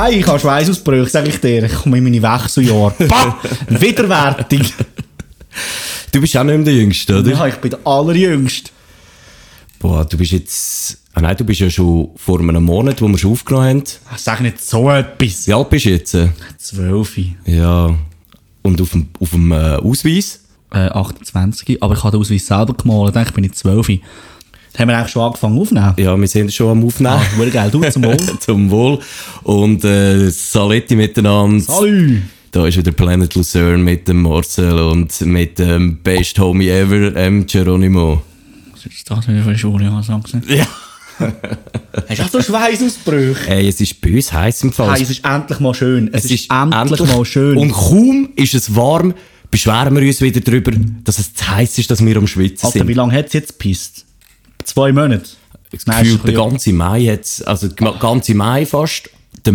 Hey, 0.00 0.20
ich 0.20 0.26
habe 0.28 0.38
Schweißausbrüche, 0.38 1.10
sag 1.10 1.26
ich 1.26 1.40
dir. 1.40 1.64
Ich 1.64 1.74
komme 1.74 1.98
in 1.98 2.04
meine 2.04 2.22
Wechseljahre. 2.22 2.94
Bah! 3.08 3.36
Widerwärtig. 3.68 4.72
Du 6.12 6.20
bist 6.20 6.36
auch 6.36 6.44
nicht 6.44 6.54
mehr 6.54 6.64
der 6.66 6.74
Jüngste, 6.74 7.18
oder? 7.18 7.32
Ja, 7.32 7.46
ich 7.48 7.56
bin 7.56 7.72
der 7.72 7.80
Allerjüngste. 7.84 8.70
Boah, 9.80 10.04
du 10.04 10.16
bist 10.16 10.30
jetzt... 10.30 10.98
Ah 11.14 11.20
nein, 11.20 11.36
du 11.36 11.42
bist 11.42 11.58
ja 11.58 11.68
schon 11.68 12.10
vor 12.14 12.38
einem 12.38 12.62
Monat, 12.62 13.02
wo 13.02 13.08
wir 13.08 13.18
schon 13.18 13.32
aufgenommen 13.32 13.66
haben. 13.66 13.82
Sag 14.16 14.40
nicht 14.40 14.62
so 14.62 14.88
etwas. 14.88 15.48
Wie 15.48 15.52
alt 15.52 15.68
bist 15.68 15.86
du 15.86 15.90
jetzt? 15.90 16.16
Zwölf. 16.58 17.18
Ja. 17.44 17.92
Und 18.62 18.80
auf 18.80 18.90
dem, 18.90 19.08
auf 19.18 19.30
dem 19.30 19.50
äh, 19.50 19.74
Ausweis? 19.82 20.44
Äh, 20.70 20.90
28. 20.90 21.82
Aber 21.82 21.94
ich 21.94 22.04
habe 22.04 22.12
den 22.12 22.20
Ausweis 22.20 22.46
selber 22.46 22.74
gemalt. 22.74 23.16
Ich 23.16 23.32
bin 23.32 23.42
ich 23.42 23.54
zwölf. 23.54 23.88
Haben 24.78 24.88
wir 24.90 24.96
eigentlich 24.96 25.12
schon 25.12 25.22
angefangen 25.22 25.58
aufzunehmen. 25.58 25.94
Ja, 25.96 26.16
wir 26.16 26.28
sind 26.28 26.54
schon 26.54 26.70
am 26.70 26.84
Aufnehmen. 26.84 27.14
Ah, 27.14 27.36
wurde 27.36 27.50
geil. 27.50 27.68
Du 27.70 27.82
zum 27.90 28.04
Wohl. 28.04 28.16
Zum 28.38 28.70
Wohl. 28.70 29.00
Und 29.42 29.84
äh, 29.84 30.30
Saletti 30.30 30.94
miteinander. 30.94 31.60
Salü. 31.60 32.22
Da 32.52 32.66
ist 32.66 32.78
wieder 32.78 32.92
Planet 32.92 33.34
Lucerne 33.34 33.78
mit 33.78 34.06
dem 34.06 34.22
Marcel 34.22 34.78
und 34.78 35.20
mit 35.22 35.58
dem 35.58 35.96
Best 35.96 36.38
Homie 36.38 36.68
Ever, 36.68 37.14
ähm, 37.16 37.44
Geronimo. 37.46 38.22
Was 38.72 38.86
ist 38.86 39.10
das 39.10 39.26
wieder 39.26 39.42
für 39.42 39.48
eine 39.48 39.58
Schule? 39.58 39.90
Was 39.92 40.06
du? 40.06 40.54
Ja. 40.54 40.66
Hast 42.08 42.18
du 42.18 42.22
auch 42.22 42.28
so 42.28 42.42
Schweißausbrüche? 42.42 43.50
Ey, 43.50 43.68
es 43.68 43.80
ist 43.80 44.00
bei 44.00 44.14
uns 44.14 44.32
heiß 44.32 44.62
im 44.62 44.72
Fall. 44.72 44.94
Hey, 44.94 45.02
es 45.02 45.10
ist 45.10 45.24
endlich 45.24 45.58
mal 45.58 45.74
schön. 45.74 46.08
Es, 46.12 46.24
ist, 46.26 46.48
endlich, 46.50 47.00
mal 47.00 47.24
schön. 47.24 47.58
Und 47.58 47.72
kaum 47.72 48.28
ist 48.36 48.54
es 48.54 48.74
warm, 48.76 49.12
beschweren 49.50 49.96
wir 49.96 50.06
uns 50.06 50.20
wieder 50.20 50.40
darüber, 50.40 50.70
dass 51.02 51.18
es 51.18 51.34
zu 51.34 51.48
heiß 51.48 51.78
ist, 51.78 51.90
dass 51.90 52.04
wir 52.04 52.16
am 52.16 52.28
Schwitzen 52.28 52.66
Alter, 52.66 52.78
sind. 52.78 52.88
wie 52.88 52.94
lange 52.94 53.12
hat 53.12 53.26
es 53.26 53.32
jetzt 53.32 53.58
gepisst? 53.58 54.06
Zwei 54.68 54.92
Monate? 54.92 55.30
Gefühlt 55.70 56.26
der 56.26 56.34
ganze 56.34 56.72
Mai 56.72 57.00
jetzt, 57.00 57.46
also 57.46 57.68
der 57.68 57.92
ganze 57.92 58.34
Mai 58.34 58.66
fast. 58.66 59.08
Der 59.46 59.54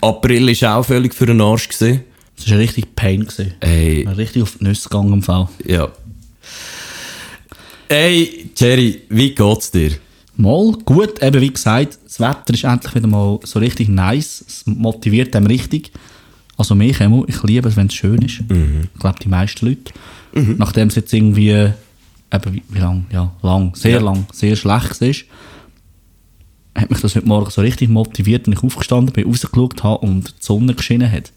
April 0.00 0.48
ist 0.48 0.64
auch 0.64 0.84
völlig 0.84 1.14
für 1.14 1.26
den 1.26 1.40
Arsch 1.40 1.68
gewesen. 1.68 2.00
Das 2.36 2.50
war 2.50 2.58
richtig 2.58 2.94
Pain. 2.96 3.20
Gewesen. 3.26 3.54
Ey, 3.60 4.06
Richtig 4.16 4.42
auf 4.42 4.56
die 4.58 4.64
Nüsse 4.64 4.88
gegangen 4.88 5.12
im 5.12 5.22
Fall. 5.22 5.48
ja. 5.66 5.88
Ey, 7.88 8.50
Jerry, 8.56 9.02
wie 9.10 9.34
geht's 9.34 9.70
dir? 9.70 9.92
Mal 10.36 10.72
gut, 10.84 11.22
eben 11.22 11.40
wie 11.40 11.52
gesagt, 11.52 11.98
das 12.04 12.18
Wetter 12.18 12.54
ist 12.54 12.64
endlich 12.64 12.94
wieder 12.94 13.06
mal 13.06 13.38
so 13.44 13.58
richtig 13.58 13.88
nice. 13.88 14.44
Es 14.48 14.62
motiviert 14.66 15.36
einem 15.36 15.46
richtig. 15.46 15.92
Also 16.56 16.74
mich 16.74 16.98
ich 17.00 17.42
liebe 17.42 17.68
es, 17.68 17.76
wenn 17.76 17.88
es 17.88 17.94
schön 17.94 18.22
ist. 18.22 18.40
Ich 18.40 19.00
glaube, 19.00 19.18
die 19.22 19.28
meisten 19.28 19.66
Leute. 19.66 19.92
Nachdem 20.32 20.88
es 20.88 20.94
jetzt 20.96 21.12
irgendwie, 21.12 21.72
eben 22.34 22.54
wie, 22.54 22.62
wie 22.68 22.78
lang, 22.78 23.06
ja, 23.12 23.32
lang, 23.42 23.74
sehr 23.74 23.92
Ja. 23.92 24.00
lang, 24.00 24.26
sehr 24.32 24.56
schlecht 24.56 25.00
ist, 25.02 25.24
hat 26.76 26.90
mich 26.90 27.00
das 27.00 27.14
heute 27.14 27.26
Morgen 27.26 27.50
so 27.50 27.60
richtig 27.60 27.88
motiviert, 27.88 28.46
wenn 28.46 28.54
ich 28.54 28.62
aufgestanden 28.62 29.12
bin, 29.12 29.26
rausgeschaut 29.26 29.82
habe 29.84 29.98
und 30.06 30.28
die 30.28 30.32
Sonne 30.40 30.74
geschienen 30.74 31.10
hat. 31.10 31.32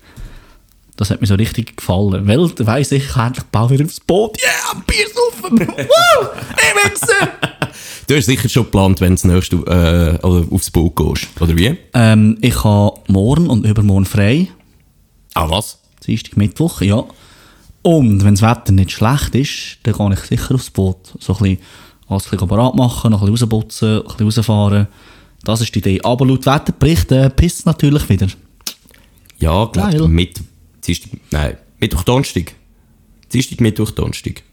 Das 0.96 1.12
hat 1.12 1.22
mir 1.22 1.28
so 1.28 1.36
richtig 1.36 1.78
gefallen. 1.78 2.26
Weil, 2.28 2.50
da 2.50 2.66
weiss 2.66 2.92
ich, 2.92 3.04
ich 3.04 3.10
kann 3.10 3.28
endlich 3.28 3.46
bald 3.52 3.70
wieder 3.70 3.86
aufs 3.86 4.00
Boot. 4.00 4.36
Yeah, 4.42 4.82
Bier 4.88 5.06
saufen! 5.14 5.60
Woo! 5.60 6.28
Ich 6.58 6.92
Wichser! 6.92 7.30
Du 8.08 8.16
hast 8.16 8.26
sicher 8.26 8.50
schon 8.50 8.64
geplant, 8.64 9.00
wenn 9.02 9.16
du 9.16 9.28
nächste 9.28 9.58
äh, 9.58 10.26
aufs 10.26 10.72
Boot 10.72 10.96
gehst, 10.96 11.28
oder 11.40 11.56
wie? 11.56 11.78
Ähm, 11.94 12.38
ich 12.42 12.64
habe 12.64 13.00
morgen 13.08 13.48
und 13.48 13.64
übermorgen 13.66 14.06
frei. 14.06 14.48
Ah, 15.36 15.48
was? 15.48 15.78
Dienstag, 16.08 16.36
Mittwoch, 16.38 16.82
ja. 16.82 17.04
Und 17.82 18.24
wenn 18.24 18.36
das 18.36 18.42
Wetter 18.42 18.72
nicht 18.72 18.92
schlecht 18.92 19.36
ist, 19.36 19.78
dann 19.84 19.94
gehe 19.94 20.14
ich 20.14 20.20
sicher 20.20 20.56
aufs 20.56 20.70
Boot. 20.70 21.14
So 21.20 21.34
ein 21.34 21.40
bisschen, 21.40 21.58
alles 22.08 22.26
ein 22.26 22.32
bisschen 22.32 22.48
parat 22.48 22.76
machen, 22.76 23.12
noch 23.12 23.22
ein 23.22 23.32
bisschen 23.32 23.50
rausputzen, 23.50 24.02
ein 24.02 24.04
bisschen 24.04 24.26
rausfahren. 24.26 24.88
Das 25.44 25.62
ist 25.62 25.74
die 25.74 25.80
Idee. 25.80 26.02
Aber 26.04 26.26
laut 26.26 26.46
Wetterbericht 26.46 27.12
äh, 27.12 27.30
pisst 27.30 27.60
es 27.60 27.66
natürlich 27.66 28.10
wieder. 28.10 28.28
Ja, 29.40 29.66
Geil. 29.66 29.96
glaub, 29.96 30.10
mit, 30.10 30.42
Dienstag, 30.86 31.12
nein, 31.32 31.58
Mittwoch, 31.80 32.04
Donnerstag. 32.04 32.54
Dienstag, 33.32 33.62
Mittwoch, 33.62 33.92
Donnerstag. 33.92 34.44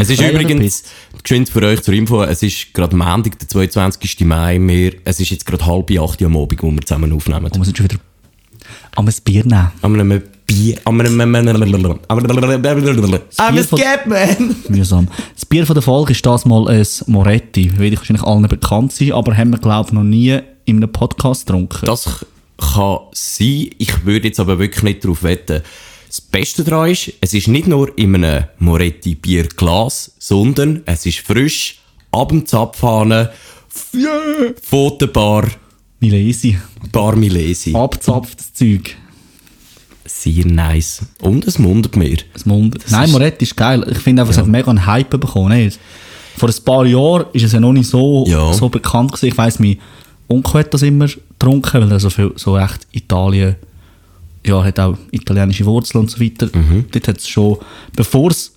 Es 0.00 0.10
ist 0.10 0.20
übrigens, 0.20 0.84
geschwind 1.22 1.48
für 1.48 1.62
euch 1.62 1.82
zur 1.82 1.94
Info, 1.94 2.22
es 2.22 2.42
ist 2.42 2.72
gerade 2.72 2.96
Montag, 2.96 3.38
der 3.38 3.48
22. 3.48 4.20
Mai, 4.20 4.58
wir, 4.60 4.94
es 5.04 5.20
ist 5.20 5.30
jetzt 5.30 5.44
gerade 5.44 5.66
halb 5.66 5.90
acht 5.98 6.20
Uhr 6.20 6.26
am 6.26 6.36
Abend, 6.36 6.62
wo 6.62 6.70
wir 6.70 6.80
zusammen 6.82 7.12
aufnehmen. 7.12 7.46
Und 7.46 7.56
wir 7.56 7.64
sind 7.64 7.76
schon 7.76 7.90
wieder 7.90 7.98
am 8.94 9.08
Bier 9.24 9.44
nehmen. 9.44 9.72
Einem 9.82 10.22
Bier, 10.46 10.78
an 10.84 11.00
einem, 11.00 11.20
an 11.20 11.34
einem, 11.36 11.98
Ah, 12.08 12.16
was 13.54 13.66
von- 13.66 13.78
geht, 13.78 14.06
man? 14.06 14.56
Mühsam. 14.68 15.08
Das 15.34 15.46
Bier 15.46 15.66
von 15.66 15.74
der 15.74 15.82
Folge 15.82 16.12
ist 16.12 16.24
das 16.26 16.44
mal 16.44 16.68
ein 16.68 16.86
Moretti. 17.06 17.78
Wird 17.78 17.96
wahrscheinlich 17.96 18.24
allen 18.24 18.42
bekannt 18.48 18.92
sein, 18.92 19.12
aber 19.12 19.36
haben 19.36 19.50
wir, 19.50 19.58
glaube 19.58 19.88
ich, 19.88 19.92
noch 19.92 20.02
nie 20.02 20.38
in 20.64 20.76
einem 20.76 20.92
Podcast 20.92 21.46
getrunken. 21.46 21.86
Das 21.86 22.24
kann 22.58 22.98
sein, 23.12 23.70
ich 23.78 24.04
würde 24.04 24.28
jetzt 24.28 24.40
aber 24.40 24.58
wirklich 24.58 24.82
nicht 24.82 25.04
darauf 25.04 25.22
wetten. 25.22 25.62
Das 26.06 26.20
Beste 26.20 26.62
daran 26.64 26.90
ist, 26.90 27.12
es 27.20 27.32
ist 27.32 27.48
nicht 27.48 27.66
nur 27.66 27.96
in 27.98 28.14
einem 28.14 28.44
Moretti 28.58 29.14
Bierglas, 29.14 30.12
sondern 30.18 30.82
es 30.84 31.06
ist 31.06 31.20
frisch, 31.20 31.78
ab 32.10 32.28
dem 32.28 32.44
Zapfhahn, 32.46 33.28
von 34.62 34.98
der 34.98 35.06
Bar, 35.06 35.48
Milesi. 36.00 36.58
Bar 36.90 37.16
Milesi. 37.16 37.74
Abzapftes 37.74 38.52
Zeug. 38.52 38.96
Sehr 40.04 40.44
nice. 40.46 41.02
Und 41.20 41.46
es 41.46 41.58
mundet 41.58 41.96
mir. 41.96 42.16
Das 42.32 42.44
Mund. 42.46 42.76
Nein, 42.90 43.04
ist- 43.04 43.12
Moretti 43.12 43.44
ist 43.44 43.56
geil. 43.56 43.86
Ich 43.90 43.98
finde 43.98 44.22
einfach, 44.22 44.32
es 44.32 44.38
hat 44.38 44.46
mega 44.48 44.68
einen 44.70 44.84
Hype 44.86 45.10
bekommen. 45.10 45.56
Nicht? 45.56 45.78
Vor 46.36 46.48
ein 46.48 46.54
paar 46.64 46.84
Jahren 46.86 47.26
ist 47.32 47.44
es 47.44 47.52
ja 47.52 47.60
noch 47.60 47.72
nicht 47.72 47.88
so, 47.88 48.24
Ja. 48.26 48.52
so 48.52 48.68
bekannt 48.68 49.12
gewesen. 49.12 49.26
Ich 49.26 49.38
weiss, 49.38 49.58
mein 49.58 49.78
Onkel 50.28 50.60
hat 50.60 50.74
das 50.74 50.82
immer 50.82 51.06
getrunken, 51.06 51.80
weil 51.82 51.92
er 51.92 52.00
so, 52.00 52.10
viel, 52.10 52.32
so 52.36 52.56
echt 52.58 52.86
Italien, 52.92 53.56
ja, 54.46 54.64
hat 54.64 54.80
auch 54.80 54.96
italienische 55.12 55.64
Wurzeln 55.66 56.00
und 56.02 56.10
so 56.10 56.18
weiter. 56.20 56.48
Mhm. 56.52 56.86
Dort 56.90 57.06
hat 57.08 57.18
es 57.18 57.28
schon, 57.28 57.58
bevor 57.94 58.30
es 58.30 58.52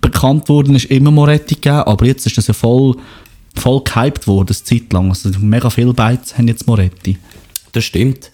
bekannt 0.00 0.48
wurde, 0.48 0.74
ist 0.74 0.86
immer 0.86 1.10
Moretti 1.10 1.54
gegeben, 1.54 1.76
aber 1.84 2.04
jetzt 2.06 2.26
ist 2.26 2.36
das 2.36 2.46
ja 2.48 2.54
voll, 2.54 2.96
voll 3.54 3.82
gehypt 3.84 4.26
worden, 4.26 4.48
eine 4.48 4.64
Zeit 4.64 4.92
lang. 4.92 5.08
Also 5.08 5.30
mega 5.40 5.70
viele 5.70 5.94
Beiz 5.94 6.36
haben 6.36 6.48
jetzt 6.48 6.66
Moretti. 6.66 7.16
Das 7.72 7.84
stimmt. 7.84 8.30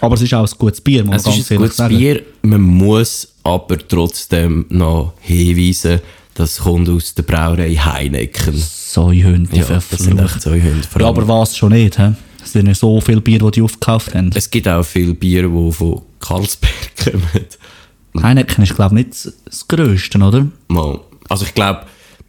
Aber 0.00 0.14
es 0.14 0.22
ist 0.22 0.32
auch 0.34 0.46
ein 0.50 0.58
gutes 0.58 0.80
Bier, 0.80 1.04
muss 1.04 1.16
Es 1.16 1.26
man 1.26 1.34
ist 1.34 1.38
ganz 1.38 1.50
ein 1.50 1.54
ehrlich 1.54 1.58
gutes 1.68 1.76
sagen. 1.76 1.96
Bier. 1.98 2.22
Man 2.42 2.60
muss 2.62 3.28
aber 3.42 3.78
trotzdem 3.86 4.66
noch 4.70 5.12
hinweisen, 5.20 6.00
das 6.34 6.58
kommt 6.58 6.88
aus 6.88 7.14
der 7.14 7.22
Brauerei 7.22 7.74
Heineken. 7.74 8.54
Säuhunde, 8.56 9.56
Ja, 9.56 9.64
das 9.64 9.88
sind 9.90 10.18
echt 10.20 10.40
zwei 10.42 10.60
Hunde. 10.60 10.86
Vor 10.90 11.02
Ja, 11.02 11.08
aber 11.08 11.26
was 11.28 11.56
schon 11.56 11.72
nicht, 11.72 11.98
hä? 11.98 12.12
Es 12.42 12.52
sind 12.52 12.66
ja 12.66 12.74
so 12.74 13.00
viele 13.00 13.20
Bier, 13.20 13.38
die 13.38 13.50
die 13.50 13.62
aufgekauft 13.62 14.14
haben. 14.14 14.30
Es 14.34 14.50
gibt 14.50 14.66
auch 14.66 14.82
viele 14.82 15.14
Bier, 15.14 15.42
die 15.48 15.72
von 15.72 16.02
Karlsberg 16.20 16.72
kommen. 17.04 18.22
Heineken 18.24 18.64
ist, 18.64 18.74
glaube 18.74 18.98
ich, 18.98 19.06
nicht 19.06 19.28
das 19.44 19.68
Grösste, 19.68 20.18
oder? 20.18 20.46
Mal. 20.68 20.98
Also 21.28 21.44
ich 21.44 21.54
glaube, 21.54 21.82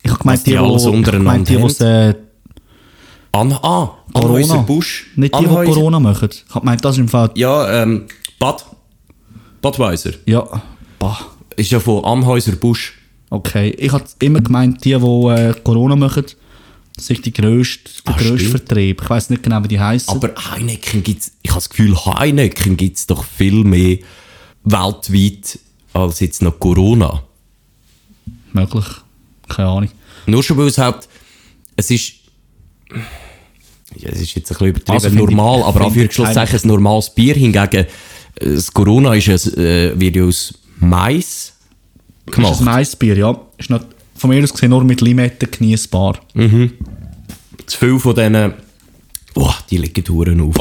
Ich 0.04 0.12
habe 0.12 0.20
gemeint, 0.20 0.46
die 0.46 0.52
die, 0.52 0.58
untereinander 0.58 1.12
gemeint, 1.12 1.50
die, 1.50 2.16
An 3.34 3.54
ah, 3.54 3.60
Corona. 3.62 3.96
Anhäuser 4.14 4.58
Busch. 4.64 5.08
nicht 5.16 5.34
die, 5.34 5.40
die 5.40 5.46
Anhäuser- 5.48 5.74
Corona 5.74 6.00
machen. 6.00 6.30
Ich 6.32 6.44
habe 6.50 6.60
gemeint, 6.62 6.84
das 6.84 6.96
ist 6.96 7.00
im 7.00 7.08
Fall... 7.08 7.32
Ja, 7.36 7.84
ähm, 7.84 8.06
Bad. 8.40 8.66
Badweiser. 9.62 10.12
Ja, 10.26 10.48
bah, 11.00 11.20
Ist 11.56 11.72
ja 11.72 11.80
von 11.80 12.04
Anhäuser 12.04 12.54
Busch. 12.54 12.94
okay. 13.30 13.70
Ich 13.78 13.92
habe 13.92 14.04
immer 14.20 14.42
gemeint, 14.42 14.84
die, 14.84 14.90
die 14.90 14.96
äh, 14.96 15.54
Corona 15.64 15.96
machen, 15.96 16.26
ist 16.98 17.26
die 17.26 17.32
grösste, 17.34 17.90
der 18.06 18.14
Ah, 18.14 18.18
grösste 18.18 18.40
stimmt. 18.40 18.52
Vertrieb. 18.52 19.02
Ich 19.02 19.10
weiß 19.10 19.30
nicht 19.30 19.44
genau, 19.44 19.64
wie 19.64 19.68
die 19.70 19.80
heißen. 19.80 20.10
Aber 20.14 20.30
Heineken 20.52 21.04
gibt's, 21.04 21.32
ich 21.42 21.52
habe 21.52 21.60
das 21.60 21.70
Gefühl, 21.70 21.96
Heineken 21.96 22.76
gibt's 22.76 23.08
doch 23.08 23.24
viel 23.24 23.64
mehr 23.64 23.98
weltweit 24.64 25.58
als 25.94 26.20
jetzt 26.20 26.42
noch 26.42 26.60
Corona. 26.60 27.24
Möglich. 28.54 28.86
Keine 29.48 29.70
Ahnung. 29.70 29.90
Nur 30.26 30.44
schon 30.44 30.58
weil 30.58 30.68
es 30.68 30.78
halt, 30.78 31.08
es 31.76 31.90
ist, 31.92 32.14
ja, 33.98 34.10
es 34.10 34.22
ist 34.22 34.36
jetzt 34.36 34.52
ein 34.52 34.54
bisschen 34.56 34.68
übertrieben 34.68 34.92
Also 34.94 35.10
finde 35.10 35.24
ich- 35.24 35.30
normal, 35.30 35.60
aber 35.64 35.72
finde 35.72 35.86
Anführungsschlusszeichen 35.88 36.60
ein 36.64 36.68
normales 36.68 37.10
Bier 37.14 37.34
hingegen, 37.36 37.86
äh, 37.86 37.86
das 38.40 38.72
Corona 38.74 39.14
ist 39.16 39.28
es, 39.28 39.56
äh, 39.58 40.00
wird 40.00 40.16
ja 40.16 40.24
aus 40.24 40.54
Mais 40.80 41.54
Das 42.26 42.36
gemacht. 42.36 42.54
ist 42.54 42.60
ein 42.62 42.66
Maisbier, 42.66 43.18
ja. 43.18 43.40
Ist 43.58 43.70
noch, 43.70 43.82
von 44.16 44.30
mir 44.30 44.44
aus 44.44 44.52
gesehen 44.54 44.70
nur 44.70 44.84
mit 44.84 45.02
Limette 45.02 45.48
genießbar. 45.48 46.20
Zu 47.66 47.78
viel 47.78 48.00
von 48.00 48.16
denen, 48.16 48.54
boah, 49.34 49.56
die 49.70 49.78
liegen 49.78 50.04
Touren 50.04 50.42
auf. 50.42 50.56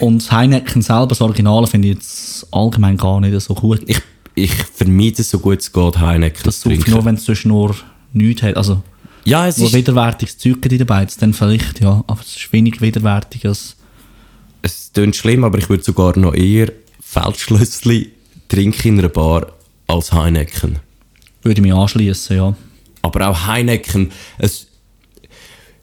Und 0.00 0.18
das 0.22 0.32
Heineken 0.32 0.82
selber, 0.82 1.06
das 1.08 1.20
Originale, 1.20 1.66
finde 1.66 1.88
ich 1.88 1.94
jetzt 1.94 2.46
allgemein 2.50 2.96
gar 2.96 3.20
nicht 3.20 3.40
so 3.40 3.54
gut. 3.54 3.80
Ich, 3.86 3.98
ich 4.34 4.52
vermeide 4.52 5.22
es 5.22 5.30
so 5.30 5.38
gut 5.38 5.60
es 5.60 5.72
geht, 5.72 5.98
Heineken 5.98 6.42
Das 6.44 6.60
zu 6.60 6.68
ich 6.70 6.78
trinken. 6.80 6.90
nur, 6.92 7.04
wenn 7.04 7.14
es 7.14 7.24
sonst 7.24 7.44
nur 7.46 7.74
nichts 8.12 8.42
hat. 8.42 8.56
Also, 8.56 8.82
Ja, 9.24 9.46
es 9.46 9.58
wo 9.60 9.66
ist, 9.66 9.72
widerwärtiges 9.72 10.38
Zeug 10.38 10.60
gibt 10.62 10.80
dabei 10.80 11.04
ist, 11.04 11.20
dann 11.22 11.32
vielleicht, 11.32 11.80
ja. 11.80 12.02
Aber 12.06 12.20
es 12.20 12.36
ist 12.36 12.52
wenig 12.52 12.80
widerwärtig 12.80 13.46
als... 13.46 13.76
es 14.62 14.90
klingt 14.92 15.16
schlimm, 15.16 15.44
aber 15.44 15.58
ich 15.58 15.68
würde 15.68 15.84
sogar 15.84 16.18
noch 16.18 16.34
eher 16.34 16.72
Feldschlössli 17.00 18.10
trinken 18.48 18.88
in 18.88 18.98
einer 18.98 19.08
Bar 19.08 19.52
als 19.86 20.12
Heineken. 20.12 20.78
Würde 21.42 21.60
ich 21.60 21.62
mich 21.62 21.72
anschließen, 21.74 22.36
ja. 22.36 22.54
Aber 23.02 23.28
auch 23.28 23.46
Heineken, 23.46 24.12
es, 24.38 24.68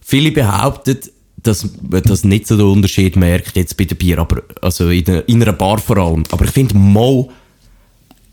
viele 0.02 0.32
behaupten, 0.32 0.98
dass 1.38 1.68
man 1.90 2.02
das 2.04 2.24
nicht 2.24 2.48
so 2.48 2.58
den 2.58 2.66
Unterschied 2.66 3.16
merkt, 3.16 3.56
jetzt 3.56 3.78
bei 3.78 3.86
dem 3.86 3.98
Bier, 3.98 4.20
aber, 4.20 4.44
also 4.62 4.90
in, 4.90 5.06
der, 5.06 5.28
in 5.30 5.42
einer 5.42 5.54
Bar 5.54 5.78
vor 5.78 5.98
allem. 5.98 6.24
Aber 6.32 6.46
ich 6.46 6.52
finde, 6.52 6.76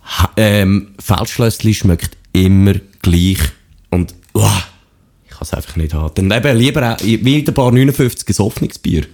ha- 0.03 0.33
ähm, 0.37 0.95
Feldschlössli 0.99 1.75
schmeckt 1.75 2.17
immer 2.33 2.75
gleich. 3.03 3.39
Und, 3.91 4.15
uah, 4.35 4.65
kann 5.39 5.43
es 5.49 5.53
einfach 5.55 5.77
nicht 5.77 5.95
haben. 5.95 6.13
Dann 6.15 6.31
eben 6.45 6.59
lieber 6.59 6.93
auch, 6.95 7.01
wie 7.05 7.39
in 7.39 7.45
der 7.45 7.53
Bar 7.53 7.71
59 7.73 8.39
ein 8.39 8.45
offenes 8.45 8.79
Bier. 8.79 9.05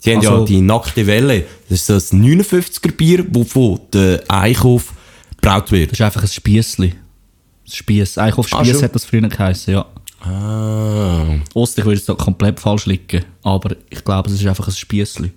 Sie 0.00 0.12
haben 0.14 0.22
ja 0.22 0.30
Also- 0.30 0.44
die 0.44 0.60
nackte 0.60 1.06
Welle. 1.06 1.44
Das 1.68 1.80
ist 1.80 1.90
das 1.90 2.12
59er 2.12 2.92
Bier, 2.92 3.24
das 3.24 3.48
von 3.48 3.80
der 3.92 4.22
Einkauf 4.28 4.92
gebraut 5.40 5.72
wird. 5.72 5.92
Das 5.92 5.98
ist 6.00 6.04
einfach 6.04 6.22
ein 6.22 6.28
Spiessli. 6.28 6.88
Ein 6.88 7.70
Spiess. 7.72 8.16
Eigentlich 8.18 8.38
auf 8.38 8.52
Ah, 8.52 8.64
hat 8.64 8.94
das 8.94 9.04
früher 9.04 9.22
geheißen, 9.28 9.74
ja. 9.74 9.86
Ah. 10.20 11.36
Ost, 11.54 11.78
ich 11.78 11.84
würde 11.84 11.98
es 11.98 12.04
da 12.04 12.14
komplett 12.14 12.60
falsch 12.60 12.86
liegen. 12.86 13.24
Aber 13.42 13.74
ich 13.90 14.02
glaube, 14.04 14.30
es 14.30 14.40
ist 14.40 14.46
einfach 14.46 14.68
ein 14.68 14.74
Spiessli. 14.74 15.32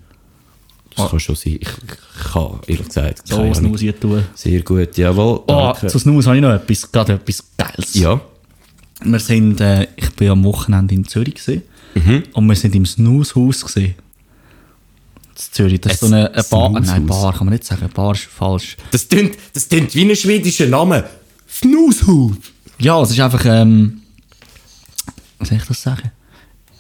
Das 0.95 1.09
kann 1.09 1.19
schon 1.19 1.35
sein. 1.35 1.57
Ich, 1.61 1.67
ich 1.67 2.31
kann, 2.33 2.59
ehrlich 2.67 2.87
gesagt, 2.87 3.27
So 3.27 3.37
was 3.49 3.79
hier 3.79 3.97
tun. 3.99 4.23
Sehr 4.35 4.61
gut, 4.61 4.97
jawohl. 4.97 5.41
Oh, 5.47 5.73
danke. 5.73 5.87
zu 5.87 5.99
Snus 5.99 6.25
habe 6.27 6.35
ich 6.37 6.41
noch 6.41 6.51
etwas, 6.53 6.91
gerade 6.91 7.13
etwas 7.13 7.43
Geiles. 7.57 7.93
ja. 7.95 8.19
Wir 9.03 9.19
sind, 9.19 9.61
äh, 9.61 9.87
ich 9.95 10.09
bin 10.11 10.29
am 10.29 10.43
Wochenende 10.43 10.93
in 10.93 11.05
Zürich 11.07 11.35
gewesen, 11.35 11.61
Mhm. 11.95 12.23
und 12.33 12.47
wir 12.47 12.55
sind 12.55 12.75
im 12.75 12.85
Snushaus 12.85 13.65
gesehen. 13.65 13.95
In 13.95 15.53
Zürich. 15.53 15.81
Das 15.81 15.93
ist 15.93 15.99
so 16.01 16.05
Ein 16.07 16.13
eine, 16.13 16.33
eine 16.33 16.43
Bar. 16.43 16.69
Nein, 16.69 16.83
Snushaus? 16.85 17.07
Bar 17.21 17.33
kann 17.33 17.45
man 17.47 17.53
nicht 17.53 17.63
sagen. 17.65 17.89
Bar 17.93 18.11
ist 18.13 18.23
falsch. 18.25 18.77
Das 18.91 19.07
klingt, 19.07 19.37
das 19.53 19.67
klingt 19.69 19.95
wie 19.95 20.09
ein 20.09 20.15
schwedischer 20.15 20.67
Name. 20.67 21.05
Snoozehood. 21.49 22.37
Ja, 22.79 23.01
es 23.01 23.11
ist 23.11 23.19
einfach, 23.19 23.43
ähm, 23.45 24.01
wie 25.39 25.45
soll 25.45 25.57
ich 25.57 25.65
das 25.65 25.81
sagen? 25.81 26.11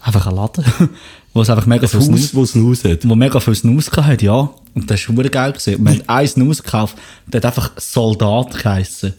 Einfach 0.01 0.27
ein 0.27 0.35
Laden, 0.35 0.63
wo 1.33 1.41
es 1.41 1.49
einfach 1.49 1.65
mega 1.65 1.87
viel 1.87 1.99
Ein 1.99 2.11
Haus, 2.13 2.21
Snus, 2.29 2.31
das 2.31 2.51
Snooze 2.51 2.91
hat. 2.91 3.07
wo 3.09 3.15
mega 3.15 3.39
viel 3.39 3.55
Snus 3.55 3.91
hat, 3.91 4.21
ja. 4.21 4.49
Und 4.75 4.89
das 4.89 4.99
ist 4.99 5.07
super 5.07 5.23
geil 5.27 5.51
gewesen. 5.51 5.83
Wir 5.83 5.91
haben 5.93 6.03
einen 6.07 6.27
Snus 6.27 6.63
gekauft, 6.63 6.95
der 7.27 7.39
hat 7.41 7.45
einfach 7.45 7.71
Soldat 7.77 8.57
geheissen. 8.61 9.13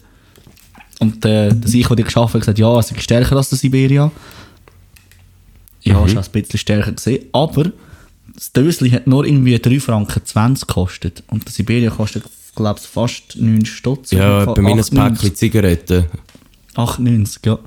Und 1.01 1.25
äh, 1.25 1.49
das 1.55 1.73
ich, 1.73 1.87
der 1.87 1.95
die 1.95 2.03
geschafft 2.03 2.35
hat, 2.35 2.41
gesagt, 2.41 2.59
ja, 2.59 2.77
es 2.77 2.91
ist 2.91 3.01
stärker 3.01 3.35
als 3.35 3.49
der 3.49 3.57
Siberia. 3.57 4.11
Ja, 5.81 6.05
ist 6.05 6.15
auch 6.15 6.23
ein 6.23 6.31
bisschen 6.31 6.59
stärker 6.59 6.91
gesehen. 6.91 7.25
Aber 7.31 7.71
das 8.35 8.51
Dösli 8.51 8.91
hat 8.91 9.07
nur 9.07 9.25
irgendwie 9.25 9.57
3 9.57 9.79
Franken 9.79 10.21
20 10.23 10.67
gekostet. 10.67 11.23
Und 11.31 11.43
der 11.43 11.51
Siberia 11.51 11.89
kostet, 11.89 12.23
glaube 12.55 12.79
ich, 12.79 12.87
fast 12.87 13.35
9 13.35 13.65
Stutz. 13.65 14.11
Ja, 14.11 14.45
bei 14.45 14.61
mir 14.61 14.73
ein 14.73 14.79
98. 14.79 14.93
Päckchen 14.93 15.35
Zigaretten. 15.35 16.05
98, 16.75 17.41
ja. 17.47 17.57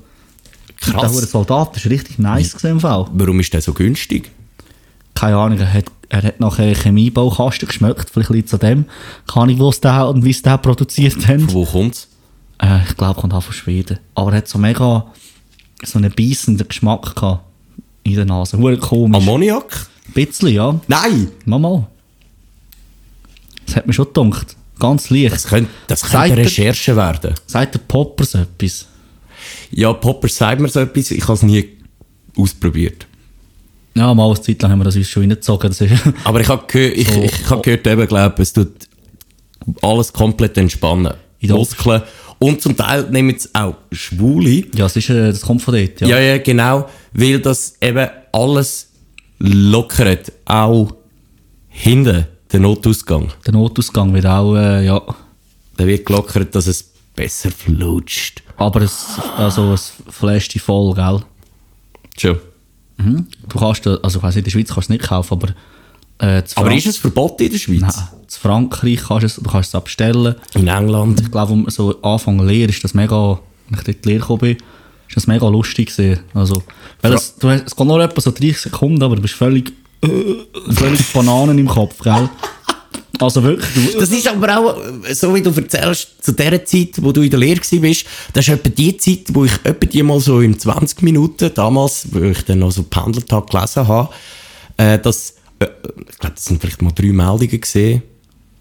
Der 0.85 0.93
Krass. 0.93 1.11
hure 1.11 1.25
Soldat 1.25 1.75
ist 1.75 1.89
richtig 1.89 2.17
nice 2.17 2.53
gesehen 2.53 2.71
im 2.71 2.79
Fall. 2.79 3.05
Warum 3.11 3.41
ist 3.41 3.51
der 3.51 3.61
so 3.61 3.73
günstig? 3.73 4.31
Keine 5.13 5.35
Ahnung, 5.35 5.59
er 5.59 5.73
hat, 5.73 5.85
er 6.07 6.23
hat 6.23 6.39
nach 6.39 6.57
einem 6.57 6.73
Chemiebaukasten 6.73 7.67
geschmeckt. 7.67 8.09
Vielleicht 8.09 8.29
liegt 8.29 8.47
es 8.47 8.53
an 8.53 8.59
dem. 8.61 8.85
Keine 9.27 9.43
Ahnung, 9.43 9.59
wo 9.59 9.69
es 9.69 9.81
der 9.81 10.07
und 10.07 10.23
wie 10.23 10.31
es 10.31 10.41
der 10.41 10.57
produziert 10.57 11.27
haben. 11.27 11.49
Von 11.49 11.53
wo 11.53 11.65
kommt's? 11.65 12.07
Äh, 12.65 12.83
ich 12.89 12.97
glaube, 12.97 13.19
kommt 13.19 13.33
auch 13.33 13.43
von 13.43 13.53
Schweden. 13.53 13.99
Aber 14.15 14.31
er 14.31 14.37
hat 14.37 14.47
so 14.47 14.57
mega 14.57 15.05
so 15.83 15.97
einen 15.99 16.11
beißenden 16.11 16.67
Geschmack 16.67 17.15
gehabt 17.15 17.43
in 18.03 18.15
der 18.15 18.25
Nase. 18.25 18.57
Hure 18.57 18.77
komisch. 18.77 19.17
Ammoniak? 19.21 19.87
Ein 20.07 20.13
bisschen, 20.13 20.49
ja. 20.49 20.79
Nein! 20.87 21.29
Mal. 21.45 21.87
Das 23.65 23.75
hat 23.77 23.87
mir 23.87 23.93
schon 23.93 24.07
gedacht. 24.13 24.55
Ganz 24.79 25.09
leicht. 25.09 25.33
Das 25.33 25.45
könnte, 25.47 25.69
das 25.87 26.01
könnte 26.03 26.17
eine 26.19 26.33
er- 26.41 26.45
Recherche 26.45 26.95
werden. 26.95 27.33
Sagt 27.47 27.75
der 27.75 27.79
Poppers 27.79 28.35
etwas? 28.35 28.87
Ja, 29.71 29.93
Popper 29.93 30.27
sagt 30.27 30.61
mir 30.61 30.67
so 30.69 30.79
etwas, 30.81 31.11
ich 31.11 31.23
habe 31.23 31.33
es 31.33 31.43
nie 31.43 31.69
ausprobiert. 32.37 33.05
Ja, 33.95 34.13
mal 34.13 34.25
eine 34.29 34.41
Zeit 34.41 34.61
lang 34.61 34.71
haben 34.71 34.79
wir 34.79 34.83
das 34.85 34.95
uns 34.95 35.07
schon 35.07 35.23
reingezogen. 35.23 35.69
Das 35.69 35.79
ist 35.81 35.93
Aber 36.23 36.41
ich 36.41 36.47
habe 36.49 36.65
gehört, 36.67 36.97
ich, 36.97 37.07
So. 37.09 37.21
ich 37.23 37.49
habe 37.49 37.61
gehört, 37.61 37.87
eben, 37.87 38.07
glaub, 38.07 38.39
es 38.39 38.53
tut 38.53 38.87
alles 39.81 40.11
komplett 40.11 40.57
entspannen. 40.57 41.13
Der- 41.41 41.55
Muskeln. 41.55 42.01
Und 42.39 42.61
zum 42.61 42.75
Teil 42.75 43.09
nehmen 43.09 43.35
es 43.35 43.53
auch 43.55 43.75
Schwule. 43.91 44.65
ja, 44.75 44.85
es 44.85 44.95
ist, 44.95 45.09
äh, 45.09 45.31
das 45.31 45.41
kommt 45.41 45.61
von 45.61 45.73
dort, 45.73 46.01
ja. 46.01 46.07
Ja, 46.07 46.19
ja, 46.19 46.37
genau. 46.37 46.89
Weil 47.13 47.39
das 47.39 47.75
eben 47.81 48.09
alles 48.31 48.91
lockert. 49.39 50.31
Auch 50.45 50.95
hinten, 51.69 52.25
der 52.51 52.59
Notausgang. 52.59 53.31
Der 53.45 53.53
Notausgang 53.53 54.13
wird 54.13 54.25
auch, 54.25 54.55
äh, 54.55 54.85
ja. 54.85 55.01
Der 55.77 55.87
wird 55.87 56.05
gelockert, 56.05 56.53
dass 56.55 56.67
es 56.67 56.91
besser 57.15 57.51
flutscht. 57.51 58.43
Aber 58.57 58.81
es, 58.81 59.19
also, 59.37 59.73
es 59.73 59.93
flasht 60.09 60.53
dich 60.53 60.61
voll, 60.61 60.93
gell? 60.93 61.21
Schon. 62.17 62.39
Du 62.97 63.59
kannst, 63.59 63.85
also 63.85 64.19
ich 64.19 64.23
weiss 64.23 64.35
nicht, 64.35 64.37
in 64.37 64.43
der 64.45 64.51
Schweiz 64.51 64.67
kannst 64.69 64.89
du 64.89 64.93
es 64.93 64.99
nicht 64.99 65.09
kaufen, 65.09 65.33
aber 65.33 65.53
äh, 66.19 66.41
Aber 66.55 66.73
ist 66.73 66.87
es 66.87 66.97
verboten 66.97 67.43
in 67.43 67.51
der 67.51 67.57
Schweiz? 67.59 67.81
Nein, 67.81 67.93
zu 68.27 68.39
Frankreich 68.39 68.99
kannst 69.07 69.23
du 69.23 69.25
es, 69.27 69.35
du 69.35 69.49
kannst 69.49 69.69
es 69.69 69.75
abstellen. 69.75 70.35
In 70.53 70.67
England? 70.67 71.21
Ich 71.21 71.31
glaube, 71.31 71.53
um 71.53 71.69
so 71.69 72.01
Anfang 72.01 72.39
Lehre 72.39 72.69
ist 72.71 72.83
das 72.83 72.93
mega, 72.93 73.39
wenn 73.69 73.79
ich 73.79 73.83
dort 73.85 73.87
in 73.97 74.01
die 74.01 74.07
Lehre 74.09 74.19
gekommen 74.21 74.39
bin, 74.39 74.57
ist 75.07 75.15
das 75.17 75.27
mega 75.27 75.47
lustig 75.47 75.95
gewesen. 75.95 76.19
Also, 76.33 76.63
weil 77.01 77.11
Fra- 77.11 77.17
es, 77.17 77.35
du 77.37 77.49
es 77.49 77.75
geht 77.75 77.87
nur 77.87 78.01
etwa 78.03 78.21
so 78.21 78.31
30 78.31 78.57
Sekunden, 78.57 79.03
aber 79.03 79.15
du 79.15 79.21
bist 79.21 79.35
völlig, 79.35 79.71
äh, 80.01 80.07
völlig 80.71 81.05
Bananen 81.13 81.57
im 81.59 81.67
Kopf, 81.67 81.99
gell? 82.01 82.29
Also 83.19 83.41
wirklich, 83.43 83.93
du, 83.93 83.99
Das 83.99 84.09
ist 84.11 84.27
aber 84.27 84.57
auch, 84.57 84.75
so 85.13 85.33
wie 85.33 85.41
du 85.41 85.49
erzählst, 85.49 86.21
zu 86.21 86.33
der 86.33 86.65
Zeit, 86.65 86.89
wo 87.01 87.13
du 87.13 87.21
in 87.21 87.29
der 87.29 87.39
Lehre 87.39 87.61
warst, 87.61 88.05
das 88.33 88.45
ist 88.47 88.53
etwa 88.53 88.69
die 88.69 88.97
Zeit, 88.97 89.19
wo 89.33 89.45
ich 89.45 89.53
etwa 89.63 89.85
die 89.85 90.03
mal 90.03 90.19
so 90.19 90.41
in 90.41 90.59
20 90.59 91.01
Minuten, 91.01 91.49
damals, 91.53 92.07
wo 92.11 92.19
ich 92.19 92.43
dann 92.43 92.59
noch 92.59 92.71
so 92.71 92.83
Pendeltag 92.83 93.49
gelesen 93.49 93.87
habe, 93.87 94.09
äh, 94.75 94.99
dass, 94.99 95.35
äh, 95.59 95.67
ich 96.09 96.17
glaube, 96.19 96.35
das 96.35 96.45
sind 96.45 96.61
vielleicht 96.61 96.81
mal 96.81 96.91
drei 96.91 97.11
Meldungen 97.11 97.61
gesehen, 97.61 98.01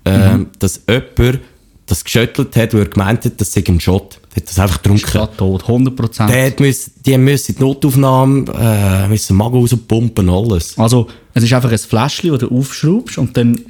äh, 0.04 0.38
dass 0.58 0.82
jemand 0.88 1.40
das 1.86 2.02
geschüttelt 2.02 2.56
hat, 2.56 2.72
wo 2.72 2.78
er 2.78 2.86
gemeint 2.86 3.24
hat, 3.24 3.40
das 3.40 3.52
sei 3.52 3.62
ein 3.66 3.78
Shot. 3.78 4.18
Der 4.34 4.42
hat 4.42 4.48
das 4.48 4.58
einfach 4.58 4.82
getrunken. 4.82 5.06
gerade 5.06 5.36
tot, 5.36 5.64
100%. 5.64 6.26
Der 6.26 6.46
hat 6.46 6.60
müssen, 6.60 6.92
die 7.04 7.18
müssen 7.18 7.54
die 7.56 7.62
Notaufnahme, 7.62 8.44
äh, 8.58 9.08
müssen 9.08 9.36
Magen 9.36 9.58
rauspumpen, 9.58 10.28
alles. 10.28 10.78
Also, 10.78 11.08
es 11.34 11.44
ist 11.44 11.52
einfach 11.52 11.70
ein 11.70 11.78
Fläschchen, 11.78 12.30
das 12.30 12.40
du 12.40 12.56
aufschraubst 12.56 13.18
und 13.18 13.36
dann 13.36 13.60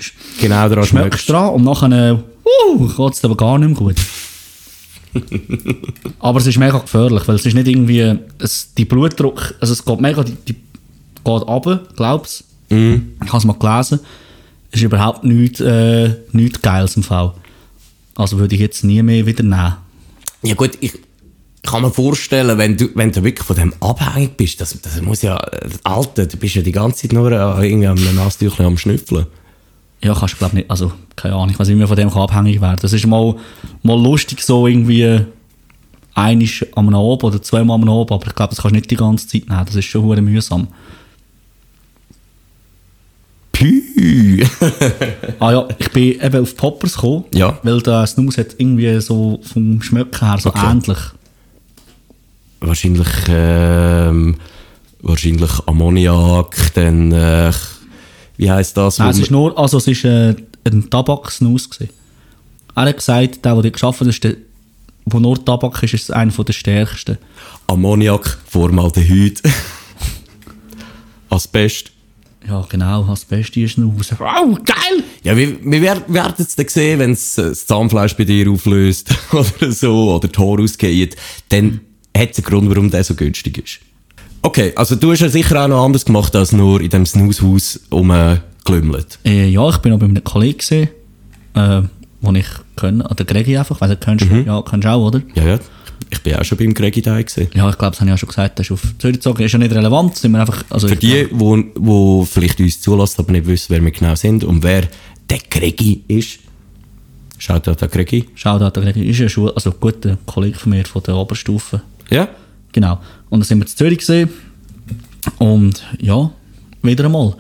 Genau, 0.41 0.69
daran 0.69 0.85
schmeckst 0.85 1.29
du 1.29 1.32
dran 1.32 1.55
und 1.55 1.65
nachher 1.65 2.23
uh, 2.45 2.87
geht 2.87 3.14
es 3.14 3.25
aber 3.25 3.37
gar 3.37 3.59
nicht 3.59 3.69
mehr 3.69 3.78
gut. 3.78 3.97
aber 6.19 6.38
es 6.38 6.47
ist 6.47 6.59
mega 6.59 6.78
gefährlich, 6.78 7.26
weil 7.26 7.37
es 7.37 7.47
ist 7.47 7.54
nicht 7.54 7.69
irgendwie, 7.69 8.19
es, 8.38 8.73
die 8.75 8.85
Blutdruck, 8.85 9.54
also 9.61 9.73
es 9.73 9.85
geht 9.85 10.00
mega, 10.00 10.23
die, 10.23 10.35
die 10.35 10.54
geht 10.54 11.26
runter, 11.26 11.83
glaubst 11.97 12.45
Mhm. 12.75 13.12
Ich 13.23 13.28
habe 13.28 13.38
es 13.38 13.45
mal 13.45 13.54
gelesen, 13.54 14.00
es 14.71 14.81
ist 14.81 14.85
überhaupt 14.85 15.25
nichts, 15.25 15.61
äh, 15.61 16.14
nichts 16.33 16.61
Geiles 16.61 16.97
im 16.97 17.02
Fall. 17.02 17.33
Also 18.16 18.38
würde 18.38 18.54
ich 18.54 18.61
jetzt 18.61 18.85
nie 18.85 19.02
mehr 19.02 19.26
wieder 19.26 19.43
nehmen. 19.43 19.76
Ja 20.43 20.54
gut, 20.54 20.76
ich 20.81 20.93
kann 21.62 21.83
mir 21.83 21.90
vorstellen, 21.90 22.59
wenn 22.59 22.76
du, 22.76 22.88
wenn 22.95 23.11
du 23.11 23.23
wirklich 23.25 23.47
von 23.47 23.57
dem 23.57 23.73
abhängig 23.81 24.37
bist, 24.37 24.61
das, 24.61 24.78
das 24.83 25.00
muss 25.00 25.23
ja, 25.23 25.37
Alter, 25.85 26.26
du 26.26 26.37
bist 26.37 26.54
ja 26.54 26.62
die 26.62 26.73
ganze 26.73 27.02
Zeit 27.02 27.12
nur 27.12 27.33
äh, 27.33 27.69
irgendwie 27.69 27.87
am 27.87 28.16
Nasstüchlein 28.16 28.66
am 28.66 28.78
Schnüffeln. 28.78 29.26
Ja, 30.02 30.14
kannst 30.14 30.35
du 30.35 30.38
glaube 30.38 30.57
nicht, 30.57 30.71
also 30.71 30.93
keine 31.16 31.35
Ahnung, 31.35 31.50
ich 31.50 31.59
weiß 31.59 31.69
nicht, 31.69 31.76
wie 31.76 31.81
man 31.81 31.88
von 31.88 31.97
dem 31.97 32.11
kann 32.11 32.23
abhängig 32.23 32.61
werden 32.61 32.78
Das 32.83 32.93
ist 32.93 33.07
mal, 33.07 33.37
mal 33.83 33.99
lustig 33.99 34.43
so 34.43 34.66
irgendwie 34.66 35.25
einisch 36.14 36.66
am 36.75 36.95
Abend 36.95 37.25
oder 37.25 37.40
zweimal 37.40 37.76
am 37.76 37.88
Abend, 37.88 38.12
aber 38.12 38.26
ich 38.26 38.35
glaube, 38.35 38.50
das 38.50 38.61
kannst 38.61 38.73
du 38.73 38.76
nicht 38.76 38.90
die 38.90 38.97
ganze 38.97 39.26
Zeit 39.26 39.49
nehmen, 39.49 39.64
das 39.64 39.75
ist 39.75 39.87
schon 39.87 40.25
mühsam. 40.25 40.69
Ah 45.40 45.52
ja, 45.52 45.68
ich 45.78 45.90
bin 45.90 46.20
eben 46.20 46.42
auf 46.42 46.56
Poppers 46.56 46.94
gekommen, 46.94 47.25
Ja. 47.32 47.58
weil 47.62 47.80
der 47.80 48.06
Snus 48.06 48.37
hat 48.38 48.54
irgendwie 48.58 49.00
so 49.00 49.40
vom 49.52 49.80
Schmecken 49.82 50.26
her 50.28 50.38
so 50.38 50.50
Okay. 50.50 50.66
ähnlich. 50.70 50.99
wahrscheinlich, 52.61 53.08
ähm, 53.28 54.37
wahrscheinlich 55.02 55.50
Ammoniak, 55.66 56.56
dann, 56.75 57.12
äh, 57.12 57.52
wie 58.38 58.50
heisst 58.50 58.76
das? 58.76 58.99
Nein, 58.99 59.11
es 59.11 59.18
ist 59.18 59.30
nur, 59.30 59.56
also 59.58 59.76
es 59.78 59.87
ist 59.87 60.04
äh, 60.04 60.34
ein 60.64 60.88
Tabaksnus 60.88 61.68
gewesen. 61.70 61.90
Er 62.75 62.84
hat 62.87 62.96
gesagt, 62.96 63.44
der, 63.44 63.61
der 63.62 63.73
hat, 63.73 64.00
ist 64.00 64.25
der, 64.25 64.37
wo 65.06 65.18
nur 65.18 65.44
Tabak 65.44 65.82
ist, 65.82 65.94
ist 65.94 66.12
einer 66.12 66.32
der 66.32 66.52
stärksten. 66.52 67.18
Ammoniak, 67.66 68.38
Formaldehyd. 68.46 69.42
Asbest. 71.30 71.90
Ja, 72.47 72.65
genau, 72.69 73.05
das 73.05 73.25
Beste 73.25 73.61
ist 73.61 73.73
Snus. 73.75 74.13
Wow, 74.19 74.59
geil! 74.65 75.03
Ja, 75.23 75.37
wir, 75.37 75.57
wir 75.65 75.81
wer- 75.83 76.03
werden 76.09 76.35
es 76.39 76.55
dann 76.57 76.69
sehen, 76.69 76.99
wenn 76.99 77.13
es 77.13 77.39
äh, 77.39 77.45
das 77.49 77.67
Zahnfleisch 77.67 78.15
bei 78.17 78.25
dir 78.25 78.51
auflöst 78.51 79.11
oder 79.33 79.73
so, 79.73 80.15
oder 80.17 80.29
die 80.29 80.39
Haare 80.39 80.63
ausgeht, 80.63 81.17
dann 81.49 81.81
hat 82.17 82.31
es 82.33 82.39
einen 82.39 82.45
Grund, 82.45 82.69
warum 82.71 82.91
der 82.91 83.03
so 83.03 83.15
günstig 83.15 83.59
ist. 83.59 83.79
Okay, 84.43 84.73
also 84.77 84.95
du 84.95 85.11
hast 85.13 85.21
ja 85.21 85.29
sicher 85.31 85.65
auch 85.65 85.69
noch 85.69 85.83
anders 85.85 86.05
gemacht, 86.05 86.37
als 86.37 86.53
nur 86.53 86.81
in 86.83 86.91
dem 86.91 87.07
Snoozehaus 87.07 87.81
rumgelümmelt. 87.91 89.19
Äh, 89.25 89.49
ja, 89.49 89.69
ich 89.71 89.79
bin 89.79 89.93
noch 89.93 89.99
bei 89.99 90.05
einem 90.05 90.23
Kollegen 90.23 90.59
gesehen, 90.59 90.89
äh, 91.55 91.81
wo 92.21 92.33
ich 92.33 92.47
kenne, 92.77 93.09
oder 93.09 93.25
Gregi 93.25 93.57
einfach, 93.57 93.81
weil 93.81 93.89
du 93.89 93.97
kennst, 93.97 94.27
ja, 94.27 94.63
kennst 94.63 94.85
du 94.85 94.91
auch, 94.91 95.07
oder? 95.07 95.23
Ja, 95.35 95.45
ja, 95.47 95.59
Ich 96.11 96.20
bin 96.23 96.34
auch 96.37 96.44
schon 96.44 96.58
beim 96.58 96.75
Gregi 96.75 97.02
da 97.02 97.20
gewesen. 97.20 97.49
Ja, 97.54 97.68
ich 97.68 97.78
glaube, 97.78 97.92
das 97.92 98.00
habe 98.00 98.11
ich 98.11 98.14
auch 98.14 98.18
schon 98.18 98.28
gesagt. 98.28 98.58
Das 98.58 98.66
ist 98.66 98.73
auf 98.73 98.82
Zürich 98.99 99.16
gezogen. 99.16 99.42
Ist 99.42 99.52
ja 99.52 99.58
nicht 99.58 99.73
relevant. 99.75 100.16
Sind 100.16 100.32
wir 100.32 100.40
einfach, 100.40 100.64
also 100.70 100.87
Für 100.88 100.94
ich- 100.94 101.00
die, 101.00 101.28
wo, 101.32 101.58
wo 101.76 102.25
vielleicht 102.25 102.61
uns 102.61 102.80
zulassen, 102.80 103.20
aber 103.20 103.32
nicht 103.32 103.46
wissen, 103.46 103.66
wer 103.70 103.82
wir 103.84 103.90
genau 103.90 104.14
sind 104.14 104.44
und 104.44 104.62
wer 104.62 104.82
der 105.30 105.38
Gregi 105.50 106.02
ist, 106.08 106.38
schaut 107.38 107.66
an 107.68 107.76
Gregi. 107.90 108.26
Schau 108.34 108.58
da, 108.58 108.70
der 108.70 108.96
ist 108.96 109.18
ja 109.18 109.28
Schule, 109.28 109.52
also 109.54 109.70
ein 109.70 109.76
guter 109.80 110.16
Kollege 110.26 110.58
von 110.58 110.70
mir 110.70 110.84
von 110.84 111.02
der 111.02 111.16
Oberstufe. 111.16 111.82
Ja, 112.11 112.28
Genau. 112.73 112.99
Und 113.30 113.38
dann 113.40 113.44
sind 113.44 113.58
wir 113.58 113.66
in 113.66 113.68
Zürich 113.76 113.99
gesehen. 113.99 114.28
Und 115.38 115.82
ja, 116.00 116.30
wieder 116.82 117.04
einmal. 117.04 117.34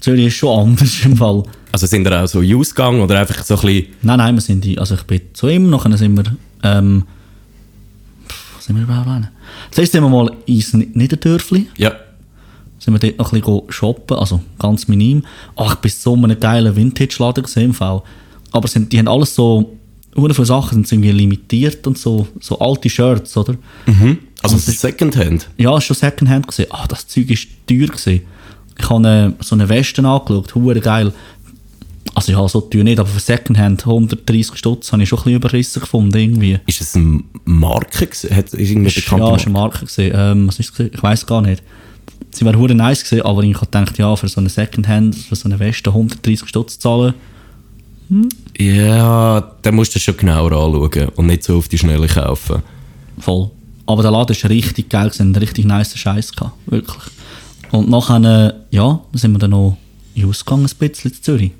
Zürich 0.00 0.26
ist 0.26 0.34
schon 0.34 0.68
anders 0.70 1.00
im 1.04 1.16
Fall. 1.16 1.42
also 1.72 1.86
sind 1.86 2.04
da 2.04 2.24
auch 2.24 2.26
so 2.26 2.40
ausgegangen 2.40 3.00
oder 3.00 3.20
einfach 3.20 3.42
so 3.44 3.54
ein 3.56 3.60
bisschen, 3.60 3.86
Nein, 4.02 4.18
nein, 4.18 4.34
wir 4.34 4.40
sind 4.40 4.64
die, 4.64 4.78
also 4.78 4.94
ich 4.94 5.02
bin 5.02 5.20
zu 5.34 5.48
ihm, 5.48 5.68
nachher 5.70 5.96
sind 5.96 6.16
wir, 6.16 6.24
ähm, 6.62 7.04
sind 8.66 8.76
wir 8.76 8.82
überhaupt 8.84 9.06
hin? 9.08 9.28
Zuerst 9.70 9.92
sind 9.92 10.02
wir 10.02 10.08
mal 10.10 10.30
ins 10.46 10.72
Ni- 10.74 10.88
Niederdörfli, 10.92 11.68
ja, 11.76 11.92
sind 12.78 12.94
wir 12.94 12.98
dort 12.98 13.18
noch 13.18 13.32
ein 13.32 13.40
bisschen 13.40 13.62
shoppen, 13.70 14.16
also 14.16 14.40
ganz 14.58 14.86
minim. 14.88 15.24
Ach, 15.56 15.74
ich 15.74 15.80
bin 15.80 15.90
so 15.90 16.14
in 16.14 16.24
einem 16.24 16.38
geilen 16.40 16.74
Vintage-Laden 16.76 17.44
gesehen 17.44 17.64
im 17.66 17.74
Fall. 17.74 18.02
Aber 18.52 18.68
sind, 18.68 18.92
die 18.92 18.98
haben 18.98 19.08
alles 19.08 19.34
so, 19.34 19.76
viele 20.14 20.34
von 20.34 20.44
Sachen 20.44 20.84
sind 20.84 21.04
irgendwie 21.04 21.18
limitiert 21.18 21.86
und 21.86 21.96
so, 21.98 22.26
so 22.40 22.58
alte 22.58 22.88
Shirts, 22.90 23.36
oder? 23.36 23.54
also 24.42 24.56
das 24.56 24.68
ist 24.68 24.80
Secondhand. 24.80 25.48
Ja, 25.56 25.80
schon 25.80 25.96
Secondhand 25.96 26.46
gesehen. 26.46 26.66
Ah, 26.70 26.86
das 26.86 27.06
Zeug 27.06 27.30
ist 27.30 27.48
teuer 27.66 27.88
gesehen. 27.88 28.22
Ich 28.78 28.90
habe 28.90 29.08
eine, 29.08 29.34
so 29.40 29.54
eine 29.54 29.68
Weste 29.68 30.04
angeschaut, 30.06 30.54
hure 30.54 30.80
geil. 30.80 31.12
Also 32.14 32.32
ja, 32.32 32.48
so 32.48 32.60
teuer 32.62 32.84
nicht, 32.84 32.98
aber 32.98 33.08
für 33.08 33.20
Secondhand 33.20 33.86
130 33.86 34.56
Stutz 34.56 34.92
habe 34.92 35.02
ich 35.02 35.08
schon 35.08 35.18
ein 35.18 35.24
bisschen 35.24 35.36
überrissen 35.36 35.80
gefunden 35.80 36.18
irgendwie. 36.18 36.58
Ist 36.66 36.80
es 36.80 36.96
eine 36.96 37.20
Marke? 37.44 38.06
gewesen? 38.06 38.34
Hat, 38.34 38.46
ist 38.52 38.70
irgendwie 38.70 38.88
Ist, 38.88 39.10
ja, 39.10 39.36
ist 39.36 39.44
eine 39.44 39.52
Marke? 39.52 39.86
Ähm, 39.98 40.48
was 40.48 40.58
ist 40.58 40.70
es? 40.70 40.72
gewesen? 40.76 40.90
Ich 40.94 41.02
weiß 41.02 41.26
gar 41.26 41.42
nicht. 41.42 41.62
Sie 42.30 42.44
wäre 42.44 42.58
hure 42.58 42.74
nice 42.74 43.02
gesehen, 43.02 43.22
aber 43.22 43.42
ich 43.42 43.54
habe 43.54 43.66
gedacht, 43.66 43.98
ja, 43.98 44.14
für 44.16 44.28
so 44.28 44.40
eine 44.40 44.48
Secondhand, 44.48 45.14
für 45.14 45.36
so 45.36 45.48
eine 45.48 45.58
Weste 45.58 45.90
130 45.90 46.48
Stutz 46.48 46.78
zahlen. 46.78 47.14
Ja, 48.58 49.40
dann 49.62 49.74
musst 49.74 49.94
du 49.94 49.98
schon 49.98 50.16
genauer 50.16 50.52
anschauen 50.52 51.08
und 51.16 51.26
nicht 51.26 51.44
so 51.44 51.58
auf 51.58 51.68
die 51.68 51.78
Schnelle 51.78 52.06
kaufen. 52.06 52.62
Voll. 53.18 53.50
Aber 53.86 54.02
der 54.02 54.10
Laden 54.10 54.32
ist 54.32 54.48
richtig 54.48 54.88
geil, 54.88 55.10
gewesen, 55.10 55.34
richtig 55.36 55.64
nice 55.64 55.96
Scheiß 55.96 56.32
gehabt, 56.32 56.54
wirklich. 56.66 57.04
Und 57.72 57.88
nachher, 57.88 58.16
äh, 58.70 58.74
ja, 58.74 59.00
dann 59.10 59.18
sind 59.18 59.32
wir 59.32 59.38
dann 59.38 59.50
noch 59.50 59.76
ausgegangen, 60.24 60.66
ein 60.66 60.88
bisschen 60.88 61.10
in 61.10 61.22
Zürich. 61.22 61.52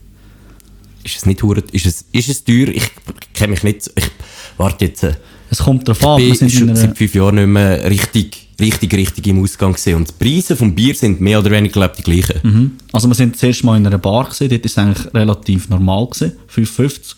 Ist 1.07 1.17
es 1.19 1.27
nicht 1.27 1.41
hure, 1.43 1.63
ist 1.73 1.87
es, 1.87 2.05
ist 2.11 2.29
es 2.29 2.43
teuer? 2.43 2.67
Ich 2.69 2.91
kenne 3.33 3.53
mich 3.53 3.63
nicht, 3.63 3.85
so- 3.85 3.93
ich, 3.95 4.11
warte 4.57 4.87
jetzt, 4.87 5.05
äh, 5.05 5.15
Es 5.51 5.59
kommt 5.59 5.87
darauf 5.87 6.05
an, 6.05 6.21
ich 6.21 6.27
wir 6.29 6.35
sind 6.35 6.53
in 6.53 6.59
schon 6.59 6.75
seit 6.77 6.99
fünf 6.99 7.15
Jahren 7.15 7.37
nicht 7.37 7.47
mehr 7.47 7.89
richtig, 7.89 8.49
richtig, 8.61 8.93
richtig 8.93 9.27
im 9.29 9.41
Ausgang 9.41 9.73
gesehen 9.75 9.97
und 9.99 10.09
die 10.09 10.15
Preise 10.25 10.57
vom 10.57 10.75
Bier 10.75 10.95
sind 10.97 11.21
mehr 11.21 11.39
oder 11.39 11.53
weniger, 11.53 11.75
glaube 11.75 11.95
ich, 11.97 12.05
die 12.05 12.11
gleichen. 12.11 12.41
Mhm. 12.43 12.71
Also 12.93 13.07
wir 13.07 13.15
sind 13.15 13.37
zuerst 13.37 13.63
mal 13.63 13.77
in 13.77 13.87
einer 13.87 13.99
Bar 13.99 14.25
gewesen, 14.25 14.49
dort 14.49 14.65
ist 14.65 14.73
es 14.73 14.79
eigentlich 14.79 15.15
relativ 15.15 15.69
normal 15.69 16.07
gewesen, 16.09 16.33
5,50. 16.53 17.15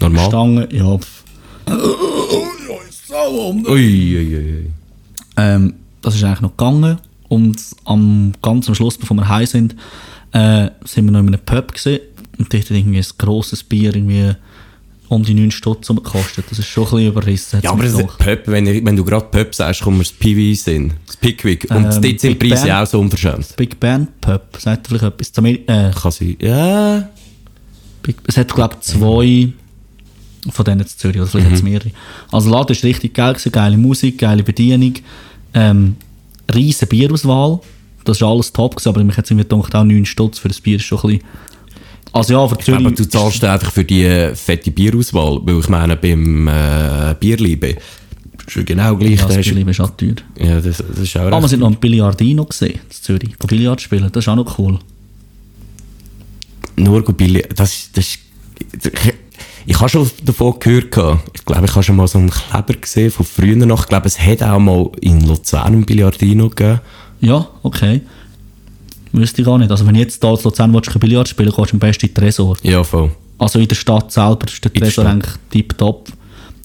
Normal. 0.00 0.26
Stange, 0.28 0.68
ja. 0.72 0.98
Ui, 3.68 4.16
ui, 4.16 4.36
ui. 4.36 4.66
Ähm, 5.36 5.74
das 6.00 6.14
ist 6.14 6.24
eigentlich 6.24 6.40
noch 6.40 6.56
gegangen 6.56 6.98
und 7.28 7.60
am 7.84 8.32
ganz 8.40 8.68
am 8.68 8.74
Schluss, 8.74 8.96
bevor 8.96 9.16
wir 9.16 9.28
heim 9.28 9.46
sind, 9.46 9.76
äh, 10.32 10.70
sind 10.84 11.04
wir 11.06 11.12
noch 11.12 11.20
in 11.20 11.28
einem 11.28 11.40
Pub 11.44 11.74
gewesen 11.74 12.00
und 12.38 12.52
dort 12.52 12.64
hat 12.64 12.70
irgendwie 12.70 12.98
ein 12.98 13.06
grosses 13.18 13.62
Bier 13.62 13.94
irgendwie 13.94 14.32
um 15.08 15.22
die 15.24 15.32
9 15.34 15.50
Stutz 15.50 15.88
gekostet. 15.88 16.44
Das 16.50 16.58
ist 16.58 16.66
schon 16.66 16.84
ein 16.84 16.90
bisschen 16.90 17.06
überrissen. 17.08 17.60
Ja, 17.62 17.70
aber 17.70 17.82
mich 17.82 17.96
gedacht. 17.96 18.18
Pub, 18.18 18.38
wenn, 18.46 18.66
ich- 18.66 18.84
wenn 18.84 18.94
du 18.96 19.04
gerade 19.04 19.24
Pub 19.26 19.54
sagst, 19.54 19.80
kommt 19.80 19.96
mir 19.98 20.04
das 20.04 20.12
PV 20.12 20.70
in, 20.70 20.92
das 21.06 21.16
Pickwick. 21.16 21.66
Und 21.70 21.76
Ähm, 21.76 21.82
dort 21.84 22.02
sind 22.02 22.22
die 22.22 22.34
Preise 22.34 22.64
Ben. 22.66 22.72
auch 22.74 22.86
so 22.86 23.00
unverschämt. 23.00 23.56
Big 23.56 23.80
Band 23.80 24.20
Pub, 24.20 24.42
sagt 24.58 24.86
vielleicht 24.86 25.04
etwas? 25.04 25.32
Zum, 25.32 25.46
äh, 25.46 25.56
Kann 25.66 26.12
sein. 26.12 26.36
Ja. 26.40 27.08
Big, 28.02 28.16
es 28.26 28.36
hat, 28.36 28.54
glaube 28.54 28.74
ich, 28.80 28.80
zwei 28.86 29.52
von 30.50 30.64
denen 30.64 30.80
in 30.80 30.86
Zürich, 30.86 31.16
oder 31.16 31.26
vielleicht 31.26 31.46
hat 31.48 31.56
es 31.56 31.62
mehrere. 31.62 31.90
Also, 32.30 32.50
Laden 32.50 32.72
ist 32.72 32.84
richtig 32.84 33.12
geil, 33.14 33.32
gewesen, 33.32 33.52
geile 33.52 33.76
Musik, 33.76 34.18
geile 34.18 34.42
Bedienung, 34.42 34.94
ähm, 35.54 35.96
riesen 36.54 36.86
Bierauswahl. 36.88 37.60
Das 38.04 38.18
ist 38.18 38.22
alles 38.22 38.52
top, 38.52 38.76
gewesen, 38.76 38.88
aber 38.90 39.00
ich 39.02 39.16
hätte 39.16 39.34
mir 39.34 39.44
gedacht, 39.44 39.74
auch 39.74 39.84
9 39.84 40.06
Stutz 40.06 40.38
für 40.38 40.48
das 40.48 40.60
Bier 40.60 40.76
ist 40.76 40.84
schon 40.84 40.98
ein 41.00 41.18
bisschen. 41.18 41.24
Also, 42.12 42.32
ja, 42.34 42.48
für 42.48 42.58
Zürich. 42.58 42.80
Aber 42.86 42.90
du 42.94 43.08
zahlst 43.08 43.44
einfach 43.44 43.70
für 43.72 43.84
die 43.84 44.04
äh, 44.04 44.34
fette 44.34 44.70
Bierauswahl, 44.70 45.40
weil 45.44 45.58
ich 45.58 45.68
meine, 45.68 45.96
beim 45.96 46.48
äh, 46.48 47.14
Bierliebe 47.20 47.76
ist 48.46 48.66
genau 48.66 48.96
gleich. 48.96 49.18
ja, 49.18 49.26
das 49.26 49.34
da 49.34 49.38
hast- 49.40 49.54
Bier 49.54 49.68
ist 49.68 49.80
auch 49.80 49.90
teuer. 49.90 50.14
ja, 50.38 50.60
das, 50.60 50.78
das 50.78 50.98
ist 51.00 51.16
auch 51.16 51.30
Ah, 51.32 51.40
wir 51.40 51.48
sind 51.48 51.60
noch 51.60 51.68
im 51.68 51.76
Billardino 51.76 52.44
gesehen, 52.46 52.74
in 52.74 52.90
Zürich. 52.90 53.38
Go 53.38 53.46
Billard 53.46 53.80
spielen, 53.80 54.08
das 54.10 54.24
ist 54.24 54.28
auch 54.28 54.36
noch 54.36 54.58
cool. 54.58 54.78
Nur 56.76 57.02
gut 57.02 57.16
Billy, 57.16 57.44
das, 57.54 57.90
das 57.92 58.04
ist, 58.06 58.18
ich, 58.72 59.14
ich 59.66 59.76
habe 59.80 59.88
schon 59.88 60.08
davon 60.24 60.54
gehört, 60.60 60.84
ich 61.34 61.44
glaube, 61.44 61.66
ich 61.66 61.72
habe 61.74 61.82
schon 61.82 61.96
mal 61.96 62.06
so 62.08 62.18
einen 62.18 62.30
Kleber 62.30 62.74
gesehen 62.74 63.10
von 63.10 63.26
früher 63.26 63.56
noch. 63.56 63.82
Ich 63.82 63.88
glaube, 63.88 64.06
es 64.06 64.18
hat 64.18 64.42
auch 64.42 64.58
mal 64.58 64.90
in 65.00 65.26
Luzern 65.26 65.66
einen 65.66 65.84
Billardino 65.84 66.48
gegeben. 66.48 66.80
Ja, 67.20 67.48
okay. 67.62 68.00
Wüsste 69.18 69.42
ich 69.42 69.46
gar 69.46 69.58
nicht. 69.58 69.70
Also, 69.70 69.86
wenn 69.86 69.94
jetzt 69.94 70.22
hier 70.22 70.30
in 70.30 70.42
Luzern 70.42 70.72
willst, 70.72 70.90
kein 70.90 71.00
Billard 71.00 71.28
spielen 71.28 71.50
gehst 71.50 71.72
du 71.72 71.76
am 71.76 71.78
besten 71.80 72.06
in 72.06 72.14
den 72.14 72.22
Tresor. 72.22 72.56
Ja, 72.62 72.84
voll. 72.84 73.10
Also 73.38 73.58
in 73.58 73.68
der 73.68 73.74
Stadt 73.76 74.12
selber 74.12 74.46
ist 74.46 74.64
der 74.64 74.70
der 74.70 74.82
Tresor 74.82 75.04
Stadt. 75.04 75.12
eigentlich 75.12 75.34
tipptopp. 75.50 76.08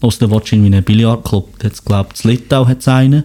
Außerdem 0.01 0.31
willst 0.31 0.51
du 0.51 0.55
irgendwie 0.55 0.75
einen 0.75 0.83
Billardclub. 0.83 1.63
Jetzt 1.63 1.85
glaube 1.85 2.09
ich, 2.13 2.25
in 2.25 2.31
Litau 2.31 2.67
hat 2.67 2.87
einen, 2.87 3.23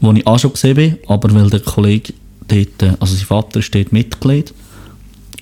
wo 0.00 0.12
ich 0.12 0.26
auch 0.26 0.38
schon 0.38 0.52
gesehen 0.52 0.74
bin, 0.74 0.98
aber 1.06 1.32
weil 1.34 1.48
der 1.48 1.60
Kollege 1.60 2.12
dort, 2.48 2.82
äh, 2.82 2.92
also 2.98 3.14
sein 3.14 3.26
Vater 3.26 3.60
ist 3.60 3.74
dort 3.74 3.92
Mitglied. 3.92 4.52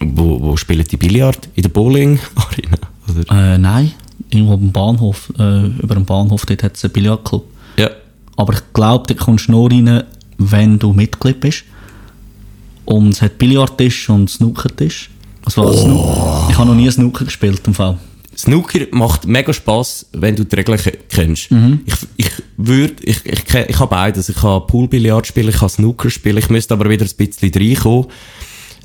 Wo, 0.01 0.41
wo 0.41 0.57
spielen 0.57 0.85
die 0.85 0.97
Billard? 0.97 1.49
In 1.55 1.63
der 1.63 1.71
Bowling-Arena? 1.71 2.79
Äh, 3.31 3.59
nein, 3.59 3.93
irgendwo 4.31 4.55
am 4.55 4.73
Bahnhof, 4.73 5.33
äh, 5.39 5.67
über 5.67 5.95
dem 5.95 6.05
Bahnhof, 6.05 6.47
dort 6.47 6.63
hat 6.63 6.77
es 6.77 6.85
einen 6.85 6.93
Billardclub. 6.93 7.45
Ja. 7.77 7.91
Aber 8.37 8.53
ich 8.55 8.61
glaube, 8.73 9.13
da 9.13 9.23
kommst 9.23 9.49
du 9.49 9.53
nur 9.53 9.71
rein, 9.71 10.05
wenn 10.39 10.79
du 10.79 10.93
Mitglied 10.93 11.41
bist. 11.41 11.65
Und 12.91 13.11
es 13.11 13.23
hat 13.23 13.39
Billardtisch 13.39 14.09
und 14.09 14.29
Snookertisch. 14.29 15.11
Also, 15.45 15.63
Oh. 15.63 15.71
Snoo- 15.73 16.51
Ich 16.51 16.59
habe 16.59 16.69
noch 16.69 16.75
nie 16.75 16.91
Snooker 16.91 17.25
gespielt 17.25 17.63
im 17.67 17.75
Fall. 17.75 17.99
Snooker 18.37 18.81
macht 18.93 19.27
mega 19.27 19.53
Spass, 19.53 20.07
wenn 20.13 20.35
du 20.35 20.45
die 20.45 20.57
Regeln 20.57 20.79
ke- 20.79 20.99
kennst. 21.09 21.51
Mhm. 21.51 21.81
Ich, 21.85 21.95
ich 22.17 22.31
würde, 22.57 22.95
ich, 23.03 23.25
ich, 23.25 23.41
kenn- 23.45 23.67
ich 23.69 23.79
habe 23.79 23.91
beides. 23.91 24.29
Ich 24.29 24.37
kann 24.37 24.67
Poolbillard 24.67 25.27
spielen, 25.27 25.49
ich 25.51 25.57
kann 25.59 25.69
Snooker 25.69 26.11
spielen. 26.11 26.39
Ich 26.39 26.49
müsste 26.51 26.75
aber 26.75 26.89
wieder 26.91 27.05
ein 27.05 27.11
bisschen 27.17 27.53
reinkommen. 27.55 28.07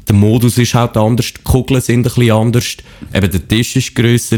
Der 0.07 0.15
Modus 0.15 0.57
ist 0.59 0.73
halt 0.75 0.97
anders, 0.97 1.33
die 1.33 1.41
Kugeln 1.43 1.81
sind 1.81 1.99
ein 2.01 2.03
bisschen 2.03 2.31
anders, 2.31 2.77
eben 3.13 3.31
der 3.31 3.47
Tisch 3.47 3.75
ist 3.75 3.95
grösser. 3.95 4.37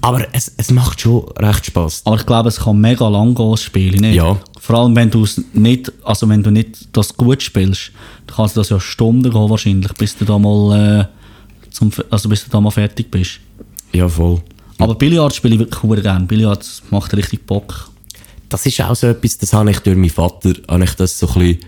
Aber 0.00 0.26
es, 0.32 0.52
es 0.56 0.70
macht 0.70 1.00
schon 1.00 1.24
recht 1.36 1.66
Spass. 1.66 2.02
Aber 2.04 2.16
ich 2.16 2.26
glaube, 2.26 2.48
es 2.48 2.60
kann 2.60 2.80
mega 2.80 3.08
lang 3.08 3.34
gehen, 3.34 3.50
das 3.50 3.62
Spiel, 3.62 3.92
nicht? 3.92 4.14
Ja. 4.14 4.36
Vor 4.60 4.78
allem, 4.78 4.96
wenn 4.96 5.10
du 5.10 5.24
es 5.24 5.40
nicht, 5.52 5.92
also 6.04 6.28
wenn 6.28 6.42
du 6.42 6.50
nicht 6.50 6.88
das 6.92 7.16
gut 7.16 7.42
spielst, 7.42 7.92
dann 8.26 8.36
kann 8.36 8.46
es 8.46 8.54
das 8.54 8.68
ja 8.68 8.80
Stunden 8.80 9.30
gehen 9.30 9.50
wahrscheinlich, 9.50 9.92
bis 9.94 10.16
du 10.16 10.24
da 10.24 10.38
mal, 10.38 11.08
äh, 11.08 11.70
zum, 11.70 11.90
also 12.10 12.28
bis 12.28 12.44
du 12.44 12.50
da 12.50 12.60
mal 12.60 12.70
fertig 12.70 13.10
bist. 13.10 13.40
Ja, 13.92 14.08
voll. 14.08 14.40
Aber 14.78 14.94
Billard 14.94 15.34
spiele 15.34 15.54
ich 15.54 15.60
wirklich 15.60 15.80
sehr 15.80 16.02
gerne. 16.02 16.26
Billard 16.26 16.64
macht 16.90 17.14
richtig 17.16 17.46
Bock. 17.46 17.90
das 18.48 18.66
ist 18.66 18.80
auch 18.80 18.94
so 18.94 19.08
etwas, 19.08 19.38
das 19.38 19.52
habe 19.52 19.70
ich 19.70 19.78
durch 19.80 19.96
meinen 19.96 20.10
Vater, 20.10 20.52
habe 20.68 20.84
ich 20.84 20.94
das 20.94 21.18
so 21.18 21.28
ein 21.28 21.34
bisschen, 21.34 21.58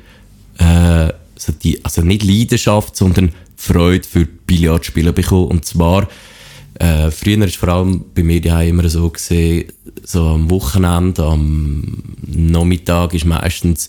äh, 0.59 1.13
so 1.37 1.53
die, 1.53 1.85
also 1.85 2.03
nicht 2.03 2.23
Leidenschaft, 2.25 2.97
sondern 2.97 3.33
Freude 3.57 4.07
für 4.07 4.27
Billardspielen 4.27 5.15
bekommen. 5.15 5.49
Und 5.49 5.65
zwar, 5.65 6.09
äh, 6.79 7.11
früher 7.11 7.45
ist 7.45 7.57
vor 7.57 7.71
allem 7.71 8.05
bei 8.15 8.23
mir 8.23 8.41
daheim 8.41 8.79
immer 8.79 8.89
so 8.89 9.09
gesehen, 9.11 9.73
so 10.05 10.27
am 10.27 10.51
Wochenende, 10.51 11.25
am 11.25 12.03
Nachmittag 12.27 13.15
ist 13.15 13.25
meistens, 13.25 13.89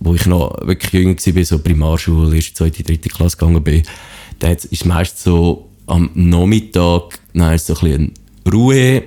wo 0.00 0.14
ich 0.14 0.26
noch 0.26 0.56
wirklich 0.66 0.92
jünger 0.92 1.16
war, 1.16 1.44
so 1.44 1.58
Primarschule, 1.58 2.34
erste, 2.34 2.54
zweite, 2.54 2.82
dritte 2.82 3.08
Klasse 3.08 3.36
gegangen 3.36 3.62
bin, 3.62 3.82
da 4.38 4.50
ist 4.50 4.84
meistens 4.86 5.24
so 5.24 5.68
am 5.86 6.10
Nachmittag, 6.14 7.18
ist 7.34 7.66
so 7.66 7.74
ein 7.74 7.80
bisschen 7.80 8.12
Ruhe, 8.50 9.02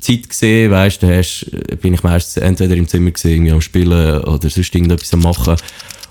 Zeit 0.00 0.28
gesehen, 0.28 0.70
weißt 0.70 1.02
du, 1.02 1.76
bin 1.76 1.94
ich 1.94 2.02
meistens 2.02 2.42
entweder 2.42 2.76
im 2.76 2.88
Zimmer 2.88 3.10
gesehen, 3.12 3.32
irgendwie 3.32 3.52
am 3.52 3.60
Spielen 3.60 4.22
oder 4.22 4.50
sonst 4.50 4.74
irgendetwas 4.74 5.14
am 5.14 5.20
Machen. 5.20 5.56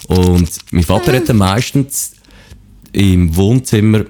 Und 0.07 0.49
mein 0.71 0.83
Vater 0.83 1.13
hat 1.13 1.29
dann 1.29 1.37
meistens 1.37 2.13
im 2.93 3.35
Wohnzimmer 3.35 4.05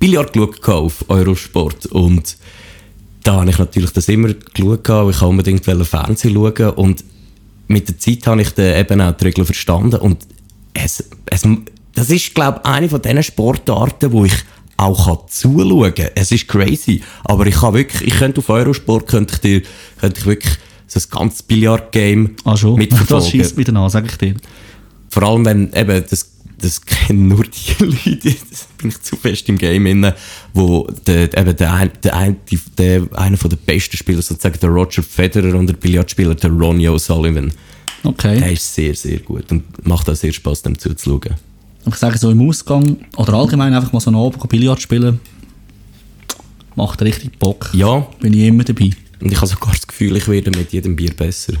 Billard 0.00 0.32
geschaut 0.32 0.68
auf 0.68 1.04
Eurosport 1.08 1.86
und 1.86 2.36
da 3.22 3.34
habe 3.34 3.50
ich 3.50 3.58
natürlich 3.58 3.92
das 3.92 4.08
immer 4.08 4.32
geschaut, 4.32 4.88
weil 4.88 5.10
ich 5.10 5.22
unbedingt 5.22 5.64
Fernsehen 5.64 6.34
schauen 6.34 6.70
und 6.70 7.04
mit 7.68 7.86
der 7.86 7.98
Zeit 7.98 8.26
habe 8.26 8.42
ich 8.42 8.50
dann 8.54 8.76
eben 8.76 9.00
auch 9.00 9.12
die 9.12 9.24
Regeln 9.24 9.44
verstanden 9.44 10.00
und 10.00 10.26
es, 10.72 11.04
es, 11.26 11.42
das 11.94 12.10
ist, 12.10 12.34
glaube 12.34 12.60
ich, 12.64 12.68
eine 12.68 12.88
von 12.88 13.02
diesen 13.02 13.22
Sportarten, 13.22 14.10
wo 14.12 14.24
ich 14.24 14.34
auch 14.76 15.06
kann 15.06 15.28
zuschauen 15.28 15.94
kann. 15.94 16.08
Es 16.14 16.32
ist 16.32 16.48
crazy, 16.48 17.02
aber 17.24 17.46
ich 17.46 17.56
kann 17.56 17.74
wirklich, 17.74 18.08
ich 18.08 18.18
könnte 18.18 18.40
auf 18.40 18.48
Eurosport, 18.48 19.06
könnte 19.06 19.34
ich 19.34 19.40
dir, 19.40 19.62
könnte 20.00 20.20
ich 20.20 20.26
wirklich 20.26 20.54
so 20.86 20.98
ein 20.98 21.10
ganzes 21.10 21.42
Billard-Game 21.42 22.36
Ah 22.44 22.56
schon, 22.56 22.70
das 22.70 22.78
mitverfolgen. 22.78 23.30
schießt 23.30 23.56
wieder 23.56 23.76
an, 23.76 23.90
sag 23.90 24.06
ich 24.06 24.16
dir. 24.16 24.34
Vor 25.10 25.22
allem, 25.22 25.44
wenn 25.44 25.72
eben, 25.74 26.04
das, 26.08 26.32
das 26.60 26.80
kennen 26.84 27.28
nur 27.28 27.44
die 27.44 27.84
Leute, 27.84 28.36
das 28.50 28.68
bin 28.78 28.90
ich 28.90 29.00
zu 29.02 29.16
fest 29.16 29.48
im 29.48 29.58
Game 29.58 29.86
inne, 29.86 30.14
wo 30.54 30.86
der, 31.06 31.36
eben 31.36 31.56
der, 31.56 31.72
ein, 31.72 31.90
der, 32.02 32.16
ein, 32.16 32.36
der, 32.78 33.06
einer 33.14 33.36
von 33.36 33.50
den 33.50 33.58
besten 33.64 33.96
Spieler, 33.96 34.22
sozusagen 34.22 34.58
der 34.60 34.68
Roger 34.70 35.02
Federer 35.02 35.54
und 35.58 35.66
der 35.66 35.74
Billardspieler, 35.74 36.34
der 36.34 36.50
Ronnie 36.50 36.88
O'Sullivan, 36.88 37.50
Okay. 38.02 38.38
der 38.38 38.52
ist 38.52 38.74
sehr, 38.74 38.94
sehr 38.94 39.18
gut 39.18 39.50
und 39.52 39.86
macht 39.86 40.08
auch 40.08 40.14
sehr 40.16 40.32
Spaß, 40.32 40.62
dem 40.62 40.78
zuzuschauen. 40.78 41.34
Ich 41.86 41.94
sage 41.96 42.16
so 42.18 42.30
im 42.30 42.48
Ausgang 42.48 42.96
oder 43.16 43.34
allgemein 43.34 43.74
einfach 43.74 43.92
mal 43.92 44.00
so 44.00 44.10
einen 44.10 44.18
Abend 44.20 44.48
Billard 44.48 44.80
spielen, 44.80 45.20
macht 46.76 47.02
richtig 47.02 47.38
Bock. 47.38 47.70
Ja, 47.72 48.06
Bin 48.20 48.32
ich 48.32 48.40
immer 48.46 48.64
dabei. 48.64 48.90
und 49.20 49.30
ich 49.32 49.36
habe 49.36 49.46
sogar 49.46 49.72
das 49.72 49.86
Gefühl, 49.86 50.16
ich 50.16 50.28
werde 50.28 50.50
mit 50.50 50.72
jedem 50.72 50.96
Bier 50.96 51.12
besser. 51.14 51.54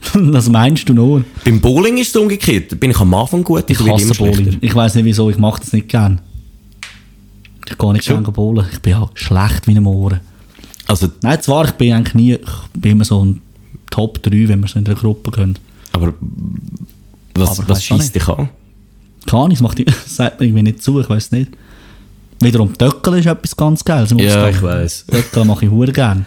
das 0.32 0.48
meinst 0.48 0.88
du 0.88 0.94
nur? 0.94 1.24
Beim 1.44 1.60
Bowling 1.60 1.98
ist 1.98 2.08
es 2.10 2.16
umgekehrt. 2.16 2.78
Bin 2.80 2.90
ich 2.90 2.98
am 3.00 3.12
Anfang 3.14 3.42
gut, 3.44 3.64
Ich 3.68 3.78
werde 3.80 3.92
hasse 3.94 4.04
immer 4.04 4.14
Bowling. 4.14 4.34
schlechter. 4.34 4.58
Ich 4.62 4.74
weiß 4.74 4.94
nicht 4.94 5.04
wieso, 5.04 5.30
ich 5.30 5.38
mache 5.38 5.60
das 5.60 5.72
nicht 5.72 5.88
gern. 5.88 6.20
Ich 7.68 7.76
gehe 7.76 7.92
nicht 7.92 8.06
gerne 8.06 8.22
bowlen. 8.22 8.66
Ich 8.72 8.80
bin 8.80 8.92
ja 8.92 9.08
schlecht 9.14 9.66
wie 9.66 9.76
ein 9.76 9.84
Ohren. 9.86 10.20
Also, 10.86 11.08
Nein, 11.22 11.42
zwar, 11.42 11.66
ich 11.66 11.72
bin 11.72 11.92
eigentlich 11.92 12.14
nie, 12.14 12.32
ich 12.34 12.80
bin 12.80 12.92
immer 12.92 13.04
so 13.04 13.22
ein 13.24 13.42
Top 13.90 14.22
3, 14.22 14.48
wenn 14.48 14.60
wir 14.60 14.68
so 14.68 14.78
in 14.78 14.84
der 14.86 14.94
Gruppe 14.94 15.30
gehen. 15.30 15.58
aber 15.92 16.14
was, 17.34 17.50
Aber 17.50 17.62
ich 17.64 17.68
was 17.68 17.78
auch 17.78 17.82
schießt 17.82 18.14
dich 18.14 18.28
an? 18.28 18.48
Keine 19.26 19.42
Ahnung, 19.42 19.58
macht, 19.60 19.78
das 19.86 20.16
sagt 20.16 20.40
mir 20.40 20.46
irgendwie 20.46 20.62
nicht 20.62 20.82
zu, 20.82 20.98
ich 21.00 21.10
weiß 21.10 21.32
nicht. 21.32 21.50
Wiederum, 22.40 22.76
Töckel 22.78 23.18
ist 23.18 23.26
etwas 23.26 23.54
ganz 23.56 23.84
Geiles. 23.84 24.14
Ja, 24.16 24.48
ich 24.48 24.62
weiss. 24.62 25.04
Töckel 25.06 25.44
mache 25.44 25.66
ich 25.66 25.70
hure 25.70 25.92
gern. 25.92 26.24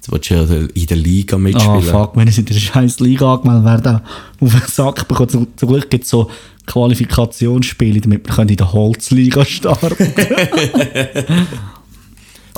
Jetzt 0.00 0.10
willst 0.10 0.30
du 0.30 0.34
ja 0.34 0.66
in 0.74 0.86
der 0.86 0.96
Liga 0.96 1.36
Ah, 1.36 1.38
mitspielen. 1.38 1.82
fuck, 1.82 2.16
wenn 2.16 2.26
ich 2.26 2.38
in 2.38 2.46
der 2.46 2.54
scheiß 2.54 3.00
Liga 3.00 3.34
angemeldet 3.34 3.66
werde, 3.66 4.02
auf 4.40 4.50
den 4.50 4.62
Sack 4.66 5.06
bekommen. 5.06 5.28
Zum, 5.28 5.48
zum 5.56 5.68
Glück 5.68 5.90
gibt 5.90 6.04
es 6.04 6.10
so 6.10 6.30
Qualifikationsspiele, 6.64 8.00
damit 8.00 8.26
wir 8.26 8.34
können 8.34 8.48
in 8.48 8.56
der 8.56 8.72
Holzliga 8.72 9.44
starten 9.44 9.94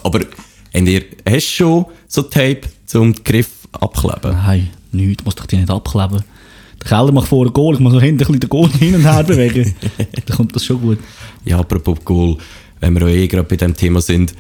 Aber 0.05 0.21
habt 0.21 0.89
ihr, 0.89 1.03
hast 1.29 1.35
du 1.35 1.41
schon 1.41 1.87
so 2.07 2.23
Tape 2.23 2.61
zum 2.87 3.13
Griff 3.25 3.49
abkleben? 3.73 4.33
Nein, 4.37 4.69
nichts, 4.93 5.25
muss 5.25 5.35
doch 5.35 5.47
die 5.47 5.57
nicht 5.57 5.71
abkleben. 5.71 6.23
Der 6.81 6.89
Keller 6.89 7.11
macht 7.13 7.27
vor 7.29 7.45
ein 7.47 7.53
Goal, 7.53 7.75
ich 7.75 7.81
muss 7.81 7.93
noch 7.93 8.03
hinten 8.03 8.39
den 8.39 8.49
Goal 8.49 8.71
hin 8.71 8.95
und 8.95 9.03
her 9.03 9.25
bewegen. 9.25 9.75
Dann 10.27 10.37
kommt 10.37 10.55
das 10.55 10.65
schon 10.65 10.81
gut. 10.81 10.99
Ja, 11.45 11.59
apropos 11.59 11.99
Goal, 12.05 12.37
wenn 12.81 12.95
wir 12.95 13.03
auch 13.03 13.09
eh 13.11 13.27
gerade 13.27 13.49
bei 13.49 13.57
dem 13.57 13.75
Thema 13.77 14.01
sind. 14.01 14.33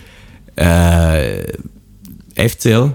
Äh, 0.57 1.45
FCL, 2.35 2.93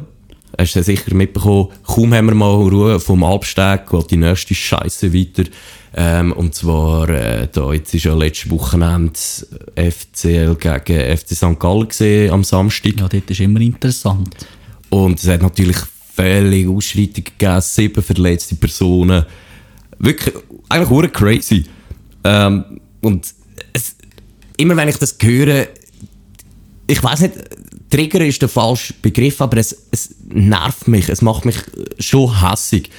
hast 0.58 0.76
du 0.76 0.80
ja 0.80 0.84
sicher 0.84 1.14
mitbekommen, 1.14 1.70
kaum 1.84 2.14
haben 2.14 2.28
wir 2.28 2.36
mal 2.36 2.54
Ruhe 2.54 3.00
vom 3.00 3.24
Alpsteg, 3.24 3.90
geht 3.90 4.12
die 4.12 4.18
nächste 4.18 4.56
Scheiße 4.56 5.14
weiter. 5.14 5.50
Ähm, 5.96 6.32
und 6.34 6.54
zwar, 6.54 7.10
äh, 7.10 7.48
da, 7.52 7.74
jetzt 7.74 7.94
ist 7.94 8.06
ja 8.06 8.14
letztes 8.14 8.52
Wochenende 8.52 9.14
FCL 9.76 10.56
gegen 10.56 11.18
FC 11.18 11.36
St. 11.36 11.60
Gallen 11.60 11.88
gesehen 11.88 12.32
am 12.32 12.44
Samstag. 12.44 13.00
Ja, 13.00 13.08
dort 13.08 13.32
ist 13.32 13.40
immer 13.40 13.62
interessant. 13.62 14.36
Und 14.90 15.20
es 15.20 15.28
hat 15.28 15.42
natürlich 15.42 15.78
völlig 16.14 16.68
Ausschreitungen 16.68 17.24
gegeben, 17.24 17.62
sieben 17.62 18.04
verletzte 18.04 18.56
Personen. 18.56 19.26
Wirklich, 20.00 20.36
eigentlich 20.70 20.90
hure 20.90 21.10
crazy. 21.10 21.66
Ähm, 22.24 22.80
und 23.02 23.34
es, 23.74 23.96
immer 24.58 24.76
wenn 24.76 24.90
ich 24.90 24.98
das 24.98 25.18
höre, 25.22 25.68
ich 26.88 27.04
weiß 27.04 27.22
nicht, 27.22 27.34
Trigger 27.90 28.26
ist 28.26 28.42
der 28.42 28.50
falsche 28.50 28.94
Begriff, 29.02 29.42
aber 29.42 29.58
es, 29.58 29.76
es 29.92 30.16
nervt 30.28 30.88
mich, 30.88 31.10
es 31.10 31.22
macht 31.22 31.46
mich 31.46 31.58
schon 32.00 32.42
hässig. 32.42 32.90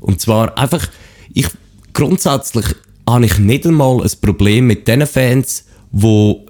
Und 0.00 0.20
zwar 0.20 0.56
einfach, 0.58 0.88
ich, 1.32 1.46
grundsätzlich 1.92 2.66
habe 3.08 3.26
ich 3.26 3.38
nicht 3.38 3.66
einmal 3.66 4.02
ein 4.02 4.10
Problem 4.20 4.66
mit 4.66 4.88
den 4.88 5.06
Fans, 5.06 5.64
wo 5.90 6.46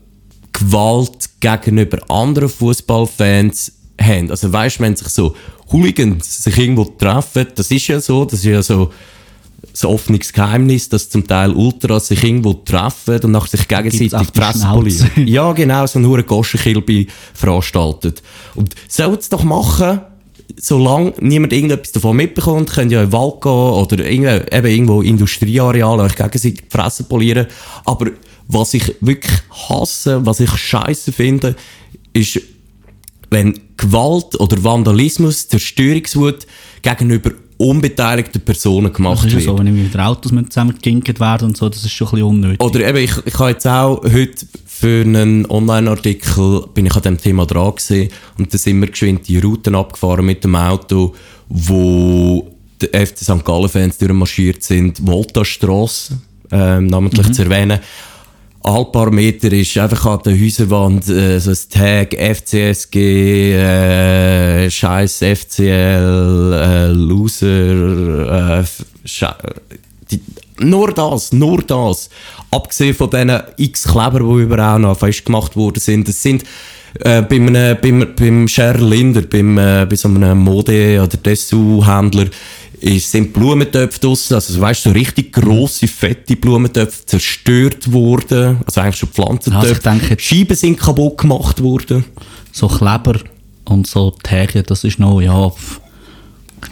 Gewalt 0.52 1.30
gegenüber 1.40 1.98
anderen 2.10 2.48
Fußballfans 2.48 3.72
haben. 4.00 4.30
Also 4.30 4.52
weißt, 4.52 4.80
wenn 4.80 4.96
sich 4.96 5.08
so 5.08 5.34
Hooligans 5.70 6.44
sich 6.44 6.56
irgendwo 6.58 6.84
treffen, 6.84 7.48
das 7.54 7.70
ist 7.70 7.88
ja 7.88 8.00
so, 8.00 8.24
das 8.24 8.40
ist 8.40 8.44
ja 8.44 8.62
so 8.62 8.90
ein 9.62 9.88
offenes 9.88 10.32
Geheimnis, 10.32 10.88
dass 10.88 11.08
zum 11.08 11.26
Teil 11.26 11.52
Ultras 11.52 12.08
sich 12.08 12.22
irgendwo 12.22 12.52
treffen 12.52 13.20
und 13.20 13.30
nach 13.30 13.46
sich 13.46 13.66
gegenseitig 13.68 14.12
die 14.12 14.38
Fresse 14.40 14.66
polieren. 14.66 15.10
Ja, 15.26 15.52
genau, 15.52 15.86
so 15.86 15.98
ein 15.98 16.06
hure 16.06 16.24
Goschenkilbe 16.24 17.06
veranstaltet. 17.32 18.22
Und 18.54 18.74
soll 18.88 19.14
es 19.14 19.28
doch 19.28 19.44
machen, 19.44 20.00
solange 20.56 21.14
niemand 21.20 21.52
irgendetwas 21.52 21.92
davon 21.92 22.16
mitbekommt, 22.16 22.70
könnt 22.70 22.92
ihr 22.92 23.02
in 23.02 23.10
den 23.10 23.12
Wald 23.12 23.40
gehen 23.40 23.52
oder 23.52 24.04
irgendwo, 24.04 24.54
eben 24.54 24.66
irgendwo 24.66 25.02
Industrieareale 25.02 26.02
euch 26.02 26.16
gegenseitig 26.16 26.62
die 26.64 26.70
Fresse 26.70 27.04
polieren. 27.04 27.46
Aber 27.84 28.10
was 28.48 28.74
ich 28.74 28.94
wirklich 29.00 29.32
hasse, 29.68 30.24
was 30.26 30.40
ich 30.40 30.50
scheiße 30.50 31.12
finde, 31.12 31.56
ist, 32.12 32.40
wenn 33.30 33.58
Gewalt 33.76 34.38
oder 34.38 34.62
Vandalismus, 34.62 35.48
Zerstörungswut 35.48 36.46
gegenüber 36.82 37.30
unbeteiligten 37.62 38.40
Personen 38.40 38.88
Das 38.88 38.96
gemacht 38.96 39.26
ist 39.26 39.32
ja 39.32 39.38
wird. 39.38 39.46
so, 39.46 39.58
wenn 39.58 39.76
wieder 39.76 40.06
Autos 40.06 40.32
müssen 40.32 40.50
zusammengeginkt 40.50 41.20
werden 41.20 41.48
und 41.48 41.56
so, 41.56 41.68
das 41.68 41.84
ist 41.84 41.92
schon 41.92 42.08
ein 42.08 42.10
bisschen 42.12 42.28
unnötig. 42.28 42.62
Oder 42.62 42.88
eben, 42.88 42.98
ich, 42.98 43.12
ich 43.24 43.38
habe 43.38 43.50
jetzt 43.50 43.66
auch 43.66 44.02
heute 44.02 44.46
für 44.66 45.02
einen 45.02 45.46
Online-Artikel 45.46 46.64
bin 46.74 46.86
ich 46.86 46.96
an 46.96 47.02
dem 47.02 47.18
Thema 47.18 47.46
dran 47.46 47.74
gewesen, 47.76 48.08
und 48.38 48.52
da 48.52 48.58
sind 48.58 48.80
wir 48.80 48.88
geschwind 48.88 49.28
die 49.28 49.38
Routen 49.38 49.74
abgefahren 49.74 50.26
mit 50.26 50.42
dem 50.42 50.56
Auto, 50.56 51.14
wo 51.48 52.50
die 52.80 52.86
FC 52.86 53.18
St. 53.18 53.44
Gallen-Fans 53.44 53.98
durchmarschiert 53.98 54.62
sind, 54.62 55.06
Volta-Strasse, 55.06 56.18
ähm, 56.50 56.86
namentlich 56.86 57.32
zu 57.32 57.42
erwähnen. 57.44 57.78
Ein 58.64 58.92
paar 58.92 59.10
Meter 59.10 59.52
ist 59.52 59.76
einfach 59.76 60.06
an 60.06 60.20
der 60.24 60.40
Häuserwand 60.40 61.08
äh, 61.08 61.40
so 61.40 61.50
ein 61.50 61.56
Tag 61.68 62.14
FCSG, 62.14 63.54
äh, 63.54 64.70
Scheiß 64.70 65.16
FCL, 65.18 66.52
äh, 66.54 66.86
Loser, 66.92 68.60
äh, 68.60 68.64
Sche 69.04 69.34
die, 70.12 70.20
nur 70.60 70.92
das, 70.92 71.32
nur 71.32 71.62
das. 71.62 72.08
Abgesehen 72.52 72.94
von 72.94 73.10
diesen 73.10 73.40
x 73.56 73.84
Kleber, 73.84 74.20
die 74.20 74.42
überall 74.42 74.78
noch 74.78 74.96
fest 74.98 75.24
gemacht 75.24 75.56
worden 75.56 75.80
sind. 75.80 76.06
Das 76.06 76.22
sind 76.22 76.44
äh, 77.00 77.22
bei 77.22 77.36
einem, 77.36 77.76
beim, 77.80 78.06
beim 78.16 78.46
Cheryl 78.46 78.88
Linder, 78.88 79.22
beim, 79.22 79.58
äh, 79.58 79.86
bei 79.88 79.96
so 79.96 80.08
einem 80.08 80.38
Mode- 80.38 81.00
oder 81.02 81.16
Dessous-Händler, 81.16 82.26
ist- 82.80 83.10
sind 83.12 83.32
Blumentöpfe 83.32 84.00
draussen, 84.00 84.34
also 84.34 84.60
weißt 84.60 84.86
du, 84.86 84.88
so 84.90 84.94
richtig 84.94 85.32
grosse, 85.32 85.86
fette 85.86 86.34
Blumentöpfe 86.36 87.06
zerstört 87.06 87.92
worden. 87.92 88.58
Also 88.66 88.80
eigentlich 88.80 88.96
schon 88.96 89.08
Pflanzentöpfe. 89.10 89.68
Also 89.68 89.72
ich 89.74 89.78
denke 90.08 90.16
Scheiben 90.22 90.56
sind 90.56 90.78
kaputt 90.78 91.18
gemacht 91.18 91.62
worden. 91.62 92.04
so 92.50 92.66
Kleber 92.68 93.20
und 93.64 93.86
so 93.86 94.12
Tage, 94.22 94.62
das 94.64 94.82
ist 94.84 94.98
noch, 94.98 95.20
ja, 95.20 95.50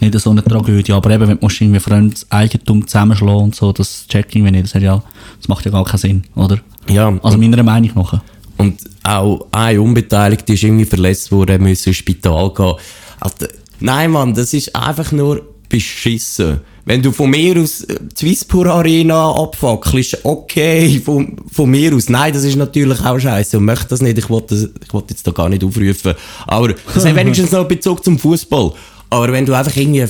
nicht 0.01 0.19
so 0.19 0.31
eine 0.31 0.43
Tragödie, 0.45 0.93
aber 0.93 1.11
eben, 1.11 1.29
wenn 1.29 1.39
du 1.39 1.47
irgendwie 1.49 1.81
fremdes 1.81 2.27
Eigentum 2.31 2.87
zusammenschlagen 2.87 3.43
und 3.45 3.55
so, 3.55 3.73
das 3.73 4.05
check 4.09 4.27
ich 4.31 4.37
irgendwie 4.37 4.53
nicht, 4.53 4.75
das, 4.75 4.83
ja, 4.83 5.03
das 5.39 5.49
macht 5.49 5.65
ja 5.65 5.71
gar 5.71 5.85
keinen 5.85 5.99
Sinn, 5.99 6.25
oder? 6.35 6.59
Ja, 6.89 7.17
Also 7.23 7.39
meiner 7.39 7.63
Meinung 7.63 7.91
nach. 7.95 8.21
Und 8.61 8.81
auch 9.05 9.47
ein 9.53 9.79
Unbeteiligter 9.79 10.53
ist 10.53 10.63
irgendwie 10.63 10.85
verletzt 10.85 11.33
worden, 11.33 11.63
musste 11.63 11.91
ins 11.91 11.97
Spital 11.97 12.53
gehen. 12.53 12.75
Alter, 13.21 13.49
nein, 13.81 14.11
Mann, 14.11 14.35
das 14.35 14.53
ist 14.53 14.77
einfach 14.77 15.13
nur 15.13 15.43
beschissen. 15.69 16.61
Wenn 16.85 17.01
du 17.01 17.11
von 17.13 17.31
mir 17.31 17.59
aus 17.59 17.83
äh, 17.85 17.97
die 18.01 18.17
Swisspur 18.17 18.67
Arena 18.67 19.31
abfackelst, 19.31 20.25
okay, 20.25 21.01
von, 21.03 21.37
von 21.51 21.71
mir 21.71 21.95
aus. 21.95 22.11
Nein, 22.11 22.35
das 22.35 22.45
ist 22.45 22.57
natürlich 22.57 23.01
auch 23.01 23.19
scheiße 23.19 23.57
und 23.57 23.65
möchte 23.65 23.89
das 23.89 24.03
nicht. 24.03 24.19
Ich 24.19 24.29
wollte 24.29 24.69
jetzt 25.09 25.27
da 25.27 25.31
gar 25.31 25.49
nicht 25.49 25.65
aufrufen. 25.65 26.15
Aber 26.47 26.75
das 26.95 27.05
hat 27.05 27.17
wenigstens 27.17 27.53
noch 27.53 27.67
Bezug 27.67 28.05
zum 28.05 28.19
Fußball. 28.19 28.73
Aber 29.09 29.33
wenn 29.33 29.47
du 29.47 29.55
einfach 29.55 29.77
irgendwie 29.77 30.05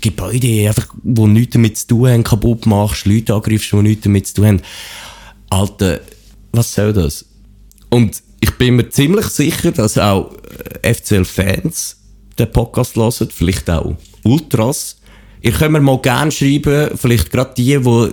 Gebäude, 0.00 0.68
einfach, 0.68 0.88
wo 1.02 1.26
nichts 1.26 1.52
damit 1.52 1.76
zu 1.76 1.88
tun 1.88 2.08
haben, 2.08 2.24
kaputt 2.24 2.64
machst, 2.66 3.06
Leute 3.06 3.34
angreifst, 3.34 3.70
die 3.72 3.76
nichts 3.76 4.04
damit 4.04 4.26
zu 4.26 4.34
tun 4.34 4.46
haben, 4.46 4.62
Alter, 5.50 6.00
was 6.52 6.72
soll 6.72 6.92
das? 6.92 7.24
Und 7.90 8.22
ich 8.40 8.50
bin 8.58 8.76
mir 8.76 8.88
ziemlich 8.90 9.26
sicher, 9.26 9.72
dass 9.72 9.98
auch 9.98 10.32
äh, 10.82 10.94
FCL-Fans 10.94 11.96
den 12.38 12.52
Podcast 12.52 12.96
hören, 12.96 13.30
vielleicht 13.32 13.68
auch 13.70 13.96
Ultras. 14.24 14.98
Ihr 15.40 15.52
könnt 15.52 15.72
mir 15.72 15.80
mal 15.80 16.00
gerne 16.00 16.30
schreiben, 16.30 16.90
vielleicht 16.96 17.30
gerade 17.30 17.54
die, 17.56 17.78
die 17.78 18.12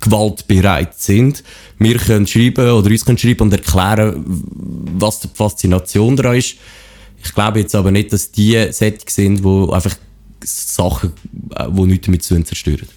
gewaltbereit 0.00 0.98
sind. 0.98 1.42
Wir 1.78 1.96
können 1.98 2.26
schreiben 2.26 2.70
oder 2.70 2.90
uns 2.90 3.04
können 3.04 3.18
schreiben 3.18 3.42
und 3.42 3.52
erklären, 3.52 4.24
was 4.98 5.20
die 5.20 5.28
Faszination 5.32 6.16
daran 6.16 6.36
ist. 6.36 6.56
Ich 7.22 7.34
glaube 7.34 7.60
jetzt 7.60 7.74
aber 7.74 7.90
nicht, 7.90 8.12
dass 8.12 8.30
die 8.30 8.70
Sättig 8.70 9.10
sind, 9.10 9.42
die 9.42 9.72
einfach 9.72 9.96
Sachen, 10.42 11.12
äh, 11.56 11.70
die 11.70 11.86
nichts 11.86 12.06
damit 12.06 12.22
zu 12.22 12.34
tun, 12.34 12.44
zerstören. 12.44 12.88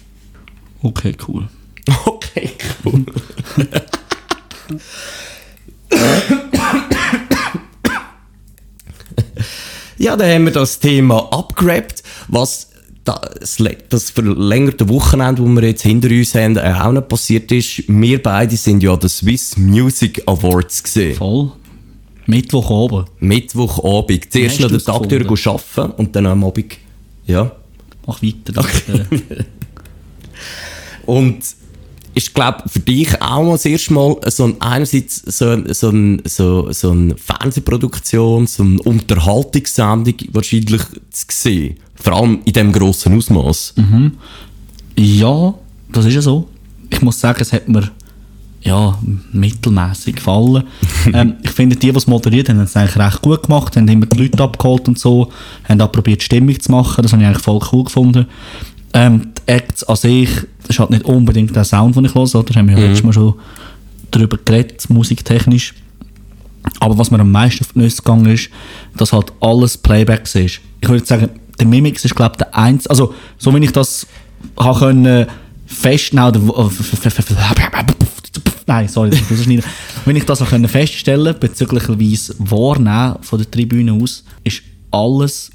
Okay, 0.82 1.14
cool. 1.26 1.48
Okay, 2.04 2.50
cool. 2.84 3.06
ja, 9.98 10.16
dann 10.16 10.30
haben 10.30 10.46
wir 10.46 10.52
das 10.52 10.78
Thema 10.78 11.28
abgerappt. 11.32 12.04
Was 12.28 12.70
das, 13.04 13.58
das 13.88 14.10
verlängerte 14.10 14.88
Wochenende, 14.88 15.42
das 15.42 15.50
wir 15.50 15.62
jetzt 15.62 15.82
hinter 15.82 16.08
uns 16.10 16.34
haben, 16.34 16.56
äh, 16.56 16.74
auch 16.78 16.92
noch 16.92 17.08
passiert 17.08 17.50
ist, 17.52 17.84
wir 17.88 18.22
beide 18.22 18.56
sind 18.56 18.82
ja 18.82 18.96
den 18.96 19.08
Swiss 19.08 19.56
Music 19.56 20.22
Awards 20.26 20.82
gesehen. 20.82 21.16
Voll. 21.16 21.52
Mittwoch 22.26 22.68
oben. 22.68 23.06
Mittwochabend. 23.20 24.30
Zuerst 24.30 24.56
hast 24.56 24.60
noch 24.60 24.70
den 24.70 24.84
Tag 24.84 25.08
durch 25.26 25.46
arbeiten 25.46 25.92
und 25.92 26.14
dann 26.14 26.26
am 26.26 26.44
Abend. 26.44 26.76
Ja. 27.26 27.52
Mach 28.06 28.22
weiter. 28.22 28.52
Das, 28.52 28.66
äh, 28.88 29.44
Und 31.08 31.38
ich 32.18 32.34
glaube, 32.34 32.64
für 32.66 32.80
dich 32.80 33.22
auch 33.22 33.44
mal 33.44 33.52
das 33.52 33.64
erste 33.64 33.92
Mal 33.92 34.16
so 34.26 34.46
ein, 34.46 34.60
einerseits 34.60 35.22
so, 35.24 35.50
ein, 35.50 35.72
so, 35.72 35.90
ein, 35.90 36.20
so, 36.24 36.72
so 36.72 36.90
eine 36.90 37.16
Fernsehproduktion, 37.16 38.48
so 38.48 38.64
eine 38.64 38.82
Unterhaltungssendung 38.82 40.14
wahrscheinlich 40.32 40.82
zu 41.10 41.26
sehen. 41.30 41.76
Vor 41.94 42.14
allem 42.14 42.40
in 42.44 42.52
diesem 42.52 42.72
grossen 42.72 43.16
Ausmaß. 43.16 43.74
Ja, 44.96 45.54
das 45.92 46.06
ist 46.06 46.14
ja 46.14 46.22
so. 46.22 46.48
Ich 46.90 47.00
muss 47.02 47.20
sagen, 47.20 47.38
es 47.40 47.52
hat 47.52 47.68
mir 47.68 47.88
ja, 48.62 48.98
mittelmäßig 49.32 50.16
gefallen. 50.16 50.64
ähm, 51.12 51.34
ich 51.44 51.52
finde, 51.52 51.76
die, 51.76 51.92
die 51.92 51.96
es 51.96 52.08
moderiert 52.08 52.48
haben, 52.48 52.58
haben 52.58 52.64
es 52.64 52.76
eigentlich 52.76 52.96
recht 52.96 53.22
gut 53.22 53.44
gemacht, 53.44 53.76
haben 53.76 53.86
immer 53.86 54.06
die 54.06 54.22
Leute 54.22 54.42
abgeholt 54.42 54.88
und 54.88 54.98
so, 54.98 55.30
haben 55.68 55.80
auch 55.80 55.92
probiert, 55.92 56.24
Stimmung 56.24 56.58
zu 56.58 56.72
machen, 56.72 57.02
das 57.02 57.12
habe 57.12 57.22
ich 57.22 57.28
eigentlich 57.28 57.44
voll 57.44 57.60
cool 57.72 57.84
gefunden. 57.84 58.26
Ähm, 58.92 59.28
die 59.38 59.52
Acts 59.52 59.84
an 59.84 59.94
sich, 59.94 60.30
ist 60.68 60.78
halt 60.78 60.90
nicht 60.90 61.04
unbedingt 61.04 61.54
der 61.54 61.64
Sound, 61.64 61.96
den 61.96 62.04
ich 62.04 62.14
höre, 62.14 62.34
oder? 62.34 62.54
Haben 62.54 62.68
wir 62.68 62.78
ja 62.78 62.86
letztes 62.86 63.04
Mal 63.04 63.12
schon 63.12 63.34
darüber 64.10 64.38
geredet, 64.44 64.88
musiktechnisch. 64.88 65.74
Aber 66.80 66.98
was 66.98 67.10
mir 67.10 67.20
am 67.20 67.32
meisten 67.32 67.64
auf 67.64 67.72
die 67.72 67.80
Nüsse 67.80 68.02
gegangen 68.02 68.26
ist, 68.26 68.50
dass 68.96 69.12
halt 69.12 69.32
alles 69.40 69.78
Playback 69.78 70.22
ist. 70.34 70.60
Ich 70.80 70.88
würde 70.88 71.04
sagen, 71.04 71.30
der 71.58 71.66
Mimix 71.66 72.04
ist, 72.04 72.14
glaube 72.14 72.32
ich, 72.34 72.38
der 72.38 72.56
einzige, 72.56 72.90
also 72.90 73.14
so 73.38 73.54
wie 73.54 73.64
ich 73.64 73.72
das 73.72 74.06
habe 74.58 74.78
können 74.78 75.26
festnehmen 75.66 76.50
oder 76.50 76.70
nein, 78.66 78.88
sorry, 78.88 79.10
das 79.10 79.28
muss 79.28 79.40
ich 79.40 79.46
nicht. 79.46 79.64
Wenn 80.04 80.16
ich 80.16 80.24
das 80.24 80.44
können 80.44 80.68
feststellen 80.68 81.34
bezüglich 81.38 81.84
wahrnehmen 81.88 83.16
von 83.22 83.38
der 83.38 83.50
Tribüne 83.50 83.92
aus, 83.92 84.24
ist 84.44 84.62
alles 84.90 85.50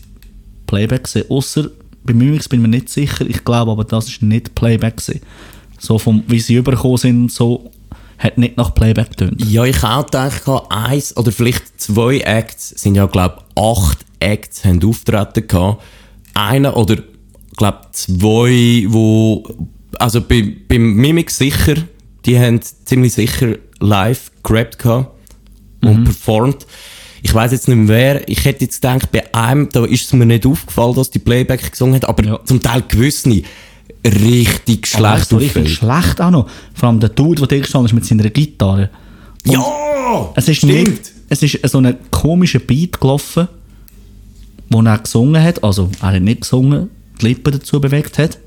Playback 0.67 1.05
gewesen. 1.05 1.29
Ausser 1.29 1.69
bei 2.03 2.13
Mimix 2.13 2.49
bin 2.49 2.59
ich 2.59 2.67
mir 2.67 2.75
nicht 2.75 2.89
sicher. 2.89 3.25
Ich 3.25 3.43
glaube 3.43 3.71
aber, 3.71 3.83
das 3.83 4.07
ist 4.07 4.21
nicht 4.21 4.55
Playback 4.55 4.97
gewesen. 4.97 5.21
So 5.79 5.97
vom, 5.97 6.23
wie 6.27 6.39
sie 6.39 6.55
übergekommen 6.55 6.97
sind 6.97 7.31
so, 7.31 7.71
hat 8.17 8.37
nicht 8.37 8.57
nach 8.57 8.73
Playback 8.73 9.11
getönt. 9.11 9.43
Ja, 9.45 9.65
ich 9.65 9.83
auch 9.83 10.05
gedacht, 10.05 10.43
eins 10.69 11.15
oder 11.17 11.31
vielleicht 11.31 11.79
zwei 11.79 12.19
Acts, 12.19 12.69
sind 12.69 12.95
ja, 12.95 13.05
glaube 13.05 13.39
acht 13.55 13.99
Acts 14.19 14.63
haben 14.63 14.83
auftreten 14.83 15.47
gehabt. 15.47 15.83
Einer 16.33 16.75
oder, 16.77 16.97
glaube 17.57 17.81
zwei, 17.91 18.85
wo, 18.87 19.43
also 19.99 20.21
bei, 20.21 20.55
beim 20.67 20.93
Mimik 20.93 21.29
sicher, 21.29 21.75
die 22.25 22.39
haben 22.39 22.61
ziemlich 22.61 23.13
sicher 23.13 23.57
live 23.79 24.31
gerappt 24.43 24.79
gehabt 24.79 25.11
und 25.83 26.05
performt. 26.05 26.65
Ich 27.25 27.33
weiß 27.33 27.51
jetzt 27.53 27.67
nicht 27.69 27.77
mehr 27.77 27.87
wer. 27.87 28.29
Ich 28.29 28.43
hätte 28.45 28.65
jetzt 28.65 28.81
gedacht, 28.81 29.09
bei 29.11 29.33
einem, 29.33 29.69
da 29.69 29.85
ist 29.85 30.05
es 30.05 30.13
mir 30.13 30.25
nicht 30.25 30.45
aufgefallen, 30.45 30.93
dass 30.93 31.09
die 31.09 31.19
Playback 31.19 31.71
gesungen 31.71 31.95
hat, 31.95 32.05
aber 32.05 32.23
Ja. 32.23 32.39
zum 32.45 32.61
Teil 32.61 32.83
gewisse 32.87 33.41
richtig 34.05 34.89
Aber 34.95 35.15
schlecht 35.15 35.29
so 35.29 35.37
richtig 35.37 35.63
auffällt. 35.63 35.69
schlecht 36.03 36.21
auch 36.21 36.31
noch. 36.31 36.49
Vor 36.73 36.89
allem 36.89 36.99
der 36.99 37.09
Dude, 37.09 37.39
der 37.41 37.47
da 37.47 37.57
gestanden 37.57 37.85
ist 37.87 37.93
mit 37.93 38.05
seiner 38.05 38.29
Gitarre. 38.29 38.89
Und 39.45 39.53
Ja! 39.53 39.63
Es 40.35 40.47
ist, 40.49 40.57
stimmt. 40.57 40.73
nicht, 40.89 41.11
es 41.29 41.41
ist 41.43 41.59
so 41.71 41.77
ein 41.79 41.95
komischer 42.11 42.59
Beat 42.59 42.99
gelaufen, 42.99 43.47
wo 44.69 44.81
er 44.81 44.97
gesungen 44.97 45.41
hat. 45.41 45.63
Also, 45.63 45.89
er 46.01 46.13
hat 46.13 46.21
nicht 46.21 46.41
gesungen, 46.41 46.89
die 47.21 47.27
Lippen 47.27 47.53
dazu 47.53 47.79
bewegt 47.79 48.17
hat. 48.17 48.37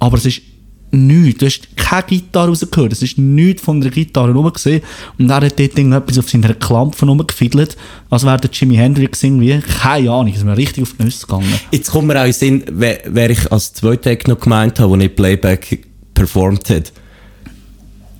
Aber 0.00 0.16
es 0.18 0.26
ist 0.26 0.42
nichts. 0.90 1.38
Du 1.40 1.46
hast 1.46 1.76
keine 1.76 2.04
Gitarre 2.04 2.48
rausgehört. 2.48 2.92
Es 2.92 3.02
ist 3.02 3.18
nichts 3.18 3.62
von 3.62 3.80
der 3.80 3.90
Gitarre 3.90 4.32
rum 4.32 4.52
gesehen. 4.52 4.82
Und 5.18 5.30
er 5.30 5.36
hat 5.36 5.58
dort 5.58 5.60
irgendetwas 5.60 6.18
auf 6.18 6.30
seiner 6.30 6.54
Klampe 6.54 7.06
rumgefiedelt, 7.06 7.76
als 8.10 8.24
wäre 8.24 8.40
der 8.40 8.50
Jimi 8.50 8.76
Hendrix 8.76 9.22
irgendwie. 9.22 9.60
Keine 9.60 10.10
Ahnung, 10.10 10.28
es 10.28 10.38
ist 10.38 10.44
mir 10.44 10.56
richtig 10.56 10.82
auf 10.82 10.94
die 10.98 11.04
Nüsse 11.04 11.26
gegangen. 11.26 11.52
Jetzt 11.70 11.90
kommt 11.90 12.08
mir 12.08 12.16
auch 12.16 12.24
in 12.24 12.30
den 12.30 12.32
Sinn, 12.32 12.64
wer, 12.70 13.00
wer 13.06 13.30
ich 13.30 13.50
als 13.50 13.72
zweiten 13.72 14.08
Act 14.08 14.28
noch 14.28 14.40
gemeint 14.40 14.78
habe, 14.80 14.90
der 14.90 14.98
nicht 14.98 15.16
Playback 15.16 15.86
performt 16.14 16.70
hat. 16.70 16.92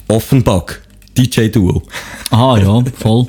Offenbach, 0.09 0.66
DJ-Duo. 1.16 1.83
Ah 2.31 2.59
ja, 2.59 2.83
voll. 2.98 3.27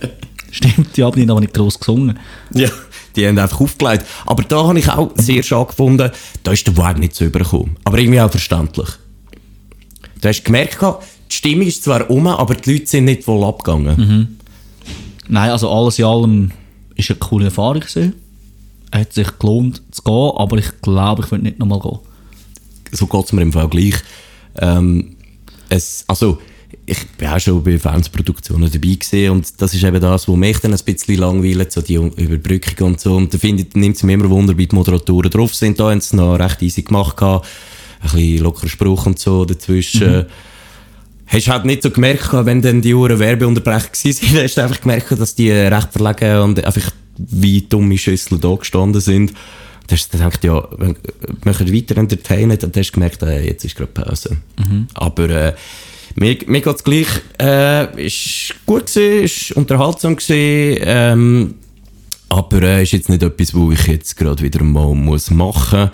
Stimmt, 0.50 0.96
die 0.96 1.02
haben 1.02 1.18
nicht 1.18 1.30
aber 1.30 1.40
nicht 1.40 1.54
gross 1.54 1.78
gesungen. 1.78 2.18
Ja. 2.52 2.68
Die 3.16 3.26
haben 3.26 3.38
einfach 3.38 3.60
aufgelegt. 3.60 4.06
Aber 4.26 4.42
da 4.42 4.66
habe 4.66 4.78
ich 4.78 4.88
auch 4.88 5.10
sehr 5.14 5.42
schade 5.42 5.66
gefunden, 5.66 6.10
da 6.42 6.52
ist 6.52 6.66
der 6.66 6.76
Vibe 6.76 7.00
nicht 7.00 7.14
so 7.14 7.24
übergekommen. 7.24 7.76
Aber 7.84 7.98
irgendwie 7.98 8.20
auch 8.20 8.30
verständlich. 8.30 8.88
Du 10.20 10.28
hast 10.28 10.44
gemerkt, 10.44 10.78
die 10.80 11.34
Stimmung 11.34 11.66
ist 11.66 11.82
zwar 11.82 12.08
um, 12.10 12.26
aber 12.26 12.54
die 12.54 12.72
Leute 12.72 12.86
sind 12.86 13.06
nicht 13.06 13.24
voll 13.24 13.44
abgegangen. 13.44 14.38
Nein, 15.28 15.50
also 15.50 15.70
alles 15.70 15.98
in 15.98 16.04
allem 16.04 16.50
ist 16.94 17.10
eine 17.10 17.18
coole 17.18 17.46
Erfahrung 17.46 17.80
gewesen. 17.80 18.14
Hat 18.92 19.12
sich 19.12 19.38
gelohnt 19.38 19.82
zu 19.90 20.02
gehen, 20.02 20.32
aber 20.36 20.58
ich 20.58 20.80
glaube, 20.82 21.22
ich 21.24 21.30
würde 21.30 21.44
nicht 21.44 21.58
nochmal 21.58 21.80
gehen. 21.80 21.98
so 22.92 23.06
geht 23.06 23.24
es 23.24 23.32
mir 23.32 23.42
im 23.42 23.52
Fall 23.52 23.68
gleich. 23.68 23.94
Ähm, 24.58 25.16
es, 25.68 26.04
also, 26.06 26.38
ich 26.84 27.06
bin 27.18 27.28
auch 27.28 27.38
schon 27.38 27.62
bei 27.62 27.78
Fernsehproduktionen 27.78 28.70
dabei 28.70 28.94
gewesen 28.94 29.30
und 29.30 29.60
das 29.60 29.74
ist 29.74 29.84
eben 29.84 30.00
das, 30.00 30.28
was 30.28 30.36
mich 30.36 30.58
dann 30.58 30.72
ein 30.72 30.80
bisschen 30.84 31.16
langweilt, 31.16 31.72
so 31.72 31.80
die 31.80 31.94
Überbrückung 31.94 32.88
und 32.88 33.00
so. 33.00 33.14
Und 33.14 33.32
da 33.32 33.38
finde 33.38 33.62
ich, 33.62 33.74
nimmt 33.74 33.96
es 33.96 34.02
mir 34.02 34.14
immer 34.14 34.30
Wunder, 34.30 34.56
wie 34.56 34.66
die 34.66 34.74
Moderatoren 34.74 35.30
drauf 35.30 35.54
sind. 35.54 35.78
Da 35.78 35.90
haben 35.90 36.00
sie 36.00 36.06
es 36.06 36.12
noch 36.12 36.38
recht 36.38 36.62
easy 36.62 36.82
gemacht. 36.82 37.16
Gehabt. 37.16 37.46
Ein 38.00 38.10
bisschen 38.10 38.38
lockerer 38.38 38.68
Spruch 38.68 39.06
und 39.06 39.18
so 39.18 39.44
dazwischen. 39.44 40.26
Hast 41.26 41.48
halt 41.48 41.64
nicht 41.64 41.82
so 41.82 41.90
gemerkt, 41.90 42.28
gehabt, 42.28 42.46
wenn 42.46 42.60
dann 42.60 42.82
die 42.82 42.92
Uhren 42.92 43.18
Werbeunterbrechung 43.18 43.92
waren, 43.92 44.42
hast 44.42 44.56
du 44.56 44.62
einfach 44.62 44.80
gemerkt, 44.80 45.10
dass 45.12 45.34
die 45.34 45.50
recht 45.50 45.92
verlegen 45.92 46.40
und 46.40 46.64
einfach 46.64 46.90
wie 47.16 47.62
dumme 47.62 47.96
Schüsseln 47.96 48.40
da 48.40 48.54
gestanden 48.54 49.00
sind. 49.00 49.32
Da 49.86 49.96
hast 49.96 50.12
du 50.12 50.18
gedacht, 50.18 50.44
ja, 50.44 50.68
wir 50.78 51.52
können 51.54 51.74
weiter 51.74 51.96
entertainen, 51.96 52.58
dann 52.58 52.72
hast 52.76 52.90
du 52.90 52.92
gemerkt, 52.92 53.22
äh, 53.22 53.46
jetzt 53.46 53.64
ist 53.64 53.76
gerade 53.76 53.92
Pause. 53.92 54.36
Aber 54.94 55.30
äh, 55.30 55.54
mir, 56.14 56.36
mir 56.46 56.60
geht 56.60 56.76
es 56.76 56.84
gleich, 56.84 57.08
äh, 57.40 58.06
ist 58.06 58.54
gut 58.66 58.86
gewesen, 58.86 59.24
ist 59.24 59.52
unterhaltsam 59.52 60.16
gewesen, 60.16 60.82
ähm, 60.84 61.54
aber 62.28 62.62
äh, 62.62 62.82
ist 62.82 62.92
jetzt 62.92 63.08
nicht 63.08 63.22
etwas, 63.22 63.54
wo 63.54 63.72
ich 63.72 63.86
jetzt 63.86 64.16
gerade 64.16 64.42
wieder 64.42 64.62
mal 64.62 64.94
muss 64.94 65.30
machen 65.30 65.90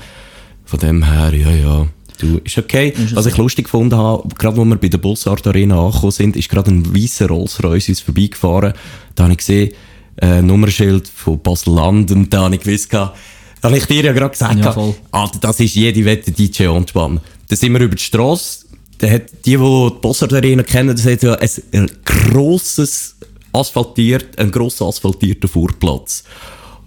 Von 0.64 0.78
dem 0.80 1.02
her, 1.02 1.32
ja, 1.34 1.50
ja, 1.50 1.86
du, 2.18 2.40
ist 2.44 2.58
okay. 2.58 2.92
Was 3.14 3.26
ich 3.26 3.36
lustig 3.36 3.64
gefunden 3.64 3.96
habe, 3.96 4.28
gerade 4.36 4.56
wo 4.56 4.64
wir 4.64 4.76
bei 4.76 4.88
der 4.88 4.98
Bussard 4.98 5.46
Arena 5.46 5.86
angekommen 5.86 6.12
sind, 6.12 6.36
ist 6.36 6.48
gerade 6.48 6.70
ein 6.70 6.94
weißer 6.94 7.28
Rolls-Royce 7.28 7.88
uns 7.88 8.00
vorbeigefahren. 8.00 8.74
Da 9.14 9.24
habe 9.24 9.32
ich 9.32 9.38
gesehen, 9.38 9.72
äh, 10.20 10.42
Nummernschild 10.42 11.08
von 11.08 11.40
Basel-Land 11.40 12.10
und 12.10 12.32
da 12.32 12.44
habe 12.44 12.56
ich 12.56 12.60
gewusst, 12.60 12.92
da 12.92 13.14
habe 13.62 13.76
ich 13.76 13.86
dir 13.86 14.04
ja 14.04 14.12
gerade 14.12 14.30
gesagt, 14.30 14.58
Ja. 14.58 14.76
Alter, 15.10 15.38
das 15.40 15.60
ist 15.60 15.74
jede 15.74 16.04
Wette 16.04 16.30
DJ 16.30 16.66
Anspann. 16.66 17.20
Da 17.48 17.56
sind 17.56 17.72
wir 17.72 17.80
über 17.80 17.94
die 17.96 18.02
Strasse, 18.02 18.66
da 18.98 19.08
hat 19.10 19.30
die, 19.44 19.56
die 19.56 19.56
die 19.56 20.00
Bossard 20.00 20.32
Arena 20.32 20.62
kennen, 20.62 20.94
das 20.96 21.06
hat 21.06 21.22
ja 21.22 21.34
ein, 21.34 21.48
ein 21.72 21.90
grosses 22.04 23.16
asphaltiert, 23.52 24.38
ein 24.38 24.50
grosser 24.50 24.86
asphaltierter 24.86 25.48
Vorplatz. 25.48 26.24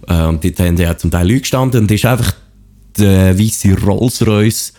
Äh, 0.06 0.24
und 0.26 0.44
dort 0.44 0.60
haben 0.60 0.76
ja 0.76 0.96
zum 0.96 1.10
Teil 1.10 1.26
Leute 1.28 1.40
gestanden 1.40 1.80
und 1.82 1.90
ist 1.90 2.04
einfach 2.04 2.34
der 2.98 3.38
weiße 3.38 3.74
Rolls-Royce 3.80 4.72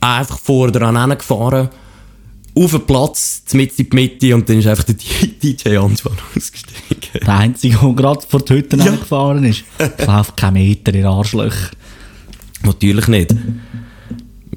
einfach 0.00 0.38
vor 0.38 0.70
dran 0.70 1.16
gefahren, 1.18 1.68
auf 2.54 2.70
den 2.72 2.86
Platz, 2.86 3.42
mit 3.52 3.78
in 3.78 3.88
die 3.88 3.94
Mitte 3.96 4.34
und 4.34 4.48
dann 4.48 4.58
ist 4.58 4.66
einfach 4.66 4.84
der 4.84 4.94
DJ 5.42 5.76
Anspann 5.76 6.16
ausgestiegen. 6.34 6.98
Der 7.14 7.28
Einzige, 7.28 7.76
der 7.78 7.92
gerade 7.92 8.20
vor 8.28 8.40
die 8.40 8.54
Hütte 8.54 8.76
Ja. 8.76 8.90
gefahren 8.96 9.44
ist. 9.44 9.64
Ich 9.98 10.06
laufe 10.06 10.32
keinen 10.34 10.54
Meter 10.54 10.92
in 10.94 11.04
Arschlöcher. 11.04 11.70
Natürlich 12.64 13.06
nicht. 13.06 13.34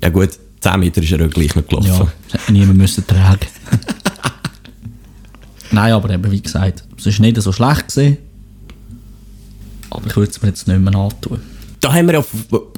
Ja 0.02 0.10
gut, 0.10 0.32
10 0.62 0.80
Meter 0.80 1.02
ist 1.02 1.12
er 1.12 1.26
auch 1.26 1.30
gleich 1.30 1.56
noch 1.56 1.68
gelaufen. 1.68 2.08
Ja, 2.32 2.40
niemand 2.52 2.78
müssen 2.78 3.06
tragen 3.06 3.48
Nein, 5.72 5.94
aber 5.94 6.10
eben, 6.10 6.32
wie 6.32 6.42
gesagt, 6.42 6.84
es 6.98 7.06
war 7.06 7.26
nicht 7.26 7.42
so 7.42 7.52
schlecht. 7.52 7.88
Gewesen, 7.88 8.18
aber 9.92 10.08
ich 10.08 10.16
würde 10.16 10.32
es 10.32 10.42
mir 10.42 10.50
jetzt 10.50 10.68
nicht 10.68 10.80
mehr 10.80 10.96
antun. 10.96 11.42
Da 11.80 11.94
haben 11.94 12.08
wir 12.08 12.16
ja 12.16 12.26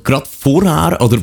gerade 0.04 0.28
vorher, 0.30 1.00
oder 1.02 1.20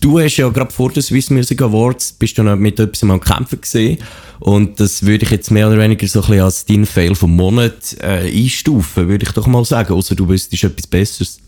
du 0.00 0.20
hast 0.20 0.36
ja 0.36 0.48
gerade 0.48 0.72
vor 0.72 0.90
den 0.90 1.02
Swiss 1.02 1.30
Music 1.30 1.60
Awards, 1.62 2.12
bist 2.12 2.38
du 2.38 2.42
noch 2.42 2.56
mit 2.56 2.78
etwas 2.80 3.02
am 3.02 3.20
Kämpfen 3.20 3.60
gesehen. 3.60 3.98
Und 4.40 4.80
das 4.80 5.04
würde 5.04 5.24
ich 5.24 5.30
jetzt 5.30 5.50
mehr 5.50 5.68
oder 5.68 5.78
weniger 5.78 6.06
so 6.06 6.20
ein 6.20 6.26
bisschen 6.26 6.42
als 6.42 6.64
deinen 6.64 6.86
Fail 6.86 7.14
vom 7.14 7.34
Monat 7.34 7.96
äh, 8.00 8.30
einstufen, 8.30 9.08
würde 9.08 9.26
ich 9.26 9.32
doch 9.32 9.46
mal 9.46 9.64
sagen. 9.64 9.94
Außer 9.94 10.14
du 10.14 10.28
wüsstest 10.28 10.64
etwas 10.64 10.86
Besseres. 10.86 11.38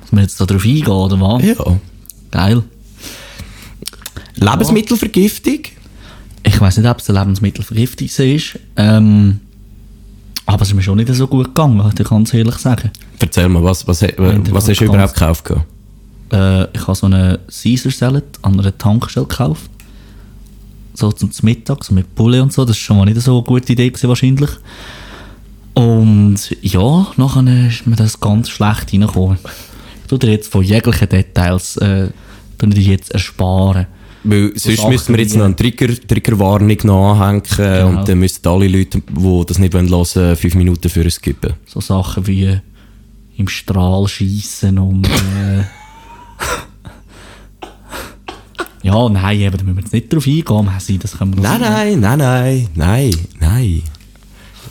Muss 0.00 0.12
man 0.12 0.22
jetzt 0.22 0.40
da 0.40 0.46
drauf 0.46 0.64
eingehen, 0.64 0.88
oder 0.88 1.20
was? 1.20 1.44
Ja. 1.44 1.78
Geil. 2.30 2.62
Lebensmittelvergiftung? 4.36 5.60
Ich 6.42 6.60
weiß 6.60 6.78
nicht, 6.78 6.88
ob 6.88 6.98
es 6.98 7.10
eine 7.10 7.18
Lebensmittelvergiftung 7.20 8.08
war. 8.08 8.60
Ähm, 8.76 9.40
aber 10.46 10.62
es 10.62 10.68
ist 10.68 10.74
mir 10.74 10.82
schon 10.82 10.96
nicht 10.96 11.12
so 11.14 11.26
gut 11.26 11.46
gegangen, 11.46 11.76
muss 11.76 11.92
ich 11.98 12.08
ganz 12.08 12.32
ehrlich 12.32 12.56
sagen. 12.56 12.90
Erzähl 13.18 13.48
mal, 13.48 13.62
was, 13.62 13.86
was, 13.86 14.02
was, 14.02 14.68
hast 14.68 14.80
du 14.80 14.84
überhaupt 14.86 15.14
gekauft? 15.14 15.50
Äh, 16.32 16.64
ich 16.72 16.86
habe 16.86 16.94
so 16.94 17.06
eine 17.06 17.38
Caesar 17.50 17.92
Salad 17.92 18.24
an 18.42 18.58
einer 18.58 18.76
Tankstelle 18.76 19.26
gekauft. 19.26 19.70
So 20.94 21.12
zum 21.12 21.30
Mittag, 21.42 21.84
so 21.84 21.94
mit 21.94 22.14
Poulet 22.14 22.40
und 22.40 22.52
so. 22.52 22.64
Das 22.64 22.76
war 22.76 22.80
schon 22.80 22.96
mal 22.96 23.04
nicht 23.04 23.20
so 23.20 23.36
eine 23.36 23.42
gute 23.42 23.72
Idee 23.72 23.90
gewesen, 23.90 24.08
wahrscheinlich. 24.08 24.50
Und 25.74 26.38
ja, 26.62 27.06
nachher 27.16 27.68
ist 27.68 27.86
mir 27.86 27.96
das 27.96 28.18
ganz 28.18 28.48
schlecht 28.48 28.92
reingekommen. 28.92 29.38
Ich 30.02 30.08
tue 30.08 30.18
dir 30.18 30.30
jetzt 30.30 30.50
von 30.50 30.64
jeglichen 30.64 31.08
Details 31.08 31.76
äh, 31.76 32.08
jetzt 32.74 33.12
ersparen. 33.12 33.86
Weil 34.30 34.52
sonst 34.56 34.88
müssten 34.88 35.14
wir 35.14 35.20
jetzt 35.22 35.36
noch 35.36 35.44
eine 35.44 35.56
Trigger, 35.56 35.88
Triggerwarnung 36.06 36.76
noch 36.84 37.14
anhängen 37.14 37.42
Genau. 37.56 37.88
und 37.88 38.08
dann 38.08 38.18
müssten 38.18 38.46
alle 38.48 38.68
Leute, 38.68 39.00
die 39.00 39.44
das 39.46 39.58
nicht 39.58 39.74
hören 39.74 39.90
wollen, 39.90 40.36
fünf 40.36 40.54
Minuten 40.54 40.88
für 40.88 41.02
uns 41.04 41.20
geben. 41.20 41.54
So 41.66 41.80
Sachen 41.80 42.26
wie 42.26 42.44
äh, 42.44 42.60
im 43.36 43.48
Strahl 43.48 44.06
schießen 44.08 44.78
und. 44.78 45.06
Äh, 45.06 45.64
ja, 48.82 49.08
nein, 49.08 49.40
eben, 49.40 49.56
da 49.56 49.62
müssen 49.64 49.76
wir 49.76 49.82
jetzt 49.82 49.92
nicht 49.92 50.12
drauf 50.12 50.26
eingehen. 50.26 50.98
Das 51.00 51.18
können 51.18 51.36
wir 51.36 51.42
Nein, 51.42 51.60
nein, 51.60 52.00
nein, 52.00 52.18
nein, 52.18 52.68
nein, 52.74 53.14
nein. 53.40 53.82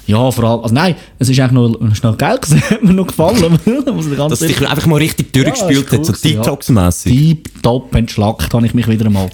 Ja, 0.05 0.31
vor 0.31 0.43
allem, 0.45 0.61
also 0.61 0.73
nein, 0.73 0.95
es 1.19 1.27
ist 1.27 1.37
eigentlich 1.37 1.79
noch 1.81 1.95
schnell 1.95 2.15
geil 2.15 2.37
gewesen, 2.39 2.61
hat 2.69 2.81
mir 2.81 2.93
noch 2.93 3.07
gefallen. 3.07 3.59
Dass 4.29 4.41
ehrlich- 4.41 4.57
dich 4.57 4.69
einfach 4.69 4.85
mal 4.85 4.95
richtig 4.97 5.33
durchgespielt 5.33 5.91
Ja, 5.91 5.97
hat, 5.97 6.07
ist 6.09 6.21
so 6.23 6.29
cool 6.29 6.57
gewesen, 6.57 7.09
ja. 7.09 7.11
Deep 7.13 7.61
top 7.61 7.93
entschlackt 7.93 8.53
habe 8.53 8.65
ich 8.65 8.73
mich 8.73 8.87
wieder 8.87 9.09
mal. 9.09 9.29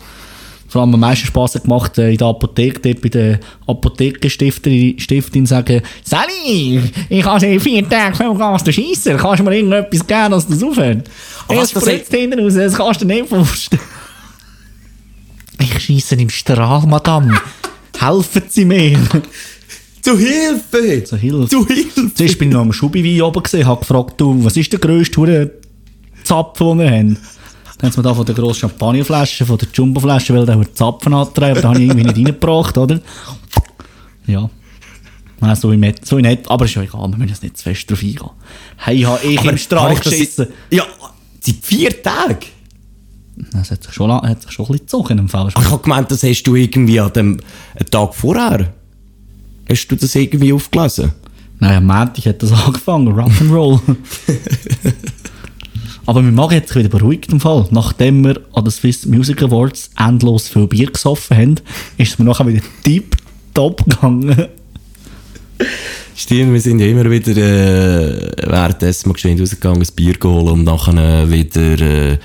Vor 0.73 0.81
allem 0.81 0.95
am 0.95 1.01
meisten 1.01 1.27
Spass 1.27 1.53
hat 1.53 1.65
gemacht 1.65 1.99
äh, 1.99 2.09
in 2.09 2.17
der 2.17 2.25
Apotheke, 2.25 2.79
dort 2.79 2.99
bei 2.99 3.09
der 3.09 3.39
Apothekenstifterin 3.67 4.97
Stiftin 4.97 5.45
sagen, 5.45 5.83
Sally, 6.03 6.81
ich 7.09 7.23
habe 7.23 7.39
seit 7.39 7.61
vier 7.61 7.87
Tagen 7.87 8.15
vom 8.15 8.35
Gas 8.35 8.63
den 8.63 8.73
Scheisser, 8.73 9.15
kannst 9.17 9.41
du 9.41 9.43
mir 9.43 9.55
irgendetwas 9.55 10.07
geben, 10.07 10.31
dass 10.31 10.47
das 10.47 10.63
aufhört? 10.63 11.07
Aber 11.47 11.59
was 11.59 11.75
Es 11.75 11.79
spritzt 11.79 12.11
hinten 12.11 12.39
raus, 12.39 12.55
das 12.55 12.73
kannst 12.73 13.01
du 13.01 13.05
nicht 13.05 13.29
vorstellen. 13.29 13.83
Ich 15.59 15.79
scheisse 15.79 16.15
im 16.15 16.31
Strahl, 16.31 16.87
Madame. 16.87 17.39
Helfen 17.99 18.41
Sie 18.49 18.65
mir. 18.65 18.97
Zu 20.01 20.17
Hilfe! 20.17 21.03
Zu 21.03 21.17
Hilfe. 21.17 21.49
Zu 21.49 21.67
Hilfe! 21.67 22.13
Zuerst 22.15 22.39
bin 22.39 22.47
ich 22.47 22.53
noch 22.55 22.61
am 22.61 22.73
Schubiwein 22.73 23.21
oben 23.21 23.43
gesehen, 23.43 23.67
habe 23.67 23.81
gefragt, 23.81 24.19
du, 24.19 24.43
was 24.43 24.57
ist 24.57 24.71
der 24.71 24.79
grösste 24.79 25.51
Zapfen, 26.23 26.67
den 26.67 26.79
wir 26.79 26.91
haben? 26.91 27.17
Dann 27.77 27.87
haben 27.87 27.91
sie 27.93 27.99
mir 27.99 28.03
da 28.03 28.13
von 28.13 28.25
der 28.25 28.35
grossen 28.35 28.61
Champagnerflasche, 28.61 29.45
von 29.45 29.57
der 29.57 29.67
Jumbo-Flasche, 29.73 30.33
weil 30.33 30.45
der 30.45 30.55
Hure 30.55 30.73
Zapfen 30.73 31.13
antreiben, 31.13 31.51
aber 31.51 31.61
da 31.61 31.69
habe 31.69 31.79
ich 31.79 31.89
irgendwie 31.89 32.03
nicht 32.05 32.17
reingebracht, 32.17 32.77
oder? 32.77 32.99
Ja. 34.27 34.49
Nein, 35.39 35.55
so 35.55 35.71
nett, 35.73 36.05
so 36.05 36.19
nett, 36.19 36.49
aber 36.49 36.65
ist 36.65 36.75
ja 36.75 36.83
egal, 36.83 37.09
wir 37.09 37.17
müssen 37.17 37.29
jetzt 37.29 37.43
nicht 37.43 37.57
zu 37.57 37.63
fest 37.63 37.89
drauf 37.89 38.01
eingehen. 38.01 38.29
Hey, 38.77 38.97
ich 38.97 39.05
habe 39.05 39.25
ich 39.25 39.43
im 39.43 39.57
Strahl 39.57 39.95
geschissen. 39.95 40.47
Ja, 40.69 40.85
seit 41.41 41.55
vier 41.61 42.01
Tagen. 42.01 42.37
Das 43.51 43.71
hat 43.71 43.83
sich 43.83 43.93
schon, 43.93 44.11
hat 44.11 44.41
sich 44.41 44.51
schon 44.51 44.65
ein 44.65 44.71
bisschen 44.71 44.85
gezogen 44.85 45.17
im 45.17 45.27
Fall. 45.27 45.49
Ich 45.49 45.55
habe 45.55 45.81
gemeint, 45.81 46.11
das 46.11 46.23
hast 46.23 46.43
du 46.43 46.55
irgendwie 46.55 46.99
an 46.99 47.11
dem 47.13 47.39
Tag 47.91 48.13
vorher. 48.13 48.73
Hast 49.69 49.87
du 49.87 49.95
das 49.95 50.15
irgendwie 50.15 50.53
aufgelesen? 50.53 51.11
Nein, 51.59 51.77
am 51.77 51.85
Montag 51.85 52.25
hat 52.25 52.43
das 52.43 52.51
angefangen, 52.65 53.09
Rock'n'Roll. 53.09 53.79
Aber 56.05 56.21
Magen 56.21 56.57
hat 56.57 56.67
sich 56.67 56.77
wieder 56.77 56.89
beruhigt 56.89 57.31
im 57.31 57.39
Fall. 57.39 57.65
Nachdem 57.71 58.23
wir 58.25 58.41
an 58.53 58.65
den 58.65 58.71
Swiss 58.71 59.05
Music 59.05 59.41
Awards 59.41 59.89
endlos 59.97 60.49
viel 60.49 60.67
Bier 60.67 60.91
gesoffen 60.91 61.37
haben, 61.37 61.55
ist 61.97 62.13
es 62.13 62.19
mir 62.19 62.25
nachher 62.25 62.47
wieder 62.47 62.61
tip 62.83 63.15
top 63.53 63.85
gegangen. 63.85 64.47
Stimmt, 66.15 66.53
wir 66.53 66.61
sind 66.61 66.79
ja 66.79 66.87
immer 66.87 67.09
wieder 67.09 67.31
äh, 67.31 68.31
währenddessen 68.49 69.09
mal 69.09 69.13
geschwind 69.13 69.41
rausgegangen, 69.41 69.81
ein 69.81 69.87
Bier 69.95 70.13
geholt 70.13 70.51
und 70.51 70.63
nachher 70.63 71.23
äh, 71.23 71.31
wieder... 71.31 71.79
Äh, 71.79 72.17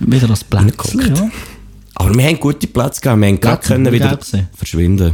wieder 0.00 0.26
das 0.26 0.44
Plätzchen, 0.44 1.14
ja. 1.14 1.30
aber 1.94 2.14
wir 2.14 2.24
haben 2.24 2.40
gute 2.40 2.66
Plätze 2.66 3.00
gehabt, 3.00 3.20
wir 3.20 3.28
haben 3.28 3.40
gerade 3.40 3.62
können 3.62 3.92
wieder 3.92 4.18
verschwinden. 4.54 5.12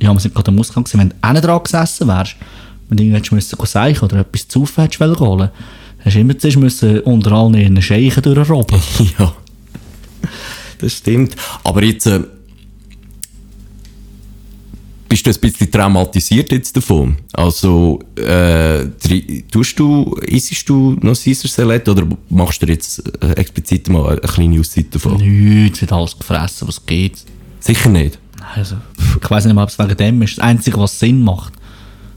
Ja, 0.00 0.12
wir 0.12 0.20
sind 0.20 0.34
gerade 0.34 0.50
am 0.50 0.58
Ausgang 0.58 0.84
gewesen. 0.84 1.00
Wenn 1.00 1.08
du 1.10 1.28
hinten 1.28 1.46
dran 1.46 1.62
gesessen 1.62 2.08
wärst, 2.08 2.36
wenn 2.88 2.96
du 2.96 3.04
irgendwann 3.04 3.36
müssen 3.36 3.58
oder 4.02 4.16
etwas 4.18 4.48
zu 4.48 4.66
hättest 4.76 5.20
holen, 5.20 5.50
hast 6.04 6.16
du 6.16 6.20
immer 6.20 6.38
zuerst 6.38 6.58
müssen 6.58 7.00
unter 7.00 7.32
allen 7.32 7.54
ihren 7.54 7.80
Scheichen 7.80 8.22
durchrobben. 8.22 8.80
ja, 9.18 9.34
das 10.78 10.94
stimmt. 10.94 11.36
Aber 11.64 11.82
jetzt 11.82 12.06
äh, 12.06 12.20
bist 15.12 15.26
du 15.26 15.30
ein 15.30 15.40
bisschen 15.40 15.70
traumatisiert 15.70 16.52
jetzt 16.52 16.74
davon. 16.74 17.16
Also, 17.34 18.00
äh, 18.16 18.86
tust 19.50 19.78
du, 19.78 20.14
isst 20.22 20.68
du 20.68 20.96
noch 21.02 21.14
Caesar 21.22 21.50
Salad 21.50 21.86
oder 21.88 22.06
machst 22.30 22.62
du 22.62 22.66
jetzt 22.66 23.02
äh, 23.22 23.32
explizit 23.32 23.90
mal 23.90 24.08
eine 24.08 24.20
kleine 24.20 24.58
Auszeit 24.58 24.86
davon? 24.94 25.18
Nichts, 25.18 25.82
wird 25.82 25.92
alles 25.92 26.18
gefressen, 26.18 26.66
was 26.66 26.84
geht. 26.86 27.18
Sicher 27.60 27.90
nicht. 27.90 28.18
Also, 28.54 28.76
ich 29.22 29.30
weiß 29.30 29.44
nicht 29.44 29.54
mal, 29.54 29.64
ob 29.64 29.68
es 29.68 29.78
wegen 29.78 29.96
dem 29.96 30.22
ist. 30.22 30.38
Das 30.38 30.44
Einzige, 30.44 30.78
was 30.78 30.98
Sinn 30.98 31.22
macht. 31.22 31.52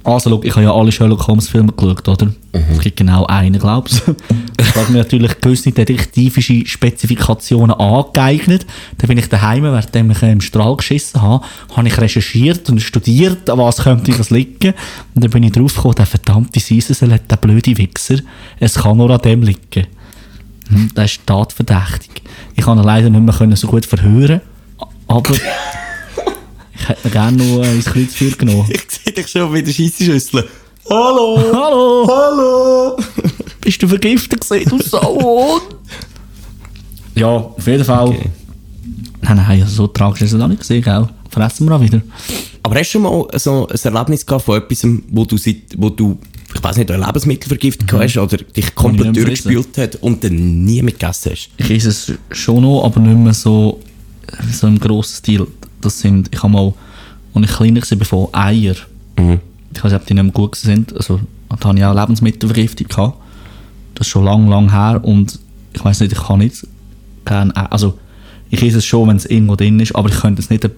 Also, 0.06 0.30
schau, 0.30 0.44
ich 0.44 0.52
habe 0.52 0.64
ja 0.64 0.74
alle 0.74 0.92
Sherlock 0.92 1.28
Holmes 1.28 1.50
Filme 1.50 1.72
geschaut, 1.74 2.08
oder? 2.08 2.32
Es 2.72 2.80
gibt 2.80 2.98
genau 2.98 3.26
einen, 3.26 3.60
glaubst 3.60 4.08
du? 4.08 4.16
Ich 4.58 4.82
habe 4.82 4.92
mir 4.92 4.98
natürlich 5.00 5.40
gewisse 5.40 5.72
detektivische 5.72 6.66
Spezifikationen 6.66 7.74
angeeignet. 7.78 8.66
Dann 8.98 9.08
bin 9.08 9.18
ich 9.18 9.30
daheim, 9.30 9.64
während 9.64 9.96
ich 9.96 10.22
im 10.24 10.42
Strahl 10.42 10.76
geschissen 10.76 11.22
habe, 11.22 11.46
habe 11.74 11.88
ich 11.88 11.98
recherchiert 11.98 12.70
und 12.70 12.82
studiert, 12.82 13.50
an 13.50 13.58
was 13.58 13.78
könnte 13.78 14.12
das 14.12 14.32
liegen. 14.32 14.74
Und 15.14 15.24
dann 15.24 15.32
bin 15.32 15.44
ich 15.44 15.54
draufgekommen, 15.54 15.96
der 15.96 16.06
verdammte 16.06 16.60
Caesar 16.60 17.08
der 17.08 17.38
blöde 17.38 17.78
Wichser, 17.78 18.18
es 18.60 18.74
kann 18.76 18.98
nur 18.98 19.12
an 19.12 19.22
dem 19.22 19.44
liegen. 19.44 19.88
Hm, 20.68 20.90
Das 20.94 21.12
ist 21.12 21.26
tatverdächtig. 21.26 22.24
Ich 22.56 22.66
kann 22.66 22.78
ihn 22.78 22.84
leider 22.84 23.10
nicht 23.10 23.40
mehr 23.40 23.56
so 23.56 23.68
gut 23.68 23.86
verhören, 23.86 24.42
aber 25.08 25.34
ich 26.76 26.90
hätte 26.90 27.08
ihn 27.08 27.12
gerne 27.12 27.38
noch 27.38 27.64
äh, 27.64 27.76
ins 27.76 27.86
Kreuzfeuer 27.86 28.32
genommen. 28.32 28.70
Ich 28.70 28.95
dich 29.14 29.28
schon 29.28 29.52
mit 29.52 29.68
der 29.68 29.74
Scheissenschüssel. 29.74 30.48
Hallo! 30.90 31.38
Hallo! 31.54 32.08
Hallo! 32.08 32.98
Bist 33.62 33.82
du 33.82 33.88
vergiftet 33.88 34.42
gewesen, 34.48 34.70
du 34.78 34.84
Sau? 34.84 35.60
ja, 37.16 37.28
auf 37.28 37.66
jeden 37.68 37.84
Fall. 37.84 38.08
Okay. 38.10 38.30
Nein, 39.22 39.38
nein, 39.38 39.66
so 39.68 39.88
tragisch 39.88 40.22
ist 40.22 40.34
es 40.34 40.42
auch 40.42 40.48
nicht 40.48 40.60
gesehen, 40.62 40.84
gell? 40.84 41.08
Fressen 41.32 41.68
wir 41.68 41.76
auch 41.76 41.82
wieder. 41.82 42.02
Aber 42.62 42.76
hast 42.76 42.90
du 42.90 43.00
schon 43.00 43.02
mal 43.04 43.26
so 43.40 43.68
ein 43.68 43.94
Erlebnis 43.96 44.26
gehabt 44.26 44.46
von 44.46 44.58
etwas, 44.62 44.86
wo 45.10 45.26
du, 45.26 45.38
seit, 45.38 45.58
wo 45.78 45.90
du 45.90 46.18
ich 46.54 46.64
weiß 46.64 46.78
nicht, 46.78 46.90
eine 46.92 47.06
Lebensmittelvergiftung 47.06 48.00
hast 48.00 48.18
oder 48.18 48.38
dich 48.38 48.74
komplett 48.76 49.10
Mhm. 49.10 49.14
durchgespült 49.14 49.78
hat 49.78 49.96
und 49.98 50.24
dann 50.24 50.64
nie 50.64 50.82
mehr 50.82 50.94
gegessen 50.94 51.32
hast? 51.32 51.50
Ich 51.58 51.70
esse 51.72 51.90
es 51.90 52.14
schon 52.32 52.62
noch, 52.62 52.84
aber 52.86 53.00
nicht 53.02 53.18
mehr 53.18 53.34
so, 53.34 53.82
so 54.54 54.68
im 54.68 54.80
grossen 54.80 55.16
Stil. 55.18 55.48
Das 55.82 56.00
sind, 56.00 56.30
ich 56.32 56.42
habe 56.42 56.54
mal, 56.54 56.74
als 57.34 57.46
ich 57.50 57.56
kleiner 57.58 57.82
war, 57.82 58.06
von 58.06 58.28
Eier. 58.34 58.76
Mhm. 59.18 59.40
Ich 59.74 59.84
weiß 59.84 59.92
nicht, 59.92 60.02
ob 60.02 60.08
die 60.08 60.14
nicht 60.14 60.24
mehr 60.24 60.32
gut 60.34 60.56
sind. 60.56 60.96
Also, 60.96 61.20
da 61.50 61.70
hatte 61.70 61.78
ich 61.78 61.86
auch 61.86 61.96
Lebensmittelvergiftung. 61.96 62.88
Gehabt. 62.88 63.18
Das 63.96 64.08
ist 64.08 64.12
schon 64.12 64.26
lang, 64.26 64.48
lang 64.50 64.72
her 64.72 65.00
und 65.04 65.40
ich 65.74 65.84
weiß 65.84 66.00
nicht, 66.02 66.12
ich 66.14 66.18
kann 66.22 66.40
nicht 66.40 66.66
gerne, 67.26 67.56
Ei- 67.56 67.66
also 67.68 67.98
ich 68.50 68.62
esse 68.62 68.78
es 68.80 68.86
schon, 68.86 69.08
wenn 69.10 69.16
es 69.18 69.26
irgendwo 69.26 69.56
drin 69.56 69.80
ist, 69.80 69.96
aber 69.96 70.10
ich 70.10 70.16
könnte 70.20 70.42
jetzt 70.42 70.52
nicht 70.52 70.64
eine 70.66 70.74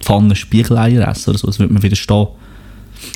Pfanne 0.00 0.36
Spiegeleier 0.36 1.06
essen 1.08 1.30
oder 1.30 1.38
so, 1.38 1.46
das 1.46 1.58
würde 1.58 1.72
mir 1.72 1.82
widerstehen. 1.82 2.26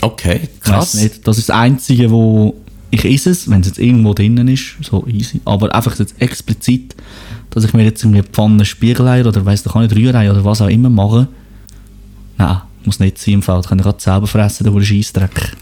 Okay, 0.00 0.48
krass. 0.60 0.94
nicht. 0.94 1.26
Das 1.26 1.38
ist 1.38 1.48
das 1.50 1.56
Einzige, 1.56 2.10
wo 2.10 2.54
ich 2.90 3.04
esse 3.04 3.30
es, 3.30 3.50
wenn 3.50 3.60
es 3.60 3.66
jetzt 3.68 3.78
irgendwo 3.78 4.14
drinnen 4.14 4.48
ist, 4.48 4.76
so 4.82 5.06
easy. 5.06 5.40
Aber 5.44 5.74
einfach 5.74 5.98
jetzt 5.98 6.20
explizit, 6.20 6.94
dass 7.50 7.64
ich 7.64 7.72
mir 7.74 7.84
jetzt 7.84 8.02
irgendwie 8.02 8.22
Pfanne 8.22 8.64
Spiegeleier 8.64 9.26
oder 9.26 9.44
weiss 9.44 9.62
doch 9.62 9.74
nicht 9.76 9.94
Rührei 9.94 10.30
oder 10.30 10.44
was 10.44 10.62
auch 10.62 10.68
immer 10.68 10.90
mache. 10.90 11.28
Nein, 12.38 12.58
muss 12.86 12.98
nicht 13.00 13.18
sein 13.18 13.34
im 13.34 13.42
Fall. 13.42 13.60
Ich 13.60 13.66
gerade 13.82 14.00
selber 14.00 14.26
fressen, 14.26 14.64
der 14.72 14.82
Scheissdreck. 14.84 15.52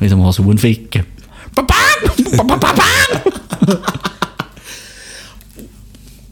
Wieder 0.00 0.16
mal 0.16 0.32
so 0.32 0.42
ficken. 0.58 1.04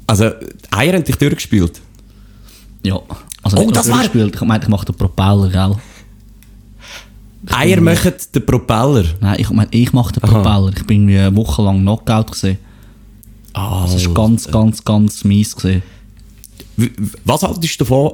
Also, 0.07 0.31
Eier 0.73 0.95
haben 0.95 1.05
dich 1.05 1.17
durchgespült. 1.17 1.81
Ja. 2.85 2.99
Also 3.43 3.57
Oh, 3.59 3.71
das 3.71 3.89
war- 3.89 3.97
durchgespielt. 3.99 4.35
Ich 4.35 4.41
meine, 4.43 4.63
ich 4.63 4.69
mache 4.69 4.87
den 4.87 4.95
Propeller, 4.97 5.49
gell? 5.49 5.77
Eier 7.55 7.81
machen 7.81 8.13
den 8.35 8.45
Propeller. 8.45 9.05
Nein, 9.21 9.37
ich 9.39 9.51
meine, 9.51 9.69
ich 9.71 9.93
mache 9.93 10.13
den 10.13 10.25
Aha. 10.25 10.33
Propeller. 10.33 10.73
Ich 10.77 10.85
bin 10.87 11.07
wie 11.09 11.19
eine 11.19 11.35
Woche 11.37 11.63
lang 11.63 11.81
Knockout 11.81 12.33
gesehen. 12.33 12.59
Ah, 13.53 13.83
Das 13.85 13.95
ist 13.95 14.15
ganz, 14.15 14.47
ganz, 14.49 14.85
ganz 14.85 15.25
mies 15.25 15.55
w- 16.77 16.91
Was 17.25 17.43
haltest 17.43 17.81
du 17.81 17.85
davon, 17.85 18.13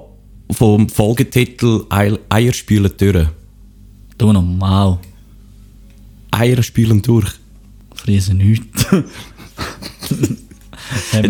vom 0.50 0.88
Folgetitel 0.88 1.84
Ei- 1.90 2.18
Eier 2.28 2.52
spülen 2.52 2.90
durch? 2.96 3.28
Du 4.18 4.32
normal. 4.32 4.98
Eier 6.30 6.62
spülen 6.62 7.02
durch. 7.02 7.28
Friesen 7.94 8.38
nichts. 8.38 8.86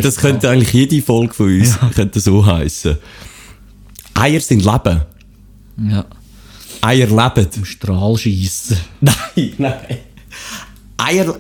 Das 0.03 0.17
könnte 0.17 0.51
eigentlich 0.51 0.73
jede 0.75 1.01
Folge 1.01 1.33
von 1.33 1.47
uns 1.47 1.79
könnte 1.95 2.21
so 2.21 2.45
heißen. 2.45 2.99
Eier 4.15 4.41
sind 4.41 4.63
Leben. 4.65 5.03
Ja, 5.91 6.05
Eier 6.83 7.07
leben. 7.07 7.49
im 7.57 7.65
Strahl 7.65 8.17
schiessen. 8.19 8.77
Nein, 9.01 9.53
nein. 9.57 9.99
Eier. 10.99 11.39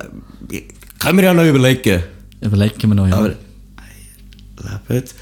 Können 0.98 1.18
wir 1.18 1.24
ja 1.24 1.34
noch 1.34 1.44
überlegen. 1.44 2.02
Überlegen 2.40 2.88
wir 2.88 2.94
noch, 2.94 3.06
ja. 3.06 3.16
Aber 3.16 3.34
lebt. 4.88 5.14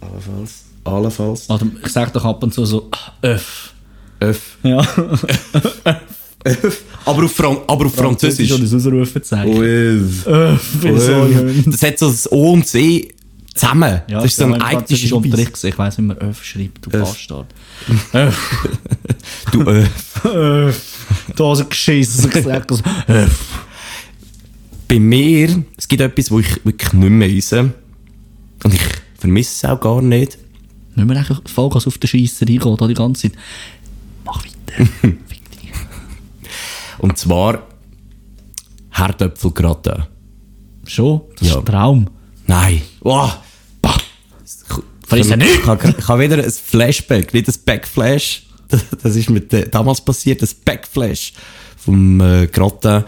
Allenfalls. 0.00 0.64
Allenfalls. 0.92 1.48
Oder 1.50 1.66
ich 1.84 1.88
sag 1.88 2.12
doch 2.12 2.24
ab 2.24 2.42
und 2.42 2.52
zu 2.52 2.64
so, 2.64 2.90
öff. 3.22 3.72
Öff. 4.20 4.58
Ja. 4.62 4.78
Öff. 6.44 6.82
Aber 7.04 7.24
auf, 7.24 7.32
Fran 7.32 7.58
aber 7.66 7.86
auf 7.86 7.94
Französisch. 7.94 8.48
schon 8.48 8.60
das 8.60 8.72
Ausrufezeichen. 8.72 9.60
Öff. 9.60 10.26
Öff, 10.26 10.82
wie 10.82 10.98
so 10.98 11.12
Öff. 11.12 11.64
Das 11.66 11.82
hat 11.82 11.98
so 11.98 12.10
das 12.10 12.30
O 12.30 12.52
und 12.52 12.64
das 12.64 12.74
E 12.74 13.08
zusammen. 13.54 14.02
Ja, 14.08 14.20
das 14.20 14.26
ist 14.26 14.36
so 14.36 14.44
ein 14.44 14.62
eigenes. 14.62 15.12
Unterricht. 15.12 15.64
Ich 15.64 15.78
weiss, 15.78 15.98
wie 15.98 16.02
man 16.02 16.16
öff 16.18 16.44
schreibt, 16.44 16.86
du 16.86 16.90
Öff. 16.90 17.00
Bastard. 17.00 17.46
Öff. 18.12 18.68
Du 19.52 19.62
Öff. 19.62 20.24
Öff. 20.24 21.06
Du 21.34 21.46
hast 21.46 21.68
geschissen. 21.68 22.30
Ich 22.34 22.44
sag 22.44 22.68
das. 22.68 22.82
Öff. 23.08 23.64
Bei 24.88 24.98
mir, 24.98 25.64
es 25.76 25.86
gibt 25.86 26.00
etwas, 26.00 26.30
wo 26.30 26.40
ich 26.40 26.64
wirklich 26.64 26.92
nicht 26.92 27.10
mehr 27.10 27.28
reise. 27.28 27.72
Und 28.64 28.74
ich 28.74 28.80
vermisse 29.18 29.66
es 29.66 29.70
auch 29.70 29.80
gar 29.80 30.00
nicht. 30.00 30.38
Müssen 30.98 31.08
wir 31.10 31.16
eigentlich 31.16 31.52
Vollgas 31.52 31.86
auf 31.86 31.98
den 31.98 32.08
Scheisser 32.08 32.46
eingehen, 32.46 32.76
da 32.76 32.86
die 32.86 32.94
ganze 32.94 33.22
Zeit? 33.30 33.38
Mach 34.24 34.42
weiter. 34.44 34.86
Fick 35.00 35.50
dich. 35.50 35.70
Und 36.98 37.16
zwar 37.18 37.66
Herdöpfelgratin. 38.90 40.04
Schon? 40.86 41.22
Das 41.38 41.48
Ja. 41.48 41.54
ist 41.54 41.58
ein 41.60 41.64
Traum. 41.66 42.10
Nein. 42.46 42.82
Bah. 43.00 43.40
Friss 45.06 45.28
nicht! 45.36 45.48
ich 45.60 45.66
habe 46.08 46.22
wieder 46.22 46.42
ein 46.44 46.50
Flashback, 46.50 47.32
nicht 47.32 47.48
ein 47.48 47.54
Backflash. 47.64 48.42
Das, 48.68 48.84
das 49.02 49.16
ist 49.16 49.30
mit 49.30 49.50
äh, 49.54 49.66
damals 49.68 50.02
passiert, 50.02 50.42
ein 50.42 50.48
Backflash 50.66 51.32
vom 51.78 52.20
äh, 52.20 52.46
Gratin. 52.48 53.04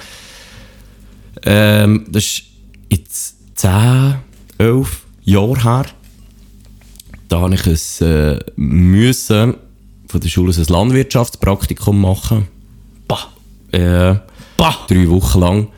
Ähm, 1.42 2.07
das 2.09 2.24
ist 2.24 2.42
jetzt 2.88 3.37
10, 3.57 4.14
11 4.57 5.03
Jahre 5.24 5.62
her. 5.62 5.87
Da 7.30 7.40
habe 7.40 7.54
ich 7.54 7.64
es 7.66 8.00
äh, 8.00 8.38
müssen 8.56 9.54
von 10.08 10.20
der 10.20 10.28
Schule 10.28 10.52
ein 10.52 10.64
Landwirtschaftspraktikum 10.64 12.00
machen. 12.00 12.48
Bah. 13.06 13.28
Äh, 13.70 14.16
Bah. 14.56 14.76
drei 14.88 15.08
Wochen 15.08 15.40
lang. 15.40 15.68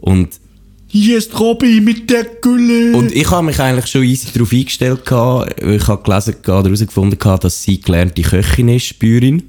Und 0.00 0.40
Hier 0.88 1.18
ist 1.18 1.38
Robby 1.38 1.82
mit 1.82 2.08
der 2.08 2.24
Gülle. 2.24 2.96
Und 2.96 3.12
ich 3.12 3.30
habe 3.30 3.44
mich 3.44 3.60
eigentlich 3.60 3.86
schon 3.86 4.02
easy 4.02 4.32
darauf 4.32 4.50
eingestellt, 4.50 5.04
gehabt, 5.04 5.62
weil 5.62 5.76
ich 5.76 5.86
habe 5.86 6.02
gelesen 6.02 6.36
oder 6.42 6.64
herausgefunden, 6.64 7.18
dass 7.38 7.62
sie 7.62 7.80
gelernte 7.82 8.22
Köchin 8.22 8.70
ist, 8.70 8.98
Bäuerin. 8.98 9.42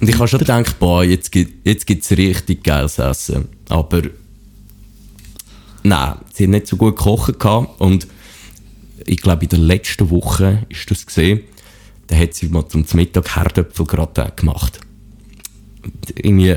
Und 0.00 0.08
ich 0.08 0.18
habe 0.18 0.26
schon 0.26 0.38
gedacht, 0.38 0.78
boah, 0.78 1.04
jetzt 1.04 1.30
gibt 1.30 1.86
gibt's 1.86 2.10
richtig 2.12 2.64
geiles 2.64 2.98
Essen. 2.98 3.48
Aber 3.68 4.02
nein, 5.82 6.14
sie 6.32 6.44
hat 6.44 6.50
nicht 6.50 6.66
so 6.66 6.76
gut 6.78 6.96
gekocht 6.96 7.38
gehabt. 7.38 7.78
Und 7.78 8.06
ich 9.06 9.18
glaube, 9.18 9.44
in 9.44 9.48
der 9.48 9.58
letzten 9.58 10.10
Woche 10.10 10.66
ist 10.68 10.90
das 10.90 11.06
gesehen, 11.06 11.40
da 12.06 12.16
hat 12.16 12.34
sie 12.34 12.48
mal 12.48 12.68
zum 12.68 12.84
Mittag 12.94 13.34
Herdöpfelgratin 13.34 14.32
gemacht. 14.36 14.80
Und 15.82 16.14
irgendwie, 16.16 16.56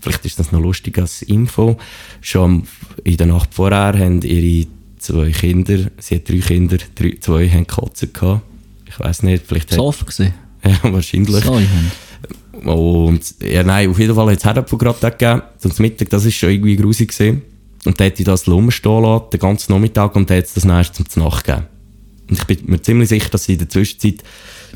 vielleicht 0.00 0.24
ist 0.24 0.38
das 0.38 0.52
noch 0.52 0.60
lustig 0.60 0.98
als 0.98 1.22
Info, 1.22 1.76
schon 2.20 2.66
in 3.04 3.16
der 3.16 3.26
Nacht 3.26 3.54
vorher 3.54 3.98
haben 3.98 4.22
ihre 4.22 4.68
zwei 4.98 5.30
Kinder, 5.30 5.90
sie 5.98 6.16
hat 6.16 6.28
drei 6.28 6.38
Kinder, 6.38 6.78
drei, 6.94 7.16
zwei 7.20 7.48
haben 7.48 7.66
Katzen 7.66 8.12
gehabt. 8.12 8.42
Ich 8.86 8.98
weiß 8.98 9.22
nicht, 9.22 9.44
vielleicht 9.46 9.70
hat, 9.70 9.76
Sofa 9.76 10.04
gesehen. 10.04 10.34
ja, 10.64 10.78
wahrscheinlich. 10.82 11.44
So, 11.44 11.58
ich 11.58 12.66
Und, 12.66 13.34
ja, 13.42 13.62
nein, 13.62 13.90
auf 13.90 13.98
jeden 13.98 14.14
Fall 14.14 14.30
hat 14.30 14.38
es 14.38 14.44
Herdöpfelgratin 14.44 15.10
gegeben. 15.10 15.42
Zum 15.58 15.72
Mittag, 15.78 16.10
das 16.10 16.24
ist 16.24 16.34
schon 16.34 16.50
irgendwie 16.50 16.76
grusig 16.76 17.08
gesehen. 17.08 17.42
Und 17.84 18.00
dann 18.00 18.08
hat 18.08 18.18
ich 18.18 18.26
das 18.26 18.48
rumstehen 18.48 19.02
lassen, 19.02 19.30
den 19.32 19.40
ganzen 19.40 19.72
Nachmittag, 19.72 20.16
und 20.16 20.28
dann 20.28 20.38
hat 20.38 20.44
es 20.44 20.54
das 20.54 20.64
nächste 20.64 20.94
zum 20.94 21.08
Znacht 21.08 21.44
gegeben. 21.46 21.66
Und 22.28 22.38
ich 22.38 22.44
bin 22.44 22.58
mir 22.66 22.82
ziemlich 22.82 23.08
sicher, 23.08 23.30
dass 23.30 23.44
sie 23.44 23.54
in 23.54 23.58
der 23.58 23.68
Zwischenzeit 23.68 24.22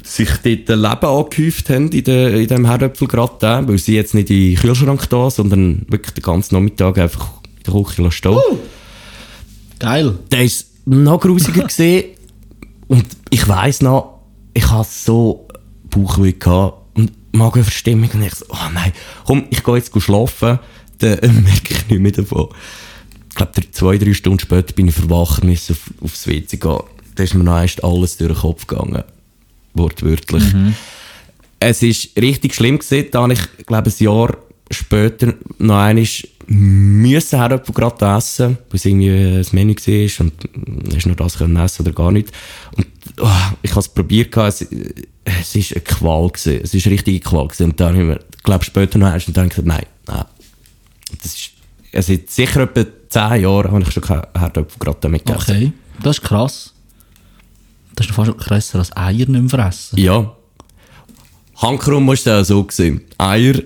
sich 0.02 0.28
dort 0.28 0.70
ein 0.70 0.80
Leben 0.80 1.06
angehäuft 1.06 1.68
haben 1.70 1.90
in, 1.90 2.04
der, 2.04 2.34
in 2.34 2.48
dem 2.48 2.66
Herdöpfelgratin, 2.66 3.68
weil 3.68 3.78
sie 3.78 3.94
jetzt 3.94 4.14
nicht 4.14 4.30
in 4.30 4.54
den 4.54 4.56
Kühlschrank 4.56 5.08
da, 5.10 5.30
sondern 5.30 5.84
wirklich 5.88 6.14
den 6.14 6.22
ganzen 6.22 6.54
Nachmittag 6.54 6.98
einfach 6.98 7.30
in 7.58 7.72
der 7.72 7.82
Küche 7.82 8.10
stehen. 8.10 8.38
Geil. 9.78 10.18
Der 10.30 10.42
ist 10.42 10.68
noch 10.86 11.20
grusiger 11.20 11.64
gesehen. 11.66 12.04
Und 12.88 13.04
ich 13.30 13.46
weiss 13.48 13.82
noch, 13.82 14.20
ich 14.54 14.70
hatte 14.70 14.88
so 14.90 15.48
Bauchweh 15.90 16.32
gehabt 16.32 16.96
und 16.96 17.12
Magenverstimmung. 17.32 18.10
Und 18.14 18.22
ich 18.22 18.34
so, 18.34 18.46
oh 18.48 18.70
nein, 18.72 18.92
komm, 19.26 19.44
ich 19.50 19.62
gehe 19.62 19.76
jetzt 19.76 19.92
schlafen. 20.00 20.58
Dann 20.98 21.18
merke 21.44 21.74
ich 21.74 21.88
nicht 21.88 22.00
mehr 22.00 22.12
davon. 22.12 22.48
Ich 23.32 23.36
glaube, 23.36 23.70
zwei, 23.70 23.96
drei 23.96 24.12
Stunden 24.12 24.40
später 24.40 24.74
bin 24.74 24.88
ich 24.88 24.94
verwacht, 24.94 25.42
musste 25.42 25.72
auf, 25.72 25.90
aufs 26.02 26.26
WC 26.26 26.58
gehen. 26.58 26.80
Da 27.14 27.22
ist 27.22 27.34
mir 27.34 27.44
noch 27.44 27.58
erst 27.58 27.82
alles 27.82 28.18
durch 28.18 28.32
den 28.32 28.40
Kopf 28.40 28.66
gegangen. 28.66 29.04
Wortwörtlich. 29.72 30.44
Es 31.58 31.82
ist 31.82 32.16
richtig 32.20 32.54
schlimm 32.54 32.78
gewesen. 32.78 33.08
Da 33.10 33.22
habe 33.22 33.32
ich, 33.32 33.40
glaube 33.66 33.90
ein 33.90 34.04
Jahr 34.04 34.36
später 34.70 35.34
noch 35.58 35.78
einmal 35.78 36.06
müssen 36.46 37.38
Herdöpfel 37.38 37.74
gerade 37.74 38.16
essen, 38.16 38.58
weil 38.68 38.76
es 38.76 38.84
irgendwie 38.84 39.10
ein 39.10 39.46
Menü 39.52 39.74
war 39.74 40.26
und 40.26 40.32
hast 40.94 41.06
nur 41.06 41.16
das 41.16 41.38
können 41.38 41.56
essen 41.56 41.82
oder 41.82 41.92
gar 41.92 42.12
nicht. 42.12 42.30
Und 42.76 42.86
oh, 43.20 43.28
ich 43.62 43.70
habe 43.70 43.80
es 43.80 43.88
probiert, 43.88 44.32
gehabt, 44.32 44.60
es, 44.60 44.66
es 45.24 45.54
ist 45.54 45.72
eine 45.72 45.82
Qual 45.82 46.28
gewesen. 46.28 46.60
Es 46.62 46.74
ist 46.74 46.86
eine 46.86 46.94
richtige 46.94 47.20
Qual 47.20 47.46
gewesen. 47.46 47.70
Und 47.70 47.80
dann 47.80 47.94
habe 47.94 47.98
ich 47.98 48.08
mir, 48.08 48.20
glaube 48.42 48.64
später 48.64 48.98
noch 48.98 49.06
einmal 49.06 49.20
gedacht, 49.20 49.60
nein, 49.64 49.86
nein. 50.06 50.24
Das 51.22 51.34
ist, 51.34 51.50
es 51.92 52.06
seit 52.06 52.30
sicher 52.30 52.62
etwa 52.62 52.84
10 53.12 53.42
Jahren 53.42 53.70
habe 53.70 53.82
ich 53.82 53.90
schon 53.92 54.02
keine 54.02 54.26
Herdöpfel 54.36 54.78
gerade 54.78 54.98
damit 55.00 55.26
gegessen. 55.26 55.50
Okay. 55.50 55.72
Das 56.02 56.18
ist 56.18 56.24
krass. 56.24 56.72
Das 57.94 58.06
ist 58.06 58.14
fast 58.14 58.38
krasser 58.38 58.78
als 58.78 58.96
Eier 58.96 59.12
nicht 59.12 59.28
mehr 59.28 59.48
fressen. 59.48 59.98
Ja. 59.98 60.34
Handkrumm 61.56 62.06
war 62.06 62.14
es 62.14 62.26
auch 62.26 62.42
so. 62.42 62.64
Gewesen. 62.64 63.02
Eier 63.18 63.62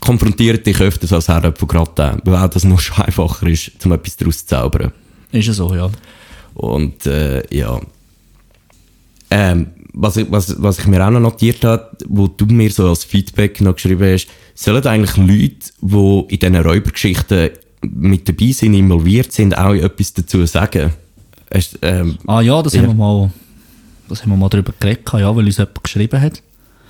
konfrontieren 0.00 0.62
dich 0.62 0.80
öfters 0.80 1.12
als 1.12 1.28
Herdöpfelgratin, 1.28 2.22
weil 2.24 2.36
auch 2.36 2.48
das 2.48 2.64
noch 2.64 2.80
einfacher 2.98 3.46
ist, 3.46 3.72
um 3.84 3.92
etwas 3.92 4.16
daraus 4.16 4.38
zu 4.38 4.46
zaubern. 4.46 4.92
Ist 5.32 5.46
ja 5.46 5.52
so, 5.52 5.74
ja. 5.74 5.90
Und 6.54 7.04
äh, 7.06 7.42
ja. 7.54 7.80
Ähm, 9.30 9.66
was, 9.92 10.16
ich, 10.16 10.30
was, 10.30 10.60
was 10.62 10.78
ich 10.78 10.86
mir 10.86 11.06
auch 11.06 11.10
noch 11.10 11.20
notiert 11.20 11.64
habe, 11.64 11.96
wo 12.08 12.28
du 12.28 12.46
mir 12.46 12.70
so 12.70 12.88
als 12.88 13.04
Feedback 13.04 13.60
noch 13.60 13.74
geschrieben 13.74 14.12
hast, 14.12 14.28
sollen 14.54 14.86
eigentlich 14.86 15.16
Leute, 15.16 15.72
die 15.80 16.34
in 16.34 16.38
diesen 16.38 16.56
Räubergeschichten 16.56 17.50
mit 17.92 18.28
dabei 18.28 18.52
sind, 18.52 18.74
involviert 18.74 19.32
sind, 19.32 19.56
auch 19.56 19.74
etwas 19.74 20.12
dazu 20.14 20.44
sagen? 20.46 20.92
Hast, 21.52 21.78
ähm, 21.82 22.18
Ah 22.26 22.40
ja, 22.40 22.62
das 22.62 22.74
Ja. 22.74 22.82
haben 22.82 22.88
wir 22.88 22.94
mal, 22.94 23.30
das 24.08 24.22
haben 24.22 24.30
wir 24.30 24.36
mal 24.36 24.48
drüber 24.48 24.72
geredet, 24.78 25.08
ja, 25.12 25.34
weil 25.34 25.44
uns 25.46 25.58
jemand 25.58 25.82
geschrieben 25.82 26.20
hat. 26.20 26.42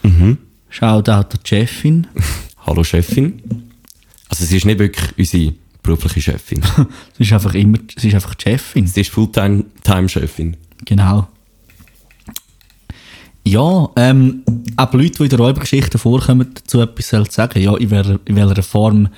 Mhm. 0.03 0.39
Schaut 0.71 1.09
auch 1.09 1.25
der 1.25 1.39
Chefin. 1.45 2.07
Hallo 2.67 2.83
Chefin. 2.83 3.43
Also 4.29 4.45
sie 4.45 4.57
ist 4.57 4.65
nicht 4.67 4.79
wirklich 4.79 5.11
unsere 5.19 5.55
berufliche 5.83 6.21
Chefin. 6.33 6.63
sie 7.17 7.23
ist 7.25 7.33
einfach 7.33 7.55
immer, 7.55 7.79
sie 7.97 8.09
ist 8.09 8.15
einfach 8.15 8.35
Chefin. 8.43 8.87
sie 8.87 9.03
ist 9.03 9.11
Fulltime-Chefin. 9.11 10.57
Genau. 10.85 11.29
Ja, 13.47 13.91
ähm, 13.97 14.43
auch 14.77 14.93
Leute, 14.95 15.11
die 15.19 15.23
in 15.25 15.29
der 15.29 15.39
Räubergeschichte 15.39 15.99
vorkommen, 15.99 16.51
dazu 16.55 16.81
etwas 16.81 17.11
sagen. 17.33 17.61
Ja, 17.61 17.77
in 17.77 17.91
welcher, 17.91 18.19
in 18.25 18.37
welcher 18.37 18.63
Form 18.63 19.09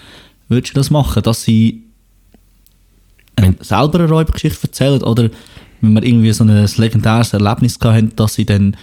würdest 0.48 0.74
du 0.74 0.80
das 0.80 0.90
machen? 0.90 1.22
Dass 1.22 1.42
sie 1.42 1.82
äh, 3.36 3.52
selber 3.60 4.00
eine 4.00 4.08
Räubergeschichte 4.08 4.66
erzählen 4.66 5.02
oder 5.02 5.30
wenn 5.80 5.92
wir 5.92 6.02
irgendwie 6.02 6.32
so 6.32 6.44
ein 6.44 6.68
legendäres 6.76 7.32
Erlebnis 7.32 7.78
haben, 7.82 8.14
dass 8.16 8.34
sie 8.34 8.46
dann 8.46 8.76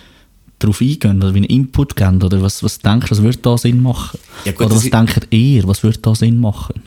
darauf 0.59 0.81
eingehen 0.81 1.17
oder 1.17 1.33
wie 1.33 1.39
einen 1.39 1.45
Input 1.45 1.95
geben? 1.95 2.21
Oder 2.21 2.41
was, 2.41 2.63
was 2.63 2.79
denkst 2.79 3.07
du, 3.07 3.11
was 3.11 3.23
würde 3.23 3.37
da 3.39 3.57
Sinn 3.57 3.81
machen? 3.81 4.19
Ja, 4.45 4.51
gut, 4.51 4.67
oder 4.67 4.75
was 4.75 4.89
denkt 4.89 5.27
ihr, 5.31 5.67
was 5.67 5.83
würde 5.83 5.99
da 5.99 6.15
Sinn 6.15 6.39
machen? 6.39 6.81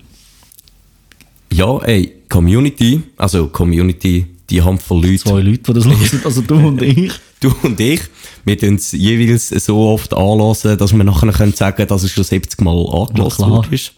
Ja, 1.52 1.78
ey, 1.78 2.12
Community, 2.28 3.02
also 3.16 3.48
Community, 3.48 4.26
die 4.50 4.62
Handvoll 4.62 5.02
Leute, 5.02 5.24
Zwei 5.24 5.40
Leute, 5.40 5.58
die 5.58 5.72
das 5.72 5.84
hören, 5.86 6.20
also 6.24 6.40
du 6.42 6.54
und 6.54 6.82
ich. 6.82 7.12
du 7.40 7.52
und 7.62 7.80
ich, 7.80 8.00
wir 8.44 8.58
tun 8.58 8.74
es 8.76 8.92
jeweils 8.92 9.48
so 9.48 9.78
oft 9.78 10.14
anlassen, 10.14 10.76
dass 10.78 10.92
wir 10.92 11.04
nachher 11.04 11.32
können 11.32 11.52
sagen 11.52 11.86
dass 11.86 12.02
es 12.02 12.12
schon 12.12 12.24
70 12.24 12.60
Mal 12.60 12.76
angelassen 12.92 13.50
worden 13.50 13.72
ist. 13.72 13.92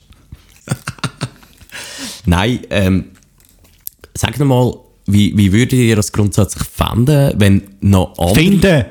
Nein, 2.26 2.60
ähm, 2.70 3.04
sag 4.14 4.38
mal, 4.38 4.74
wie, 5.06 5.36
wie 5.36 5.52
würdet 5.52 5.72
ihr 5.78 5.96
das 5.96 6.12
grundsätzlich 6.12 6.64
fänden, 6.68 7.32
wenn 7.36 7.62
noch 7.80 8.18
andere... 8.18 8.34
Finden! 8.34 8.84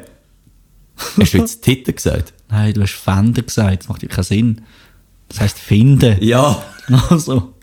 Hast 1.19 1.33
du 1.33 1.37
jetzt 1.37 1.61
Titel 1.61 1.93
gesagt? 1.93 2.33
Nein, 2.49 2.73
du 2.73 2.81
hast 2.81 2.93
Fänden 2.93 3.45
gesagt, 3.45 3.81
das 3.83 3.89
macht 3.89 4.01
ja 4.03 4.09
keinen 4.09 4.23
Sinn. 4.23 4.61
Das 5.29 5.41
heisst 5.41 5.59
finden. 5.59 6.17
Ja. 6.23 6.63
Also, 7.09 7.53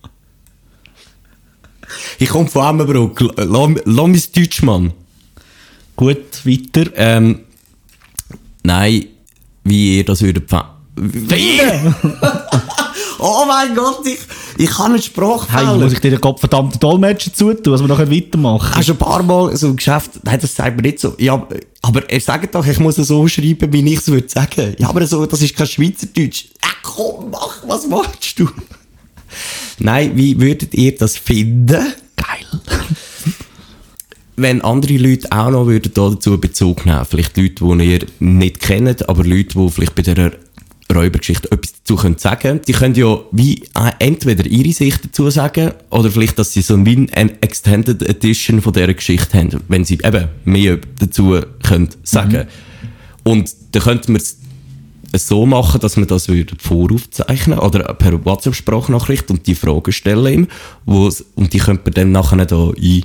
Ich 2.19 2.29
komme 2.29 2.49
von 2.49 2.67
Emmenbruck. 2.81 3.21
Lass 3.37 4.07
mich 4.09 4.33
Deutsch, 4.33 4.63
Mann. 4.63 4.93
gut, 5.97 6.45
weiter. 6.45 6.91
Ähm, 6.95 7.41
nein, 8.63 9.07
wie 9.65 9.97
ihr 9.99 10.05
das 10.05 10.21
würdet 10.23 10.49
fa- 10.51 10.77
Wie? 10.97 11.61
Oh 13.19 13.45
mein 13.47 13.75
Gott, 13.75 14.07
ich, 14.07 14.19
Ich 14.57 14.71
kann 14.71 14.93
nicht 14.93 15.05
Hey, 15.05 15.13
Sprachfehler. 15.13 15.77
muss 15.79 15.93
ich 15.93 16.01
dir 16.01 16.11
den 16.11 16.21
Gottverdammten 16.21 16.81
Dolmetscher 16.81 17.33
zutun, 17.33 17.73
dass 17.73 17.81
wir 17.81 17.89
nachher 17.89 18.11
weitermachen? 18.11 18.75
Hast 18.75 18.89
du 18.89 18.93
ein 18.93 18.99
paar 18.99 19.23
Mal 19.23 19.57
so 19.57 19.69
im 19.69 19.77
Geschäft, 19.77 20.11
nein, 20.23 20.39
das 20.41 20.55
sagt 20.55 20.77
mir 20.77 20.83
nicht 20.83 21.01
so. 21.01 21.15
Ja, 21.19 21.47
aber 21.83 22.09
er 22.11 22.21
sagt 22.21 22.55
doch, 22.55 22.67
ich 22.67 22.79
muss 22.79 22.99
es 22.99 23.09
so 23.09 23.27
schreiben, 23.29 23.73
wie 23.73 23.93
ich 23.93 23.99
es 23.99 24.09
würde 24.09 24.29
sagen. 24.29 24.75
Ja, 24.79 24.89
aber 24.89 25.07
so, 25.07 25.27
das 25.27 25.43
ist 25.43 25.57
kein 25.57 25.67
Schweizerdeutsch. 25.67 26.47
Ja, 26.63 26.71
komm, 26.83 27.31
mach, 27.31 27.59
was 27.67 27.87
machst 27.87 28.39
du? 28.39 28.49
Nein, 29.79 30.13
wie 30.15 30.41
würdet 30.41 30.75
ihr 30.75 30.95
das 30.95 31.17
finden, 31.17 31.69
Geil. 32.17 32.61
wenn 34.37 34.63
andere 34.63 34.97
Leute 34.97 35.31
auch 35.33 35.51
noch 35.51 35.67
würden 35.67 35.93
da 35.95 36.09
dazu 36.11 36.39
Bezug 36.39 36.87
nehmen? 36.87 37.05
Vielleicht 37.09 37.37
Leute, 37.37 37.65
die 37.65 37.93
ihr 37.93 38.07
nicht 38.21 38.61
kennt, 38.61 39.09
aber 39.09 39.25
Leute, 39.25 39.59
die 39.59 39.71
vielleicht 39.71 39.95
bei 39.95 40.03
der 40.03 40.33
Räubergeschichte 40.95 41.51
etwas 41.51 41.75
dazu 41.75 41.97
können 41.97 42.19
sagen 42.19 42.61
Die 42.67 42.73
können 42.73 42.95
ja 42.95 43.19
wie 43.33 43.63
äh, 43.75 43.93
entweder 43.99 44.47
ihre 44.47 44.73
Sicht 44.73 45.05
dazu 45.05 45.31
sagen 45.31 45.73
oder 45.91 46.11
vielleicht, 46.11 46.39
dass 46.39 46.53
sie 46.53 46.63
so 46.63 46.85
wie 46.85 47.09
eine 47.13 47.43
Extended 47.43 48.03
Edition 48.03 48.61
von 48.61 48.73
dieser 48.73 48.95
Geschichte 48.95 49.39
haben, 49.39 49.61
wenn 49.69 49.85
sie 49.85 49.95
eben 49.95 50.29
mehr 50.45 50.79
dazu 50.99 51.41
können 51.63 51.89
sagen 52.03 52.47
Und 53.23 53.55
dann 53.73 53.83
könnte 53.83 54.13
man 54.13 54.21
es 54.21 54.39
so 55.17 55.47
machen, 55.47 55.81
dass 55.81 55.97
man 55.97 56.07
das 56.07 56.29
würde 56.29 56.55
voraufzeichnen 56.59 57.59
oder 57.59 57.95
per 57.95 58.25
WhatsApp-Sprachnachricht 58.25 59.31
und 59.31 59.47
die 59.47 59.55
Fragen 59.55 59.93
stellen 59.93 60.27
ihm, 60.27 60.49
und 60.87 61.53
die 61.53 61.59
könnte 61.59 61.83
man 61.85 61.95
dann 61.95 62.13
nachher 62.13 62.45
da 62.47 62.71
ein, 62.71 63.03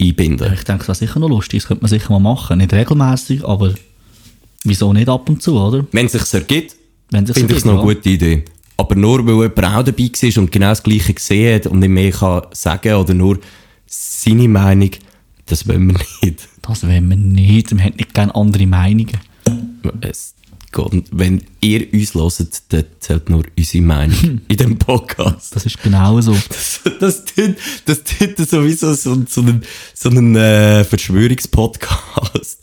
einbinden. 0.00 0.52
Ich 0.54 0.64
denke, 0.64 0.86
das 0.86 1.00
ist 1.00 1.08
sicher 1.08 1.20
noch 1.20 1.28
lustig. 1.28 1.60
Das 1.60 1.68
könnte 1.68 1.82
man 1.82 1.90
sicher 1.90 2.10
mal 2.10 2.18
machen. 2.18 2.58
Nicht 2.58 2.72
regelmäßig, 2.72 3.44
aber 3.44 3.74
wieso 4.64 4.92
nicht 4.92 5.08
ab 5.08 5.28
und 5.28 5.42
zu, 5.42 5.58
oder? 5.58 5.86
Wenn 5.92 6.06
es 6.06 6.12
sich 6.12 6.34
ergibt, 6.34 6.76
Wenn 7.10 7.26
sich's 7.26 7.38
finde 7.38 7.54
ich 7.54 7.58
es 7.58 7.64
noch 7.64 7.82
eine 7.82 7.94
gute 7.94 8.08
Idee. 8.08 8.44
Aber 8.76 8.96
nur 8.96 9.24
weil 9.26 9.34
jemand 9.34 9.64
auch 9.64 9.84
dabei 9.84 10.10
war 10.10 10.42
und 10.42 10.52
genau 10.52 10.70
das 10.70 10.82
Gleiche 10.82 11.14
gesehen 11.14 11.54
hat 11.54 11.66
und 11.66 11.78
nicht 11.78 11.90
mehr 11.90 12.10
kann 12.10 12.42
sagen 12.52 12.94
oder 12.94 13.14
nur 13.14 13.38
seine 13.86 14.48
Meinung, 14.48 14.90
das 15.46 15.68
wollen 15.68 15.88
wir 15.88 15.98
nicht. 16.22 16.48
Das 16.62 16.82
wollen 16.86 17.08
wir 17.08 17.16
nicht. 17.16 17.76
Wir 17.76 17.84
haben 17.84 17.94
nicht 17.96 18.14
gerne 18.14 18.34
andere 18.34 18.66
Meinungen. 18.66 19.18
Es 20.00 20.34
geht, 20.72 21.04
wenn 21.12 21.42
ihr 21.60 21.92
uns 21.92 22.14
hört, 22.14 22.72
dann 22.72 22.84
zählt 22.98 23.28
nur 23.28 23.44
unsere 23.56 23.84
Meinung 23.84 24.40
in 24.48 24.56
dem 24.56 24.78
Podcast. 24.78 25.54
Das 25.54 25.66
ist 25.66 25.82
genau 25.82 26.20
so. 26.20 26.36
Das, 26.48 26.80
das 27.00 27.24
tut, 27.24 27.56
das 27.86 28.02
tut 28.04 28.48
sowieso 28.48 28.94
so, 28.94 29.22
so 29.28 29.40
einen, 29.40 29.62
so 29.94 30.08
einen 30.08 30.36
äh, 30.36 30.84
Verschwörungspodcast. 30.84 32.58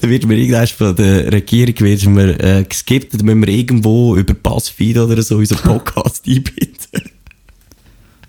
Da 0.00 0.08
wird 0.08 0.26
mir 0.26 0.36
irgendwann 0.36 0.66
von 0.66 0.94
der 0.94 1.32
Regierung 1.32 1.80
wird 1.80 2.06
mir, 2.06 2.40
äh, 2.40 2.64
geskippt, 2.64 3.14
dann 3.14 3.26
müssen 3.26 3.46
wir 3.46 3.48
irgendwo 3.48 4.16
über 4.16 4.34
Buzzfeed 4.34 4.98
oder 4.98 5.20
so 5.22 5.36
unseren 5.36 5.58
Podcast 5.58 6.24
einbinden. 6.26 7.10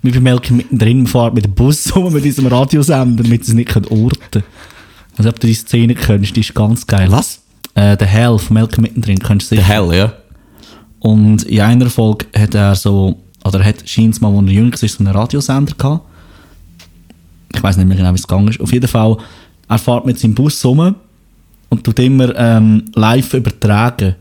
Wir 0.01 0.13
bei 0.13 0.19
Melken 0.21 0.57
mittendrin 0.57 1.07
fahren 1.07 1.33
mit 1.33 1.45
dem 1.45 1.53
Bus 1.53 1.93
rum 1.95 2.13
mit 2.13 2.23
unserem 2.23 2.47
Radiosender, 2.47 3.23
damit 3.23 3.45
sie 3.45 3.51
es 3.51 3.55
nicht 3.55 3.75
orten 3.75 4.09
können. 4.31 4.45
Also, 5.17 5.29
ob 5.29 5.39
du 5.39 5.47
die 5.47 5.53
Szene 5.53 5.93
kennst, 5.93 6.35
die 6.35 6.39
ist 6.39 6.55
ganz 6.55 6.87
geil. 6.87 7.11
Was? 7.11 7.41
Äh, 7.75 7.97
der 7.97 8.07
Hell 8.07 8.39
von 8.39 8.53
Melken 8.53 8.81
mittendrin, 8.81 9.19
kennst 9.19 9.51
du 9.51 9.55
Der 9.55 9.65
sicher. 9.65 9.73
Hell, 9.75 9.97
ja. 9.97 10.13
Und 10.99 11.43
in 11.43 11.59
einer 11.59 11.89
Folge 11.89 12.25
hat 12.37 12.55
er 12.55 12.75
so, 12.75 13.19
oder 13.43 13.59
er 13.59 13.65
hat 13.65 13.87
scheint 13.87 14.21
mal, 14.21 14.33
als 14.33 14.47
er 14.47 14.53
jünger 14.53 14.71
war, 14.71 14.89
so 14.89 14.99
einen 14.99 15.07
Radiosender 15.07 15.73
gehabt. 15.77 16.05
Ich 17.53 17.61
weiß 17.61 17.75
nicht 17.75 17.87
mehr 17.87 17.97
genau, 17.97 18.11
wie 18.11 18.15
es 18.15 18.27
gegangen 18.27 18.47
ist. 18.47 18.61
Auf 18.61 18.71
jeden 18.71 18.87
Fall, 18.87 19.17
er 19.67 19.77
fährt 19.77 20.05
mit 20.05 20.17
seinem 20.17 20.35
Bus 20.35 20.63
rum 20.63 20.95
und 21.69 21.83
tut 21.83 21.99
immer 21.99 22.35
ähm, 22.35 22.85
live 22.95 23.33
übertragen. 23.33 24.15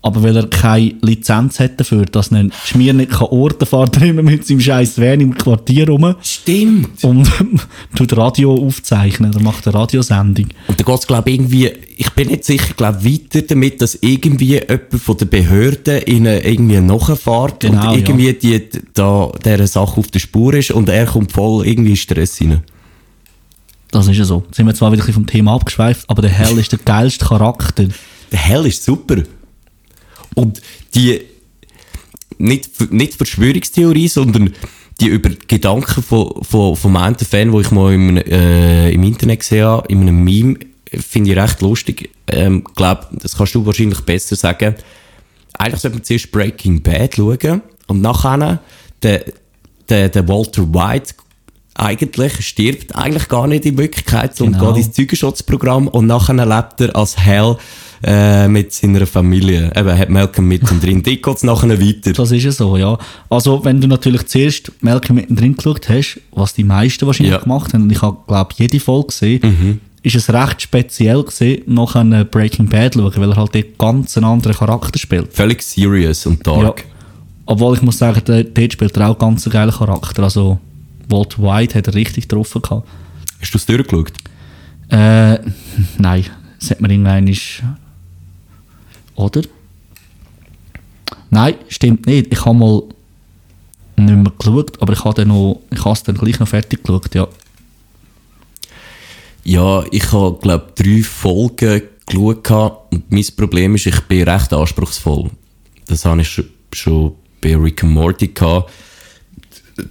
Aber 0.00 0.22
weil 0.22 0.36
er 0.36 0.46
keine 0.46 0.94
Lizenz 1.02 1.58
hat 1.58 1.80
dafür, 1.80 2.04
dass 2.04 2.30
er 2.30 2.48
Schmier 2.64 2.94
nicht 2.94 3.10
kann 3.10 3.26
orten 3.28 3.66
fährt 3.66 3.96
er 3.96 4.02
immer 4.04 4.22
mit 4.22 4.46
seinem 4.46 4.60
scheiß 4.60 5.00
Van 5.00 5.20
im 5.20 5.36
Quartier 5.36 5.88
rum 5.88 6.14
Stimmt. 6.22 7.02
und 7.02 7.28
tut 7.96 8.16
Radio 8.16 8.54
aufzeichnen. 8.54 9.34
Er 9.34 9.42
macht 9.42 9.66
eine 9.66 9.74
Radiosendung. 9.74 10.46
Und 10.68 10.78
da 10.78 10.84
geht 10.84 10.98
es, 10.98 11.06
glaube 11.06 11.28
ich, 11.28 11.36
irgendwie, 11.36 11.70
ich 11.96 12.10
bin 12.10 12.28
nicht 12.28 12.44
sicher, 12.44 12.74
glaube 12.76 13.04
weiter 13.04 13.42
damit, 13.42 13.82
dass 13.82 13.98
irgendwie 14.00 14.60
jemand 14.60 14.94
von 14.94 15.16
der 15.16 15.26
Behörde 15.26 15.98
ihnen 16.06 16.42
irgendwie 16.44 16.80
nachfährt 16.80 17.60
Genau, 17.60 17.90
und 17.92 17.98
irgendwie 17.98 18.32
die, 18.34 18.68
da, 18.94 19.32
dieser 19.44 19.66
Sache 19.66 19.98
auf 19.98 20.08
der 20.08 20.20
Spur 20.20 20.54
ist 20.54 20.70
und 20.70 20.88
er 20.88 21.06
kommt 21.06 21.32
voll 21.32 21.66
irgendwie 21.66 21.90
in 21.90 21.96
Stress 21.96 22.40
rein. 22.40 22.62
Das 23.90 24.06
ist 24.06 24.16
ja 24.16 24.24
so. 24.24 24.42
Jetzt 24.46 24.56
sind 24.56 24.66
wir 24.66 24.74
zwar 24.74 24.92
wieder 24.92 25.02
vom 25.04 25.26
Thema 25.26 25.54
abgeschweift, 25.54 26.04
aber 26.08 26.22
der 26.22 26.30
Hell 26.30 26.58
ist 26.58 26.72
der 26.72 26.78
geilste 26.78 27.24
Charakter. 27.24 27.86
Der 28.30 28.38
Hell 28.38 28.66
ist 28.66 28.84
super. 28.84 29.22
Und 30.34 30.60
die, 30.94 31.22
nicht, 32.38 32.92
nicht 32.92 33.14
Verschwörungstheorie, 33.14 34.08
sondern 34.08 34.52
die 35.00 35.06
über 35.06 35.30
Gedanken 35.46 36.02
von, 36.02 36.42
von, 36.42 36.76
vom 36.76 36.96
einen 36.96 37.16
Fan, 37.16 37.52
wo 37.52 37.60
ich 37.60 37.70
mal 37.70 37.94
im, 37.94 38.16
äh, 38.16 38.90
im 38.90 39.02
Internet 39.04 39.40
gesehen 39.40 39.64
habe, 39.64 39.88
in 39.88 40.02
einem 40.02 40.22
Meme, 40.22 40.58
finde 40.90 41.30
ich 41.30 41.36
recht 41.36 41.60
lustig. 41.60 42.10
Ähm, 42.26 42.64
glaub, 42.74 43.08
das 43.12 43.36
kannst 43.36 43.54
du 43.54 43.64
wahrscheinlich 43.64 44.00
besser 44.00 44.36
sagen. 44.36 44.74
Eigentlich 45.54 45.80
sollte 45.80 45.96
man 45.96 46.04
zuerst 46.04 46.30
Breaking 46.30 46.82
Bad 46.82 47.16
schauen 47.16 47.62
und 47.86 48.00
nachher 48.00 48.60
der, 49.02 49.24
der, 49.88 50.08
der 50.08 50.28
Walter 50.28 50.72
White 50.72 51.14
eigentlich 51.78 52.46
stirbt 52.46 52.94
eigentlich 52.94 53.28
gar 53.28 53.46
nicht 53.46 53.64
in 53.66 53.78
Wirklichkeit 53.78 54.40
und 54.40 54.52
Genau. 54.52 54.72
geht 54.72 54.84
ins 54.86 54.94
Zeugenschutzprogramm 54.94 55.88
und 55.88 56.06
nachher 56.06 56.34
lebt 56.34 56.80
er 56.80 56.94
als 56.96 57.16
Hell 57.18 57.56
äh, 58.02 58.46
mit 58.48 58.72
seiner 58.72 59.06
Familie. 59.06 59.72
Eben, 59.74 59.98
hat 59.98 60.08
Malcolm 60.08 60.46
mittendrin. 60.48 61.02
Dort 61.04 61.22
geht 61.22 61.36
es 61.36 61.42
nachher 61.42 61.80
weiter. 61.80 62.12
Das 62.12 62.30
ist 62.30 62.44
ja 62.44 62.52
so, 62.52 62.76
ja. 62.76 62.96
Also, 63.28 63.64
wenn 63.64 63.80
du 63.80 63.88
natürlich 63.88 64.26
zuerst 64.26 64.70
Melke 64.80 65.12
mittendrin 65.12 65.56
geschaut 65.56 65.88
hast, 65.88 66.20
was 66.32 66.54
die 66.54 66.64
meisten 66.64 67.06
wahrscheinlich 67.06 67.32
Ja. 67.32 67.38
Mhm. 67.40 67.44
gemacht 67.44 67.74
haben, 67.74 67.82
und 67.84 67.90
ich 67.92 68.02
habe, 68.02 68.16
glaube 68.26 68.54
jede 68.56 68.78
Folge 68.80 69.08
gesehen, 69.08 69.80
ist 70.02 70.14
es 70.14 70.32
recht 70.32 70.62
speziell 70.62 71.22
gesehen, 71.24 71.62
nach 71.66 71.96
einem 71.96 72.26
Breaking 72.28 72.68
Bad 72.68 72.94
schauen, 72.94 73.12
weil 73.16 73.30
er 73.32 73.36
halt 73.36 73.54
dort 73.54 73.78
ganz 73.78 74.16
einen 74.16 74.26
anderen 74.26 74.56
Charakter 74.56 74.98
spielt. 74.98 75.32
Völlig 75.32 75.60
serious 75.62 76.24
und 76.26 76.46
dark. 76.46 76.80
Ja. 76.80 76.84
Obwohl 77.46 77.74
ich 77.76 77.82
muss 77.82 77.98
sagen, 77.98 78.22
dort 78.24 78.72
spielt 78.72 78.96
er 78.96 79.08
auch 79.10 79.18
ganz 79.18 79.44
einen 79.46 79.52
geilen 79.54 79.72
Charakter. 79.72 80.22
Also, 80.22 80.58
Walt 81.08 81.38
White 81.38 81.78
hat 81.78 81.86
er 81.86 81.94
richtig 81.94 82.28
getroffen 82.28 82.62
gehabt. 82.62 82.88
Hast 83.40 83.52
du 83.52 83.58
es 83.58 83.66
durchgeschaut? 83.66 84.12
Äh, 84.90 85.38
nein, 85.98 86.24
das 86.58 86.70
hat 86.70 86.80
man 86.80 86.90
irgendwann. 86.90 87.34
Oder? 89.16 89.42
Nein, 91.30 91.54
stimmt 91.68 92.06
nicht. 92.06 92.32
Ich 92.32 92.44
habe 92.44 92.56
mal 92.56 92.82
nicht 93.96 94.16
mehr 94.16 94.32
geschaut, 94.38 94.80
aber 94.80 94.92
ich 94.92 95.04
habe 95.04 95.26
noch, 95.26 95.60
ich 95.70 95.84
habe 95.84 95.92
es 95.92 96.02
dann 96.02 96.16
gleich 96.16 96.38
noch 96.38 96.48
fertig 96.48 96.82
geschaut, 96.82 97.14
ja. 97.14 97.26
Ja, 99.44 99.82
ich 99.90 100.12
habe, 100.12 100.38
glaube 100.40 100.72
drei 100.74 101.02
Folgen 101.02 101.82
geschaut 102.06 102.90
und 102.92 103.10
mein 103.10 103.24
Problem 103.36 103.74
ist, 103.74 103.86
ich 103.86 104.00
bin 104.02 104.28
recht 104.28 104.52
anspruchsvoll. 104.52 105.30
Das 105.86 106.04
habe 106.04 106.20
ich 106.20 106.28
schon, 106.28 106.46
schon 106.72 107.14
bei 107.40 107.56
Rick 107.56 107.82
and 107.82 107.92
Morty 107.92 108.28
gehabt. 108.28 108.70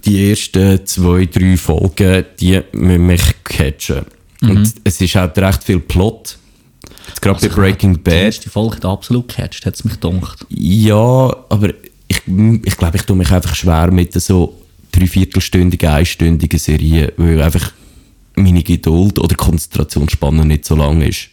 Die 0.04 0.30
ersten 0.30 0.84
zwei, 0.86 1.26
drei 1.26 1.56
Folgen, 1.56 2.24
die 2.40 2.60
müssen 2.72 3.06
mich 3.06 3.22
catchen. 3.44 4.04
Und 4.42 4.72
es 4.84 5.00
ist 5.00 5.14
halt 5.14 5.36
recht 5.38 5.64
viel 5.64 5.80
Plot. 5.80 6.36
Jetzt 7.08 7.22
gerade 7.22 7.48
bei 7.48 7.54
Breaking 7.54 7.94
Die 7.94 8.00
Bad. 8.00 8.14
erste 8.14 8.50
Folge 8.50 8.76
hat 8.76 8.84
absolut 8.84 9.28
gecatcht, 9.28 9.64
hat 9.66 9.74
es 9.74 9.84
mich 9.84 9.98
gedacht. 9.98 10.46
Ja, 10.50 11.34
aber 11.48 11.70
ich, 12.06 12.22
ich 12.26 12.76
glaube, 12.76 12.96
ich 12.96 13.02
tue 13.02 13.16
mich 13.16 13.30
einfach 13.30 13.54
schwer 13.54 13.90
mit 13.90 14.12
so 14.20 14.54
dreiviertelstündigen, 14.92 15.88
einstündigen 15.88 16.58
Serien, 16.58 17.10
weil 17.16 17.40
einfach 17.42 17.72
meine 18.36 18.62
Geduld 18.62 19.18
oder 19.18 19.34
Konzentrationsspanne 19.34 20.44
nicht 20.44 20.64
so 20.64 20.76
lang 20.76 21.00
ist. 21.02 21.28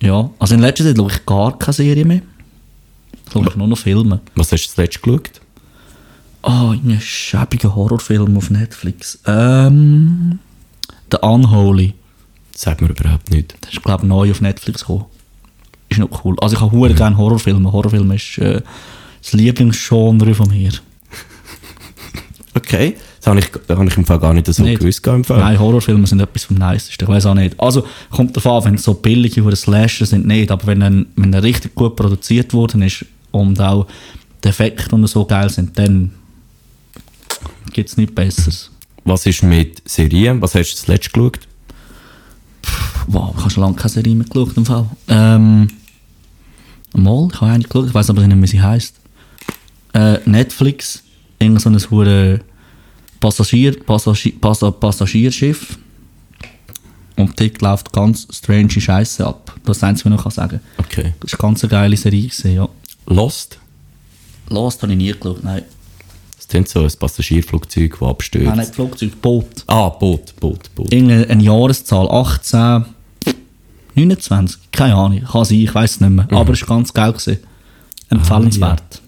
Ja, 0.00 0.30
also 0.38 0.54
in 0.54 0.60
letzter 0.62 0.84
Zeit 0.84 0.96
schaue 0.96 1.10
ich 1.12 1.24
gar 1.26 1.58
keine 1.58 1.72
Serie 1.74 2.04
mehr. 2.04 2.22
Ich 3.26 3.32
schaue 3.32 3.48
nur 3.56 3.68
noch 3.68 3.78
Filme. 3.78 4.20
Was 4.34 4.50
hast 4.50 4.66
du 4.66 4.74
zuletzt 4.74 5.00
geschaut? 5.02 5.30
Oh, 6.42 6.70
ein 6.72 6.98
schäbiger 7.00 7.74
Horrorfilm 7.74 8.36
auf 8.36 8.50
Netflix. 8.50 9.18
Ähm, 9.26 10.38
The 11.10 11.18
Unholy. 11.22 11.94
Sagt 12.54 12.80
mir 12.80 12.88
überhaupt 12.88 13.30
nicht. 13.30 13.54
Das 13.60 13.72
ist, 13.72 13.82
glaube 13.82 14.02
ich, 14.04 14.08
neu 14.08 14.30
auf 14.30 14.40
Netflix 14.40 14.80
gekommen. 14.80 15.06
Ist 15.88 16.00
noch 16.00 16.24
cool. 16.24 16.36
Also 16.40 16.56
ich 16.56 16.60
habe 16.60 16.72
hure 16.72 16.94
gerne 16.94 17.16
Horrorfilme. 17.16 17.70
Horrorfilme 17.70 18.16
ist 18.16 18.38
äh, 18.38 18.60
das 19.22 19.32
Lieblingsgenre 19.32 20.34
von 20.34 20.48
mir. 20.48 20.72
Okay. 22.54 22.96
Das 23.18 23.28
habe 23.28 23.38
ich, 23.38 23.48
habe 23.68 23.86
ich 23.86 23.96
im 23.96 24.04
Fall 24.04 24.18
gar 24.18 24.34
nicht 24.34 24.46
so 24.46 24.62
Nicht? 24.62 24.80
gewusst. 24.80 25.06
Im 25.06 25.24
Fall. 25.24 25.38
Nein, 25.38 25.58
Horrorfilme 25.58 26.06
sind 26.06 26.20
etwas 26.20 26.44
vom 26.44 26.58
Nicesten. 26.58 27.04
Ich 27.04 27.08
weiß 27.08 27.24
auch 27.26 27.34
nicht. 27.34 27.58
Also 27.58 27.86
kommt 28.10 28.36
davon 28.36 28.52
an, 28.52 28.64
wenn 28.64 28.74
es 28.74 28.82
so 28.82 28.92
billige 28.92 29.42
oder 29.42 29.56
Slasher 29.56 30.04
sind, 30.04 30.26
nicht. 30.26 30.50
Aber 30.50 30.66
wenn 30.66 30.82
ein, 30.82 31.06
wenn 31.16 31.32
er 31.32 31.42
richtig 31.42 31.74
gut 31.74 31.96
produziert 31.96 32.52
worden 32.52 32.82
ist 32.82 33.06
und 33.30 33.58
auch 33.58 33.86
die 34.44 34.48
Effekte 34.48 34.94
und 34.94 35.06
so 35.06 35.24
geil 35.24 35.48
sind, 35.48 35.78
dann 35.78 36.12
gibt 37.72 37.88
es 37.88 37.96
nichts 37.96 38.14
Besseres. 38.14 38.70
Was 39.04 39.26
ist 39.26 39.42
mit 39.42 39.82
Serien? 39.84 40.40
Was 40.40 40.54
hast 40.54 40.72
du 40.72 40.76
zuletzt 40.76 41.12
geschaut? 41.12 41.40
Wow, 43.08 43.34
ich 43.36 43.40
habe 43.40 43.50
schon 43.50 43.62
lange 43.64 43.76
keine 43.76 43.88
Serie 43.88 44.14
mehr 44.14 44.26
geschaut 44.26 44.56
im 44.56 44.64
Fall. 44.64 44.88
Ähm, 45.08 45.68
mal, 46.94 47.28
ich 47.32 47.40
habe 47.40 47.52
eine 47.52 47.64
geschaut, 47.64 47.88
ich 47.88 47.94
weiß 47.94 48.10
aber 48.10 48.20
nicht 48.20 48.34
mehr, 48.36 48.42
wie 48.42 48.46
sie 48.46 48.62
heisst. 48.62 48.94
äh, 49.94 50.18
Netflix, 50.24 51.02
irgend 51.38 51.60
so 51.60 51.68
ein 51.70 51.78
hure 51.90 52.40
Passagier, 53.20 53.78
Passagier, 53.84 54.32
Passa, 54.40 54.70
Passagierschiff. 54.70 55.78
Und 57.16 57.38
dort 57.38 57.60
läuft 57.60 57.92
ganz 57.92 58.26
strange 58.30 58.70
Scheiße 58.70 59.26
ab. 59.26 59.52
Das 59.64 59.76
ist 59.76 59.82
das 59.82 59.88
Einzige, 59.88 60.10
was 60.10 60.18
ich 60.18 60.24
noch 60.24 60.30
sagen 60.32 60.60
kann. 60.76 60.84
Okay. 60.84 61.12
Das 61.20 61.32
war 61.32 61.40
eine 61.40 61.54
ganz 61.54 61.68
geile 61.68 61.96
Serie, 61.96 62.22
gewesen, 62.22 62.54
ja. 62.54 62.68
Lost? 63.06 63.58
Lost 64.48 64.82
habe 64.82 64.92
ich 64.92 64.98
nie 64.98 65.12
geschaut, 65.12 65.44
nein. 65.44 65.62
Das 66.42 66.48
klingt 66.48 66.68
so 66.68 66.80
ein 66.80 66.90
Passagierflugzeug, 66.98 67.98
das 68.00 68.08
abstürzt. 68.08 68.46
Nein, 68.48 68.58
nicht 68.58 68.74
Flugzeug, 68.74 69.22
Boot. 69.22 69.62
Ah, 69.68 69.90
Boot, 69.90 70.34
Boot, 70.40 70.74
Boot. 70.74 70.92
Irgendeine 70.92 71.40
Jahreszahl, 71.40 72.10
18, 72.10 72.84
29, 73.94 74.72
keine 74.72 74.96
Ahnung, 74.96 75.22
kann 75.22 75.44
sein, 75.44 75.60
ich 75.60 75.72
weiß 75.72 75.92
es 75.92 76.00
nicht 76.00 76.10
mehr. 76.10 76.26
Aber 76.32 76.52
es 76.52 76.60
war 76.62 76.76
ganz 76.76 76.92
geil. 76.92 77.12
Gewesen. 77.12 77.38
Empfehlenswert. 78.10 79.00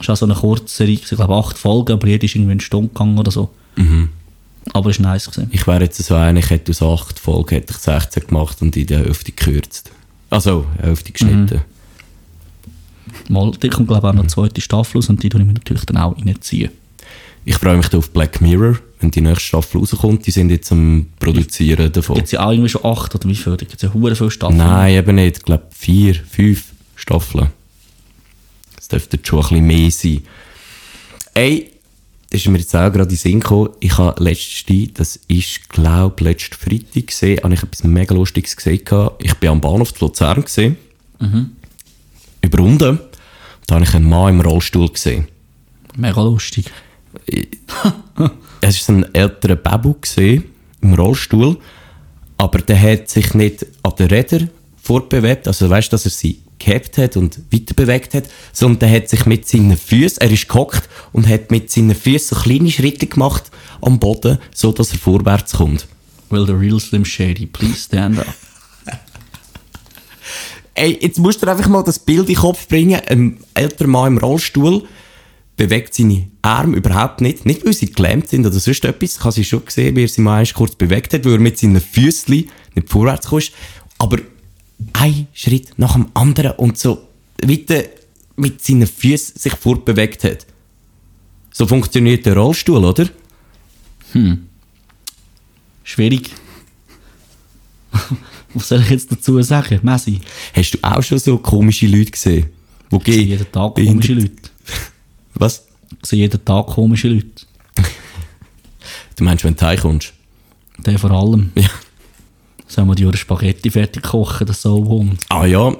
Es 0.00 0.08
war 0.08 0.16
so 0.16 0.24
eine 0.24 0.34
Kurzserie, 0.34 0.96
gewesen, 0.96 1.14
ich 1.14 1.18
glaube 1.18 1.34
acht 1.34 1.58
Folgen, 1.58 1.92
aber 1.92 2.08
jede 2.08 2.24
ist 2.24 2.34
irgendwie 2.34 2.52
eine 2.52 2.60
Stunde 2.62 2.88
gegangen 2.88 3.18
oder 3.18 3.30
so. 3.30 3.50
Aber 4.72 4.88
es 4.88 5.02
war 5.02 5.12
nice. 5.12 5.30
Gewesen. 5.30 5.50
Ich 5.52 5.66
wäre 5.66 5.82
jetzt 5.82 6.02
so 6.02 6.14
einer, 6.14 6.40
ich 6.40 6.48
hätte 6.48 6.70
aus 6.70 6.80
8 6.80 7.18
Folgen 7.18 7.50
hätte 7.50 7.74
ich 7.74 7.78
16 7.78 8.28
gemacht 8.28 8.62
und 8.62 8.74
in 8.78 8.86
der 8.86 9.00
Hälfte 9.00 9.30
gekürzt. 9.32 9.90
Also, 10.30 10.64
Hälfte 10.80 11.12
geschnitten. 11.12 11.60
Mal, 13.28 13.52
die 13.52 13.68
kommt 13.68 13.88
glaube 13.88 14.06
ich 14.06 14.10
auch 14.10 14.14
noch 14.14 14.22
eine 14.22 14.28
zweite 14.28 14.60
Staffel 14.60 14.98
raus 14.98 15.08
und 15.08 15.22
die 15.22 15.28
tue 15.28 15.40
ich 15.40 15.46
mir 15.46 15.54
natürlich 15.54 15.84
dann 15.84 15.96
auch 15.96 16.16
reinziehen. 16.16 16.70
Ich 17.44 17.56
freue 17.56 17.76
mich 17.76 17.94
auf 17.94 18.10
Black 18.10 18.40
Mirror, 18.40 18.78
wenn 19.00 19.10
die 19.10 19.20
nächste 19.20 19.44
Staffel 19.44 19.80
rauskommt. 19.80 20.26
Die 20.26 20.30
sind 20.30 20.50
jetzt 20.50 20.70
am 20.70 21.06
Produzieren 21.18 21.90
davon. 21.90 22.16
Gibt 22.16 22.26
es 22.26 22.32
ja 22.32 22.44
auch 22.44 22.50
irgendwie 22.50 22.68
schon 22.68 22.84
acht 22.84 23.14
oder 23.14 23.28
wie 23.28 23.34
viel? 23.34 23.56
Da 23.56 23.64
gibt 23.64 23.76
es 23.76 23.82
ja 23.82 23.94
hure 23.94 24.14
viele 24.14 24.30
Staffeln. 24.30 24.58
Nein, 24.58 24.94
eben 24.94 25.14
nicht. 25.16 25.38
Ich 25.38 25.42
glaube, 25.44 25.64
vier, 25.70 26.14
fünf 26.14 26.64
Staffeln. 26.94 27.48
Das 28.76 28.88
dürfte 28.88 29.18
schon 29.22 29.38
ein 29.38 29.42
bisschen 29.48 29.66
mehr 29.66 29.90
sein. 29.90 30.22
Ey, 31.34 31.70
das 32.30 32.42
ist 32.42 32.48
mir 32.48 32.58
jetzt 32.58 32.74
auch 32.74 32.92
gerade 32.92 33.04
in 33.04 33.08
den 33.08 33.16
Sinn 33.16 33.40
gekommen. 33.40 33.70
Ich 33.80 33.96
habe 33.96 34.22
letzte, 34.22 34.88
das 34.88 35.16
ist, 35.28 35.68
glaube 35.70 36.24
letzten 36.24 36.54
Freitag 36.54 37.06
gesehen, 37.06 37.40
habe 37.42 37.54
ich 37.54 37.62
etwas 37.62 37.84
mega 37.84 38.14
Lustiges 38.14 38.56
gesehen. 38.56 38.82
Ich 39.18 39.34
bin 39.34 39.48
am 39.48 39.60
Bahnhof 39.60 39.94
zu 39.94 40.04
Luzern 40.04 40.42
gesehen. 40.44 40.76
Überrunden. 42.42 42.98
Da 43.68 43.74
habe 43.74 43.84
ich 43.84 43.94
einen 43.94 44.08
Mann 44.08 44.30
im 44.30 44.40
Rollstuhl 44.40 44.88
gesehen. 44.88 45.28
Mega 45.94 46.22
lustig. 46.22 46.72
es 48.62 48.88
war 48.88 48.96
ein 48.96 49.14
älterer 49.14 49.56
Babu 49.56 49.94
gesehen, 50.00 50.44
im 50.80 50.94
Rollstuhl, 50.94 51.58
aber 52.38 52.60
der 52.60 52.80
hat 52.80 53.10
sich 53.10 53.34
nicht 53.34 53.66
an 53.82 53.92
den 53.98 54.08
Rädern 54.08 54.50
fortbewegt, 54.80 55.46
also 55.46 55.68
weißt, 55.68 55.92
dass 55.92 56.06
er 56.06 56.10
sie 56.10 56.40
gehabt 56.58 56.96
hat 56.96 57.18
und 57.18 57.40
weiter 57.52 57.74
bewegt 57.74 58.14
hat, 58.14 58.24
sondern 58.54 58.78
der 58.78 58.90
hat 58.90 59.10
sich 59.10 59.26
mit 59.26 59.46
seinen 59.46 59.76
Füßen, 59.76 60.22
er 60.22 60.30
ist 60.30 60.48
gehockt 60.48 60.88
und 61.12 61.28
hat 61.28 61.50
mit 61.50 61.70
seinen 61.70 61.94
Füßen 61.94 62.36
so 62.36 62.42
kleine 62.42 62.70
Schritte 62.70 63.06
gemacht 63.06 63.50
am 63.82 63.98
Boden, 63.98 64.38
so 64.54 64.72
dass 64.72 64.92
er 64.92 64.98
vorwärts 64.98 65.52
kommt. 65.52 65.86
Will 66.30 66.46
the 66.46 66.52
real 66.52 66.80
Slim 66.80 67.04
Shady 67.04 67.44
please 67.44 67.80
stand 67.80 68.18
up? 68.18 68.34
Ey, 70.78 70.96
jetzt 71.00 71.18
musst 71.18 71.42
du 71.42 71.46
dir 71.46 71.50
einfach 71.50 71.68
mal 71.68 71.82
das 71.82 71.98
Bild 71.98 72.28
in 72.28 72.34
den 72.34 72.36
Kopf 72.36 72.68
bringen. 72.68 73.00
Ein 73.08 73.40
älterer 73.54 73.88
Mann 73.88 74.12
im 74.12 74.18
Rollstuhl 74.18 74.86
bewegt 75.56 75.92
seine 75.92 76.28
Arme 76.40 76.76
überhaupt 76.76 77.20
nicht. 77.20 77.44
Nicht, 77.44 77.66
weil 77.66 77.72
sie 77.72 77.90
gelähmt 77.90 78.28
sind 78.28 78.46
oder 78.46 78.60
sonst 78.60 78.84
etwas. 78.84 79.16
Ich 79.16 79.24
habe 79.24 79.32
sie 79.32 79.44
schon 79.44 79.64
gesehen, 79.64 79.96
wie 79.96 80.04
er 80.04 80.08
sie 80.08 80.20
mal 80.20 80.46
kurz 80.46 80.76
bewegt 80.76 81.12
hat, 81.14 81.24
weil 81.24 81.32
er 81.32 81.40
mit 81.40 81.58
seinen 81.58 81.80
Füßen 81.80 82.32
nicht 82.32 82.52
vorwärts 82.86 83.26
kommt. 83.26 83.50
Aber 83.98 84.18
ein 84.92 85.26
Schritt 85.32 85.76
nach 85.78 85.94
dem 85.94 86.06
anderen 86.14 86.52
und 86.52 86.78
so 86.78 87.08
weiter 87.42 87.82
mit 88.36 88.62
seinen 88.62 88.86
Füßen 88.86 89.36
sich 89.36 89.54
fortbewegt 89.54 90.22
hat. 90.22 90.46
So 91.52 91.66
funktioniert 91.66 92.24
der 92.24 92.36
Rollstuhl, 92.36 92.84
oder? 92.84 93.08
Schwierig. 95.82 96.30
Was 98.54 98.68
soll 98.68 98.80
ich 98.80 98.90
jetzt 98.90 99.12
dazu 99.12 99.40
sagen? 99.42 99.80
Messi. 99.82 100.20
Hast 100.54 100.72
du 100.72 100.78
auch 100.82 101.02
schon 101.02 101.18
so 101.18 101.38
komische 101.38 101.86
Leute 101.86 102.10
gesehen? 102.10 102.46
Wo 102.90 103.00
Ich 103.04 103.14
sehe 103.14 103.22
jeden 103.26 103.52
Tag 103.52 103.74
komische 103.74 104.14
Leute. 104.14 104.50
Was? 105.34 105.66
Ich 106.02 106.08
sehe 106.08 106.20
jeden 106.20 106.44
Tag 106.44 106.66
komische 106.66 107.08
Leute. 107.08 107.46
Du 109.16 109.24
meinst, 109.24 109.44
wenn 109.44 109.56
du 109.56 109.66
heimkommst? 109.66 110.12
Der 110.78 110.98
vor 110.98 111.10
allem. 111.10 111.50
Ja. 111.56 111.68
Sollen 112.68 112.88
wir 112.88 112.94
die 112.94 113.16
Spaghetti 113.16 113.70
fertig 113.70 114.02
kochen, 114.02 114.46
das 114.46 114.62
so 114.62 114.84
wund. 114.86 115.20
Ah 115.30 115.46
ja, 115.46 115.74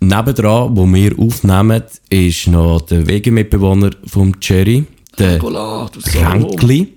nebendran, 0.00 0.76
wo 0.76 0.86
wir 0.86 1.18
aufnehmen, 1.18 1.82
ist 2.10 2.46
noch 2.48 2.80
der 2.80 3.06
Wegemitbewohner 3.06 3.90
vom 4.06 4.34
Jerry, 4.40 4.84
der 5.18 5.38
Kränkli. 5.38 6.94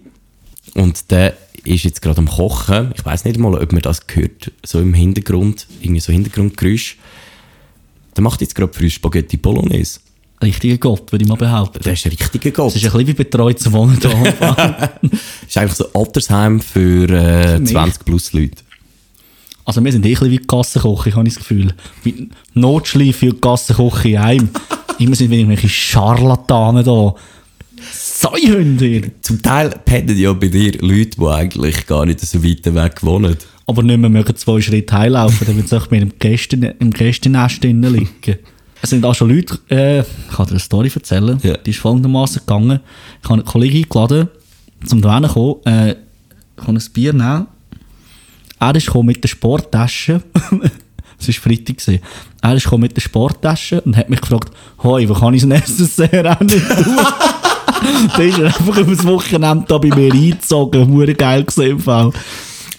Und 0.75 1.11
der 1.11 1.35
ist 1.67 1.83
jetzt 1.83 2.01
gerade 2.01 2.19
am 2.19 2.27
Kochen. 2.27 2.91
Ich 2.95 3.05
weiß 3.05 3.25
nicht 3.25 3.37
mal, 3.37 3.53
ob 3.55 3.71
man 3.71 3.81
das 3.81 4.07
gehört, 4.07 4.51
so 4.65 4.79
im 4.79 4.93
Hintergrund, 4.93 5.67
irgendwie 5.81 5.99
so 5.99 6.11
Hintergrundgeräusch. 6.11 6.97
Der 8.15 8.23
macht 8.23 8.41
jetzt 8.41 8.55
gerade 8.55 8.73
für 8.73 8.83
uns 8.83 8.93
Spaghetti 8.93 9.37
Bolognese. 9.37 9.99
Richtiger 10.41 10.77
Gott, 10.77 11.11
würde 11.11 11.23
ich 11.23 11.29
mal 11.29 11.35
behaupten. 11.35 11.83
Der 11.83 11.93
ist 11.93 12.05
ein 12.05 12.11
richtiger 12.11 12.51
Gott. 12.51 12.67
Das 12.67 12.75
ist 12.75 12.85
ein 12.85 12.91
bisschen 12.91 13.07
wie 13.07 13.13
betreut 13.13 13.59
zu 13.59 13.71
wohnen. 13.71 13.99
Das 13.99 15.47
ist 15.47 15.57
eigentlich 15.57 15.73
so 15.73 15.85
ein 15.85 15.95
Altersheim 15.95 16.59
für 16.59 17.09
äh, 17.09 17.59
mich. 17.59 17.71
20 17.71 18.05
plus 18.05 18.33
Leute. 18.33 18.57
also 19.65 19.83
wir 19.83 19.91
sind 19.91 20.05
eh 20.05 20.09
ein 20.09 20.11
bisschen 20.11 20.31
wie 20.31 20.37
Gassenkoche, 20.37 21.15
habe 21.15 21.27
ich 21.27 21.35
das 21.35 21.39
Gefühl. 21.39 21.73
Wie 22.03 22.29
Notschleife 22.53 23.31
und 23.31 23.41
Gassenkoche 23.41 24.09
in 24.09 24.17
einem. 24.17 24.49
Immer 24.99 25.15
sind 25.15 25.31
wir 25.31 25.37
irgendwelche 25.37 25.69
Scharlatanen 25.69 26.83
da. 26.83 27.15
Säuhunde! 28.19 29.11
Zum 29.21 29.43
Teil 29.43 29.69
pennen 29.85 30.17
ja 30.17 30.33
bei 30.33 30.47
dir 30.47 30.71
Leute, 30.81 31.17
die 31.19 31.25
eigentlich 31.27 31.85
gar 31.85 32.03
nicht 32.03 32.19
so 32.21 32.43
weit 32.43 32.65
weg 32.73 33.03
wohnen. 33.03 33.37
Aber 33.67 33.83
nicht 33.83 33.99
mehr 33.99 34.09
mögen 34.09 34.35
zwei 34.35 34.59
Schritte 34.59 34.97
heimlaufen, 34.97 35.45
damit 35.45 35.69
sie 35.69 35.79
mit 35.91 36.01
im, 36.01 36.11
Gästen, 36.17 36.63
im 36.63 36.89
Gästennest 36.89 37.63
drinnen 37.63 37.93
liegen. 37.93 38.39
Es 38.81 38.89
sind 38.89 39.05
auch 39.05 39.13
schon 39.13 39.29
Leute, 39.29 39.59
äh, 39.69 39.99
ich 39.99 40.35
kann 40.35 40.47
dir 40.47 40.51
eine 40.53 40.59
Story 40.59 40.91
erzählen, 40.95 41.37
Ja. 41.43 41.57
die 41.57 41.69
ist 41.69 41.77
folgendermaßen 41.79 42.39
gegangen. 42.39 42.79
Ich 43.21 43.29
habe 43.29 43.35
einen 43.35 43.45
Kollegen 43.45 43.83
eingeladen, 43.83 44.29
zum 44.83 44.99
da 44.99 45.19
kommen, 45.27 45.57
äh, 45.65 45.91
ich 45.91 46.65
kann 46.65 46.75
ein 46.75 46.83
Bier 46.93 47.13
nehmen. 47.13 47.45
Er 48.59 48.75
ist 48.75 48.95
mit 48.95 49.23
der 49.23 49.27
Sporttasche. 49.29 50.23
Es 51.19 51.27
war 51.29 51.33
Freitag. 51.33 51.77
gewesen. 51.79 51.99
Er 52.43 52.53
ist 52.55 52.71
mit 52.71 52.95
der 52.95 53.01
Sporttasche 53.01 53.81
und 53.81 53.97
hat 53.97 54.07
mich 54.07 54.21
gefragt, 54.21 54.51
«Hoi, 54.83 55.09
wo 55.09 55.15
kann 55.15 55.33
ich 55.33 55.41
das 55.41 55.49
Necessaire 55.49 56.35
auch 56.35 56.41
nicht 56.41 56.67
tun?» 56.67 56.95
Dann 58.17 58.27
ist 58.27 58.39
er 58.39 58.45
einfach 58.45 58.77
über 58.77 58.95
das 58.95 59.05
Wochenende 59.05 59.65
da 59.67 59.77
bei 59.77 59.89
mir 59.89 60.13
eingezogen. 60.13 60.87
Hure 60.89 61.13
geil 61.13 61.43
gesehen 61.43 61.79
Fall. 61.79 62.11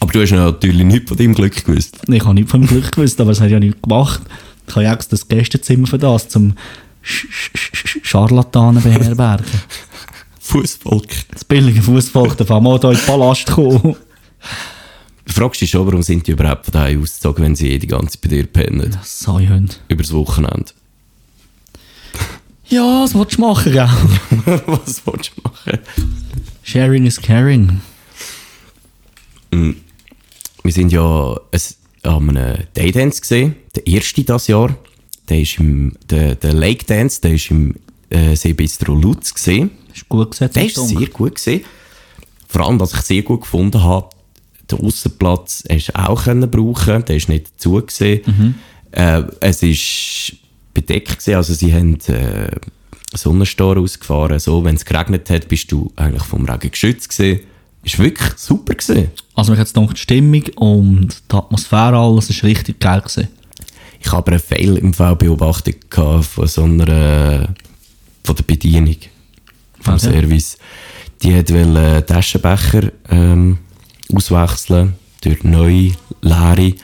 Aber 0.01 0.13
du 0.13 0.21
hast 0.21 0.31
natürlich 0.31 0.87
nichts 0.87 1.09
von 1.09 1.19
deinem 1.19 1.35
Glück 1.35 1.65
gewusst. 1.65 1.99
Ich 2.09 2.25
habe 2.25 2.35
nicht 2.35 2.49
vom 2.49 2.67
Glück 2.67 2.93
gewusst, 2.93 3.21
aber 3.21 3.33
es 3.33 3.41
hat 3.41 3.51
ja 3.51 3.59
nicht 3.59 3.83
gemacht. 3.83 4.23
Ich 4.67 4.75
habe 4.75 4.85
ja 4.85 4.93
extra 4.93 5.17
das 5.17 5.27
Gästezimmer 5.29 5.87
für 5.87 5.99
das, 5.99 6.29
zum 6.29 6.55
Sch 7.03 7.27
Sch 7.31 7.51
Sch 7.55 7.99
Scharlatanen 8.03 8.83
beherbergen. 8.83 9.47
Fußvolk. 10.41 11.09
Das 11.33 11.45
billige 11.45 11.83
Fußvolk 11.83 12.41
auch 12.51 12.61
mal 12.61 12.79
hier 12.79 12.91
in 12.91 12.97
den 12.97 13.05
Palast 13.05 13.47
kommen. 13.47 13.97
Du 15.27 15.33
fragst 15.33 15.61
dich 15.61 15.71
schon, 15.71 15.87
warum 15.87 16.03
sind 16.03 16.27
die 16.27 16.33
überhaupt 16.33 16.67
von 16.67 16.73
daheim 16.73 17.03
ausgezogen, 17.03 17.45
wenn 17.45 17.55
sie 17.55 17.71
eh 17.71 17.79
die 17.79 17.87
ganze 17.87 18.13
Zeit 18.13 18.21
bei 18.23 18.29
dir 18.29 18.47
pennen? 18.47 18.97
Säuhunde. 19.05 19.75
Übers 19.89 20.13
Wochenende. 20.13 20.73
Ja, 22.71 23.03
was 23.03 23.15
willst 23.15 23.39
du 23.39 23.41
machen, 23.41 23.73
gell? 23.73 23.89
Was 24.67 25.03
willst 25.07 25.33
du 25.35 25.43
machen? 25.43 25.79
Sharing 26.63 27.07
is 27.07 27.21
caring. 27.21 27.81
Wir 29.51 30.73
sind 30.73 30.93
ja 30.93 31.41
es, 31.51 31.79
an 32.03 32.29
einem 32.29 32.59
Daydance 32.75 33.23
gesehen, 33.23 33.57
der 33.75 33.87
erste 33.87 34.23
das 34.25 34.49
Jahr. 34.49 34.77
Der, 35.31 35.41
ist 35.41 35.59
im, 35.59 35.95
der, 36.11 36.35
der 36.35 36.53
Lake 36.53 36.85
Dance, 36.85 37.21
der 37.23 37.35
ist 37.35 37.51
im 37.51 37.75
äh, 38.11 38.35
Seebistro 38.35 38.95
Lutz 38.95 39.33
gesehen. 39.33 39.71
Ist 39.95 40.09
gut 40.09 40.33
gesetzt. 40.33 40.57
Der 40.57 40.67
ist 40.67 40.77
sehr 40.77 41.07
gut 41.07 41.37
gesehen. 41.37 41.65
Vor 42.49 42.67
allem, 42.67 42.81
was 42.81 42.93
ich 42.93 43.01
sehr 43.01 43.23
gut 43.23 43.43
gefunden 43.43 43.83
habe, 43.83 44.11
den 44.71 44.81
Aussenplatz 44.81 45.65
hast 45.71 45.89
du 45.89 45.99
auch 45.99 46.25
können 46.25 46.51
brauchen. 46.51 47.05
Der 47.07 47.17
ist 47.17 47.31
nicht 47.31 47.61
zugesehen. 47.61 48.57
Äh, 48.91 49.23
es 49.41 49.63
ist 49.63 50.37
bedeckt 50.81 51.19
gewesen, 51.19 51.35
also 51.35 51.55
sie 51.55 51.73
haben 51.73 51.99
äh, 52.09 52.51
Sonnenstor 53.15 53.79
ausgefahren. 53.79 54.39
So, 54.39 54.65
wenn 54.65 54.77
es 54.77 54.85
geregnet 54.85 55.31
hat, 55.31 55.49
bist 55.49 55.73
du 55.73 55.91
eigentlich 55.97 56.25
vom 56.25 56.45
Regen 56.45 56.71
geschützt 56.71 57.09
gewesen. 57.09 57.41
Ist 57.83 57.99
wirklich 57.99 58.33
super 58.37 58.75
gewesen. 58.75 59.11
Also 59.35 59.53
mich 59.53 59.61
hat 59.61 59.69
es 59.69 59.73
gedacht, 59.73 59.97
die 59.97 60.01
Stimmung 60.01 60.43
und 60.57 61.09
die 61.31 61.37
Atmosphäre, 61.37 61.97
alles 61.97 62.29
ist 62.31 62.43
richtig 62.43 62.81
geil 62.81 63.01
gewesen. 63.01 63.29
Ich 64.01 64.07
habe 64.09 64.19
aber 64.19 64.33
eine 64.33 64.41
Fail 64.41 64.77
im 64.77 64.93
Fall 64.93 65.17
beobachtet 65.17 65.85
von 65.91 66.23
so 66.47 66.65
einer, 66.65 66.89
äh, 66.89 67.47
von 68.25 68.37
der 68.37 68.45
Bedienung, 68.45 68.97
vom 69.81 69.95
Okay. 69.95 70.13
Service. 70.13 70.59
Die 71.23 71.35
hat 71.35 71.53
wollte 71.53 72.07
Taschenbecher 72.07 72.93
ähm, 73.11 73.59
auswechseln 74.15 74.95
durch 75.23 75.43
neue, 75.43 75.93
leere. 76.21 76.75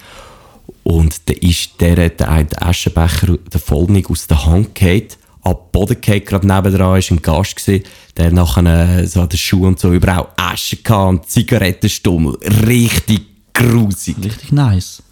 Und 0.85 1.29
dann 1.29 1.37
ist 1.39 1.81
der, 1.81 2.11
der 2.11 2.29
eine 2.29 2.63
Aschenbecher 2.63 3.39
der 3.53 3.61
voll 3.61 3.87
nicht 3.87 4.11
aus 4.11 4.27
der 4.27 4.45
Hand 4.47 4.75
gefallen. 4.75 5.09
ab 5.43 5.73
Boden 5.73 6.01
gefallen, 6.01 6.25
gerade 6.25 6.47
nebendran 6.47 6.89
war 6.89 6.97
ein 6.97 7.23
Gast, 7.23 7.57
gewesen, 7.57 7.85
der 8.17 8.31
nachher 8.33 8.99
äh, 9.01 9.07
so 9.07 9.23
an 9.23 9.29
den 9.29 9.39
Schuhen 9.39 9.65
und 9.69 9.81
so 9.81 9.93
überall 9.93 10.29
Asche 10.37 10.77
gehabt 10.77 11.09
und 11.09 11.29
Zigarettenstummel. 11.29 12.39
Richtig 12.67 13.23
grusig. 13.55 14.17
Richtig 14.23 14.53
nice. 14.53 15.03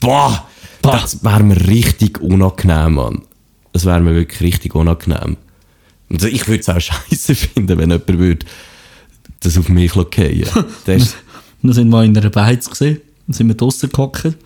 Boah, 0.00 0.46
Boah. 0.82 0.92
das 0.92 1.22
wäre 1.22 1.42
mir 1.42 1.68
richtig 1.68 2.20
unangenehm, 2.20 2.94
Mann. 2.94 3.22
Das 3.72 3.84
wäre 3.84 4.00
mir 4.00 4.14
wirklich 4.14 4.40
richtig 4.40 4.74
unangenehm. 4.74 5.36
Also 6.10 6.26
ich 6.26 6.46
würde 6.48 6.60
es 6.60 6.68
auch 6.68 6.80
scheiße 7.10 7.34
finden, 7.34 7.78
wenn 7.78 7.90
jemand 7.90 8.08
würde 8.08 8.46
das 9.40 9.58
auf 9.58 9.68
mich 9.68 9.92
fallen 9.92 10.08
Der 10.86 10.96
ist, 10.96 11.16
Dann 11.62 11.72
sind 11.72 11.90
wir 11.90 12.04
in 12.04 12.16
einer 12.16 12.30
Beiz 12.30 12.68
gesehen, 12.68 13.00
dann 13.26 13.34
sind 13.34 13.48
wir 13.48 13.54
draussen 13.54 13.90
gehockt. 13.90 14.36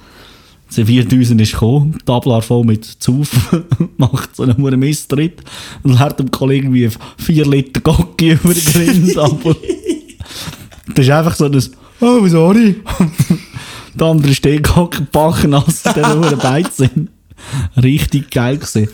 Serviertüsen 0.74 1.38
ist 1.38 1.52
gekommen, 1.52 1.98
Tablar 2.04 2.42
voll 2.42 2.64
mit 2.64 2.84
Zuf, 2.84 3.30
macht 3.96 4.34
so 4.34 4.42
einen 4.42 4.56
hohen 4.56 4.78
Misstritt 4.80 5.40
und 5.84 5.94
lernt 5.94 6.18
dem 6.18 6.32
Kollegen 6.32 6.74
wie 6.74 6.90
4 7.18 7.46
Liter 7.46 7.80
Gocki 7.80 8.32
über 8.42 8.52
den 8.52 8.64
Grind 8.64 9.16
aber 9.16 9.54
Das 10.94 11.04
ist 11.06 11.10
einfach 11.10 11.36
so 11.36 11.44
ein 11.44 11.62
«Oh, 12.00 12.26
sorry!» 12.26 12.82
Der 13.94 14.06
andere 14.08 14.34
steht 14.34 14.64
gehockt, 14.64 15.12
bachennass 15.12 15.86
in 15.86 15.92
dieser 15.94 16.18
hohen 16.18 16.38
Beiz 16.38 16.78
sind. 16.78 17.10
Richtig 17.80 18.32
geil 18.32 18.58
gesehen. 18.58 18.90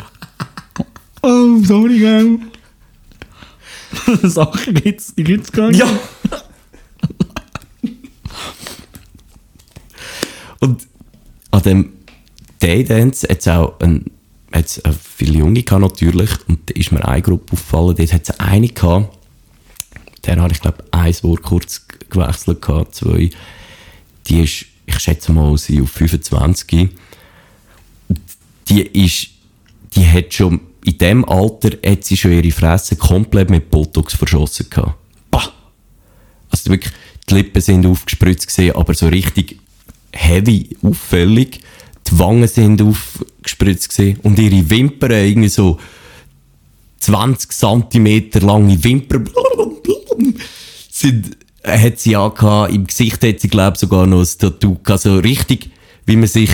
«Oh, 1.23 1.63
sorry, 1.65 1.99
gell?» 1.99 2.39
Sachen 4.23 4.75
gibt's, 4.75 5.15
die 5.15 5.25
gibt's 5.25 5.51
gar 5.51 5.69
nicht. 5.69 5.81
Ja. 5.81 5.89
Und 10.59 10.90
an 11.51 11.63
dem 11.63 11.93
Daydance 12.61 13.27
hat 13.29 13.41
es 13.41 13.49
auch 13.49 13.79
ein, 13.81 14.07
hat's 14.53 14.81
viele 15.15 15.39
Junge 15.39 15.63
gehabt, 15.63 15.83
natürlich. 15.83 16.31
Und 16.49 16.69
da 16.69 16.75
ist 16.75 16.93
mir 16.93 17.07
eine 17.07 17.23
Gruppe 17.23 17.53
aufgefallen. 17.53 17.97
Dort 17.97 18.13
hat 18.13 18.29
es 18.29 18.41
eine 18.41 18.69
gehabt. 18.69 19.17
Der 20.27 20.37
habe 20.37 20.53
ich, 20.53 20.61
glaube 20.61 20.85
ein 20.91 21.15
Wort 21.23 21.43
kurz 21.43 21.87
gewechselt 22.11 22.61
gehabt, 22.61 22.95
zwei. 22.95 23.31
Die 24.27 24.41
ist, 24.43 24.67
ich 24.87 24.99
schätze 24.99 25.33
mal, 25.33 25.57
sie 25.57 25.81
auf 25.81 25.91
25. 25.91 26.91
Die 28.69 28.81
ist, 28.83 29.29
die 29.95 30.07
hat 30.07 30.35
schon, 30.35 30.61
in 30.85 30.99
dem 30.99 31.25
Alter 31.25 31.71
hat 31.85 32.05
sie 32.05 32.17
schon 32.17 32.33
ihre 32.33 32.51
Fresse 32.51 32.97
komplett 32.97 33.51
mit 33.51 33.71
Botox 33.71 34.15
verschossen 34.15 34.69
gehabt. 34.69 34.95
Bah! 35.31 35.51
Also 36.51 36.71
wirklich, 36.71 36.93
die 37.29 37.35
Lippen 37.35 37.63
sind 37.63 37.87
aufgespritzt 37.87 38.47
gesehen, 38.47 38.77
aber 38.77 38.93
so 38.93 39.09
richtig 39.09 39.60
heavy, 40.13 40.77
auffällig. 40.83 41.61
Die 42.11 42.19
Wangen 42.19 42.49
sind 42.49 42.83
aufgespritzt 42.83 43.99
und 44.23 44.39
ihre 44.39 44.69
Wimpern 44.71 45.11
irgendwie 45.13 45.49
so 45.49 45.79
20 47.01 47.51
cm 47.51 48.31
lange 48.41 48.83
Wimpern 48.85 49.29
sind, 50.91 51.37
hat 51.65 51.99
sie 51.99 52.17
angehabt. 52.17 52.73
Im 52.73 52.87
Gesicht 52.87 53.25
hat 53.25 53.41
sie, 53.41 53.49
glaube 53.49 53.75
ich, 53.75 53.81
sogar 53.81 54.07
noch 54.07 54.21
ein 54.21 54.39
Tattoo 54.39 54.79
gehabt. 54.83 55.03
So 55.03 55.19
richtig, 55.19 55.71
wie 56.07 56.17
man 56.17 56.29
sich 56.29 56.51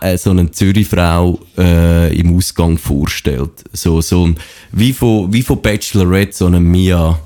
äh, 0.00 0.16
so 0.16 0.30
eine 0.30 0.50
Zürichfrau 0.50 1.38
äh, 1.56 2.16
im 2.16 2.36
Ausgang 2.36 2.78
vorstellt. 2.78 3.64
So, 3.72 4.00
so 4.00 4.26
ein, 4.26 4.36
wie 4.72 4.92
von, 4.92 5.32
wie 5.32 5.42
von 5.42 5.60
Bachelorette, 5.60 6.36
so 6.36 6.46
eine 6.46 6.60
Mia, 6.60 7.18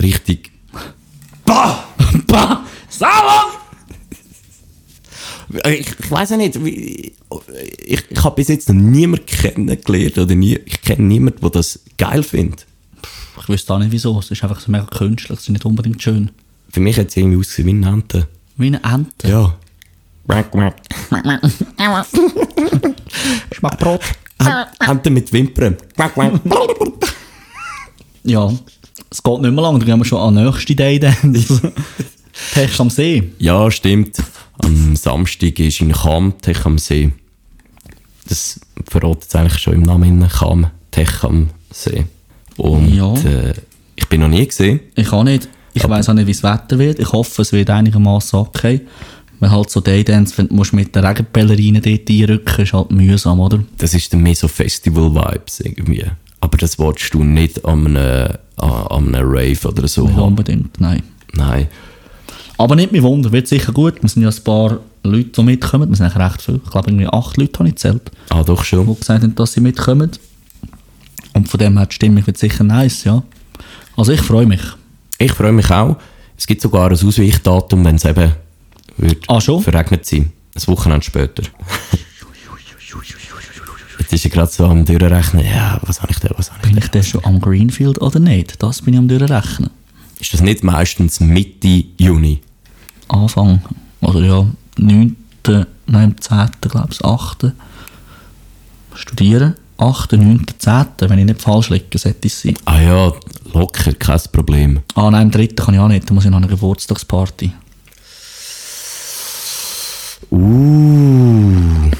richtig, 0.00 0.50
bah! 1.44 1.84
Bah! 2.26 2.64
Sauer! 2.88 3.55
Ich, 5.66 5.86
ich 5.98 6.10
weiß 6.10 6.32
auch 6.32 6.36
nicht, 6.36 6.64
wie, 6.64 7.12
ich, 7.84 8.04
ich 8.10 8.24
habe 8.24 8.36
bis 8.36 8.48
jetzt 8.48 8.68
noch 8.68 8.74
niemanden 8.74 9.26
kennengelernt 9.26 10.18
oder 10.18 10.34
nie, 10.34 10.58
ich 10.64 10.82
kenne 10.82 11.04
niemanden, 11.04 11.40
der 11.40 11.50
das 11.50 11.80
geil 11.98 12.22
findet. 12.22 12.66
Ich 13.40 13.48
wüsste 13.48 13.74
auch 13.74 13.78
nicht 13.78 13.92
wieso. 13.92 14.18
Es 14.18 14.30
ist 14.30 14.42
einfach 14.42 14.60
so 14.60 14.70
mega 14.72 14.86
künstlich. 14.86 15.38
Es 15.38 15.44
ist 15.44 15.50
nicht 15.50 15.64
unbedingt 15.64 16.02
schön. 16.02 16.30
Für 16.70 16.80
mich 16.80 16.98
hat 16.98 17.08
es 17.08 17.16
irgendwie 17.16 17.38
ausgesehen 17.38 17.66
wie 17.68 17.86
eine 17.86 17.88
Ente. 17.94 18.28
Wie 18.56 18.66
eine 18.66 18.82
Ente. 18.82 19.28
Ja. 19.28 19.56
Schmeckt 23.52 23.78
Brot. 23.78 24.00
Ente 24.80 25.10
mit 25.10 25.32
Wimpern. 25.32 25.76
Ja. 28.24 28.52
Es 29.10 29.22
geht 29.22 29.40
nicht 29.40 29.52
mehr 29.52 29.62
lang. 29.62 29.78
Dann 29.78 29.86
gehen 29.86 29.98
wir 29.98 30.04
schon 30.04 30.18
an 30.18 30.34
den 30.34 30.46
nächsten 30.46 30.76
Day. 30.76 30.98
Tech 30.98 32.80
am 32.80 32.90
See. 32.90 33.30
Ja, 33.38 33.70
stimmt. 33.70 34.16
Am 34.58 34.96
Samstag 34.96 35.58
ist 35.58 35.80
in 35.80 35.92
Cham, 35.92 36.34
Tech 36.40 36.64
am 36.64 36.78
See. 36.78 37.12
Das 38.28 38.58
verratet 38.88 39.24
es 39.28 39.34
eigentlich 39.34 39.58
schon 39.58 39.74
im 39.74 39.82
Namen. 39.82 40.28
Cham, 40.28 40.66
Tech 40.90 41.22
am 41.22 41.50
See. 41.70 42.04
Und 42.56 42.94
Ja. 42.94 43.12
äh, 43.14 43.54
ich 43.94 44.08
bin 44.08 44.20
noch 44.20 44.28
nie 44.28 44.46
gesehen. 44.46 44.80
Ich 44.94 45.12
auch 45.12 45.24
nicht. 45.24 45.48
Ich 45.74 45.86
weiß 45.86 46.08
auch 46.08 46.14
nicht, 46.14 46.26
wie 46.26 46.32
das 46.32 46.42
Wetter 46.42 46.78
wird. 46.78 46.98
Ich 46.98 47.12
hoffe, 47.12 47.42
es 47.42 47.52
wird 47.52 47.68
einigermaßen 47.68 48.38
okay. 48.38 48.80
Weil 49.38 49.50
halt 49.50 49.68
so 49.70 49.80
Day 49.80 50.02
Dance, 50.02 50.32
wenn 50.38 50.48
du 50.48 50.64
mit 50.72 50.94
den 50.94 51.04
Regenpellerinen 51.04 51.82
dort 51.82 52.08
einrücken, 52.08 52.62
ist 52.62 52.72
halt 52.72 52.90
mühsam, 52.90 53.38
oder? 53.40 53.62
Das 53.76 53.92
ist 53.92 54.10
dann 54.12 54.22
mehr 54.22 54.34
so 54.34 54.48
Festival-Vibes 54.48 55.60
irgendwie. 55.60 56.04
Aber 56.40 56.56
das 56.56 56.78
wolltest 56.78 57.12
du 57.12 57.22
nicht 57.22 57.62
an 57.66 57.86
einem, 57.86 58.36
an 58.56 58.70
an 58.70 59.14
einem 59.14 59.28
Rave 59.28 59.68
oder 59.68 59.86
so 59.86 60.06
Nicht 60.06 60.16
unbedingt, 60.18 60.80
nein. 60.80 61.02
Nein. 61.34 61.66
Aber 62.58 62.74
nicht 62.74 62.92
mehr 62.92 63.02
Wunder, 63.02 63.30
wird 63.32 63.48
sicher 63.48 63.72
gut. 63.72 64.02
Wir 64.02 64.08
sind 64.08 64.22
ja 64.22 64.30
ein 64.30 64.44
paar 64.44 64.78
Leute, 65.02 65.28
die 65.30 65.42
mitkommen. 65.42 65.88
Wir 65.90 65.96
sind 65.96 66.06
eigentlich 66.06 66.24
recht 66.24 66.42
viel. 66.42 66.60
Ich 66.64 66.70
glaube, 66.70 66.90
irgendwie 66.90 67.06
acht 67.06 67.36
Leute 67.36 67.58
habe 67.58 67.68
ich 67.68 67.74
gezählt, 67.74 68.10
Ah, 68.30 68.42
doch 68.42 68.60
die 68.62 68.66
schon. 68.66 68.86
gesagt 68.98 69.22
haben, 69.22 69.34
dass 69.34 69.52
sie 69.52 69.60
mitkommen. 69.60 70.10
Und 71.34 71.48
von 71.48 71.58
dem 71.58 71.76
her 71.76 71.86
die 71.86 71.94
Stimmung 71.94 72.26
wird 72.26 72.38
sicher 72.38 72.64
nice, 72.64 73.04
ja. 73.04 73.22
Also 73.96 74.12
ich 74.12 74.22
freue 74.22 74.46
mich. 74.46 74.62
Ich 75.18 75.32
freue 75.32 75.52
mich 75.52 75.70
auch. 75.70 75.96
Es 76.38 76.46
gibt 76.46 76.62
sogar 76.62 76.86
ein 76.86 76.92
Ausweichdatum, 76.92 77.84
wenn 77.84 77.96
es 77.96 78.04
eben 78.04 78.32
wird 78.96 79.24
Ah, 79.28 79.40
schon? 79.40 79.62
verregnet 79.62 80.06
sein. 80.06 80.32
Ein 80.54 80.66
Wochenende 80.68 81.04
später. 81.04 81.42
Jetzt 83.98 84.12
ist 84.12 84.24
er 84.24 84.30
gerade 84.30 84.50
so 84.52 84.66
am 84.66 84.84
Durchrechnen. 84.84 85.44
Ja, 85.44 85.78
was 85.82 86.00
habe 86.02 86.12
ich 86.12 86.18
da, 86.18 86.30
was 86.36 86.50
habe 86.50 86.60
ich 86.64 86.68
Bin 86.70 86.78
ich 86.78 86.88
denn 86.88 87.02
schon 87.02 87.24
am 87.24 87.40
Greenfield 87.40 88.00
oder 88.00 88.20
nicht? 88.20 88.62
Das 88.62 88.82
bin 88.82 88.94
ich 88.94 88.98
am 88.98 89.08
durchrechnen. 89.08 89.70
Ist 90.20 90.32
das 90.32 90.40
nicht 90.40 90.62
meistens 90.64 91.20
Mitte 91.20 91.84
Juni? 91.98 92.40
Anfang, 93.08 93.60
oder 94.00 94.20
ja, 94.20 94.46
9., 94.78 95.16
nein, 95.86 96.14
10., 96.18 96.48
glaube 96.60 96.88
ich, 96.90 97.04
8. 97.04 97.52
Studieren. 98.94 99.54
8., 99.78 100.12
9., 100.12 100.46
10., 100.58 100.86
wenn 101.00 101.18
ich 101.18 101.24
nicht 101.26 101.42
falsch 101.42 101.70
liege, 101.70 101.98
sollte 101.98 102.26
es 102.26 102.42
sein. 102.42 102.54
Ah 102.64 102.80
ja, 102.80 103.12
locker, 103.52 103.92
kein 103.92 104.20
Problem. 104.32 104.80
Ah 104.94 105.10
nein, 105.10 105.26
am 105.26 105.30
3. 105.30 105.48
kann 105.48 105.74
ich 105.74 105.80
auch 105.80 105.88
nicht, 105.88 106.08
da 106.08 106.14
muss 106.14 106.24
ich 106.24 106.30
noch 106.30 106.38
eine 106.38 106.48
Geburtstagsparty. 106.48 107.52
Uh. 110.30 111.90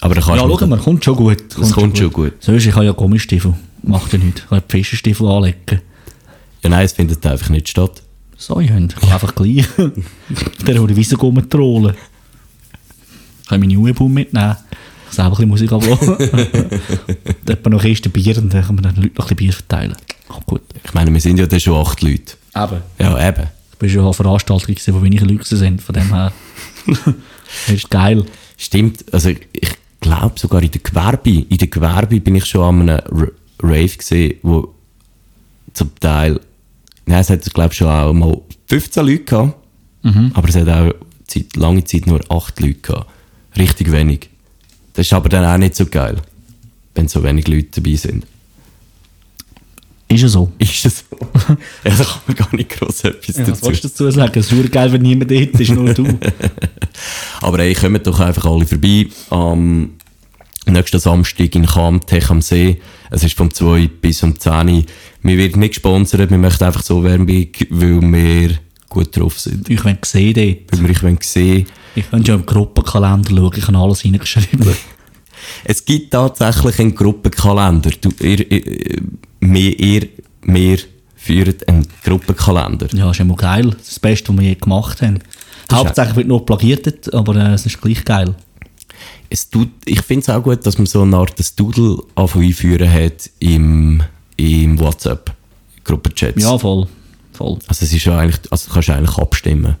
Aber 0.00 0.14
da 0.14 0.20
kannst 0.20 0.42
Ja, 0.42 0.56
schau 0.58 0.66
mal, 0.66 0.78
kommt 0.78 1.04
schon 1.04 1.16
gut. 1.16 1.44
Das 1.58 1.72
kommt 1.72 1.96
schon 1.96 2.12
gut. 2.12 2.34
Sonst, 2.40 2.66
ich 2.66 2.74
habe 2.74 2.84
ja 2.84 2.92
Gummistiefel. 2.92 3.54
Macht 3.82 4.12
ja 4.12 4.18
nichts. 4.18 4.42
Ich 4.42 4.48
kann 4.48 4.62
Fischenstiefel 4.68 5.26
anlegen. 5.26 5.80
Ja, 6.62 6.70
nein, 6.70 6.84
es 6.84 6.92
findet 6.92 7.24
einfach 7.26 7.48
nicht 7.48 7.68
statt. 7.68 8.02
So, 8.46 8.60
ich 8.60 8.68
kann 8.68 8.90
einfach 9.10 9.34
gleich. 9.34 9.64
Der 10.66 10.76
würde 10.76 10.94
Wiese 10.94 11.16
trollen. 11.16 11.94
Ich 13.40 13.48
kann 13.48 13.58
meine 13.58 13.78
Uebaum 13.78 14.12
mitnehmen. 14.12 14.54
Ich 15.08 15.16
selber 15.16 15.38
ein 15.40 15.48
bisschen 15.48 15.48
Musik 15.48 15.72
ablassen. 15.72 16.16
Dort 17.46 17.66
noch 17.70 17.82
erst 17.82 18.04
ein 18.04 18.12
Bier 18.12 18.36
und 18.36 18.52
dann 18.52 18.62
kann 18.62 18.74
man 18.74 18.84
den 18.84 19.02
Leuten 19.02 19.14
noch 19.16 19.24
ein 19.24 19.28
bisschen 19.28 19.36
Bier 19.36 19.52
verteilen. 19.54 19.96
Kommt 20.28 20.44
gut. 20.44 20.60
Ich 20.84 20.92
meine, 20.92 21.10
wir 21.10 21.22
sind 21.22 21.38
ja 21.38 21.46
dann 21.46 21.58
schon 21.58 21.86
acht 21.86 22.02
Leute. 22.02 22.34
Eben. 22.54 22.82
Ja, 22.98 23.28
eben. 23.28 23.46
Ich 23.72 23.78
bin 23.78 23.88
schon 23.88 24.04
an 24.04 24.12
Veranstaltungen, 24.12 24.74
gewesen, 24.74 24.94
wo 24.94 25.02
wenige 25.02 25.24
Leute 25.24 25.56
sind. 25.56 25.80
Von 25.80 25.94
dem 25.94 26.12
her. 26.12 26.30
das 26.86 27.74
ist 27.74 27.88
geil. 27.88 28.26
Stimmt, 28.58 29.06
also 29.10 29.30
ich 29.30 29.74
glaube 30.00 30.38
sogar 30.38 30.62
in 30.62 30.70
der 30.70 30.82
Gewerbe, 30.82 31.30
in 31.30 31.56
der 31.56 31.68
Gewerbe 31.68 32.20
bin 32.20 32.34
ich 32.34 32.44
schon 32.44 32.82
an 32.82 32.90
einem 32.90 33.30
Rave 33.62 33.96
gesehen, 33.96 34.34
wo 34.42 34.74
zum 35.72 35.94
Teil, 35.98 36.40
nein, 37.06 37.20
es 37.20 37.30
hat 37.30 37.54
glaube 37.54 37.72
ich 37.72 37.78
schon 37.78 37.88
auch 37.88 38.12
mal 38.12 38.40
15 38.66 39.06
Leute 39.06 39.24
gehabt, 39.24 39.54
aber 40.34 40.48
es 40.48 40.56
hat 40.56 40.68
auch 40.68 40.92
Zeit, 41.26 41.56
lange 41.56 41.84
Zeit 41.84 42.06
nur 42.06 42.20
8 42.30 42.60
Leute 42.60 42.74
gehabt. 42.80 43.10
Richtig 43.56 43.90
wenig. 43.92 44.28
Das 44.92 45.06
ist 45.06 45.12
aber 45.12 45.28
dann 45.28 45.44
auch 45.44 45.58
nicht 45.58 45.74
so 45.76 45.86
geil, 45.86 46.16
wenn 46.94 47.08
so 47.08 47.22
wenig 47.22 47.48
Leute 47.48 47.80
dabei 47.80 47.96
sind. 47.96 48.26
Ist 50.08 50.20
ja 50.22 50.28
so. 50.28 50.52
Ist 50.58 50.84
das 50.84 51.04
so? 51.10 51.16
ja, 51.84 51.96
da 51.96 52.04
kann 52.04 52.20
man 52.26 52.36
gar 52.36 52.54
nicht 52.54 52.70
groß 52.70 53.04
etwas 53.04 53.36
Ja, 53.36 53.48
was 53.48 53.60
dazu 53.60 53.66
willst 53.68 53.84
du 53.84 53.88
dazu 53.88 54.10
sagen? 54.10 54.38
Es 54.38 54.52
ist 54.52 54.72
geil, 54.72 54.92
wenn 54.92 55.02
niemand 55.02 55.30
dort 55.30 55.60
ist, 55.60 55.70
nur 55.70 55.92
du. 55.92 56.06
Aber 57.40 57.58
ey, 57.58 57.74
kommt 57.74 58.06
doch 58.06 58.20
einfach 58.20 58.44
alle 58.44 58.66
vorbei. 58.66 59.08
Am 59.30 59.90
nächsten 60.72 60.98
Samstag 60.98 61.54
in 61.54 61.66
Cham, 61.66 62.04
Tech 62.04 62.30
am 62.30 62.40
See. 62.40 62.80
Es 63.10 63.22
ist 63.22 63.36
vom 63.36 63.52
2 63.52 63.88
bis 64.00 64.22
um 64.22 64.38
10 64.38 64.68
Uhr. 64.68 64.84
Wir 65.22 65.38
werden 65.38 65.60
nicht 65.60 65.74
gesponsert, 65.74 66.30
wir 66.30 66.38
möchten 66.38 66.64
einfach 66.64 66.82
so 66.82 67.04
Werbung, 67.04 67.28
weil 67.70 68.02
wir 68.12 68.58
gut 68.88 69.16
drauf 69.16 69.38
sind. 69.38 69.68
Ich 69.68 69.84
will 69.84 69.98
sehen 70.04 70.34
dort. 70.34 70.72
Weil 70.72 70.88
wir 70.88 70.90
euch 70.90 71.02
wollen 71.02 71.18
sehen 71.20 71.66
Ich 71.94 72.08
könnte 72.08 72.28
ja 72.28 72.34
im 72.36 72.46
Gruppenkalender 72.46 73.30
schauen, 73.30 73.52
ich 73.56 73.66
habe 73.66 73.78
alles 73.78 74.04
reingeschrieben. 74.04 74.68
Es 75.64 75.84
gibt 75.84 76.12
tatsächlich 76.12 76.78
einen 76.78 76.94
Gruppenkalender. 76.94 77.90
Du, 78.00 78.08
ihr, 78.20 78.50
ihr, 78.50 79.02
wir, 79.40 79.78
ihr, 79.78 80.78
führen 81.16 81.54
einen 81.66 81.86
Gruppenkalender. 82.02 82.88
Ja, 82.94 83.10
ist 83.10 83.20
immer 83.20 83.36
geil. 83.36 83.70
Das 83.70 83.82
ist 83.82 83.92
das 83.92 84.00
Beste, 84.00 84.32
was 84.32 84.40
wir 84.40 84.48
je 84.48 84.54
gemacht 84.54 85.02
haben. 85.02 85.18
Hauptsächlich 85.72 86.16
wird 86.16 86.28
nur 86.28 86.44
plagiert, 86.44 87.12
aber 87.14 87.36
äh, 87.36 87.54
es 87.54 87.66
ist 87.66 87.80
gleich 87.80 88.04
geil. 88.04 88.34
Es 89.34 89.50
tut, 89.50 89.68
ich 89.84 90.00
finde 90.02 90.22
es 90.22 90.28
auch 90.28 90.44
gut, 90.44 90.64
dass 90.64 90.78
man 90.78 90.86
so 90.86 91.02
eine 91.02 91.16
Art 91.16 91.34
Doodle 91.58 91.98
einführen 92.14 92.88
hat 92.88 93.28
im, 93.40 94.00
im 94.36 94.78
WhatsApp-Gruppenchats. 94.78 96.40
Ja, 96.40 96.56
voll. 96.56 96.86
voll. 97.32 97.58
Also 97.66 97.84
es 97.84 97.92
ist 97.92 98.04
ja 98.04 98.16
eigentlich, 98.16 98.40
also 98.52 98.68
du 98.68 98.74
kannst 98.74 98.90
eigentlich 98.90 99.18
abstimmen. 99.18 99.74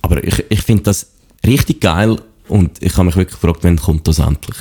Aber 0.00 0.24
ich, 0.24 0.42
ich 0.48 0.62
finde 0.62 0.84
das 0.84 1.08
richtig 1.44 1.82
geil 1.82 2.18
und 2.48 2.82
ich 2.82 2.94
habe 2.96 3.04
mich 3.04 3.16
wirklich 3.16 3.38
gefragt, 3.38 3.58
wann 3.64 3.76
kommt 3.76 4.08
das 4.08 4.18
endlich? 4.18 4.56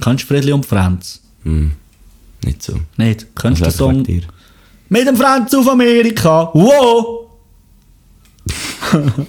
Kennst 0.00 0.24
du 0.24 0.28
Friedli 0.28 0.52
und 0.52 0.64
Franz? 0.64 1.20
Nicht 1.44 2.62
so. 2.62 2.80
Nicht? 2.96 3.26
Kennst 3.36 3.60
du 3.60 3.64
den 3.64 3.66
Also 3.66 3.76
Song? 3.76 4.06
Mit 4.88 5.06
dem 5.06 5.16
Franz 5.16 5.52
auf 5.52 5.68
Amerika! 5.68 6.48
Wow! 6.54 7.26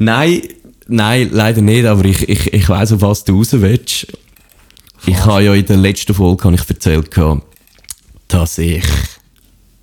Nein, 0.00 0.42
nein, 0.88 1.30
leider 1.32 1.62
nicht, 1.62 1.84
aber 1.86 2.04
ich, 2.04 2.28
ich, 2.28 2.52
ich 2.52 2.68
weiss, 2.68 2.92
auf 2.92 3.02
was 3.02 3.24
du 3.24 3.38
raus 3.38 3.52
willst. 3.52 4.06
Ich 5.06 5.24
habe 5.24 5.44
ja 5.44 5.54
in 5.54 5.66
der 5.66 5.76
letzten 5.76 6.14
Folge 6.14 6.44
habe 6.44 6.54
ich 6.54 6.68
erzählt, 6.68 7.10
dass 8.28 8.58
ich 8.58 8.84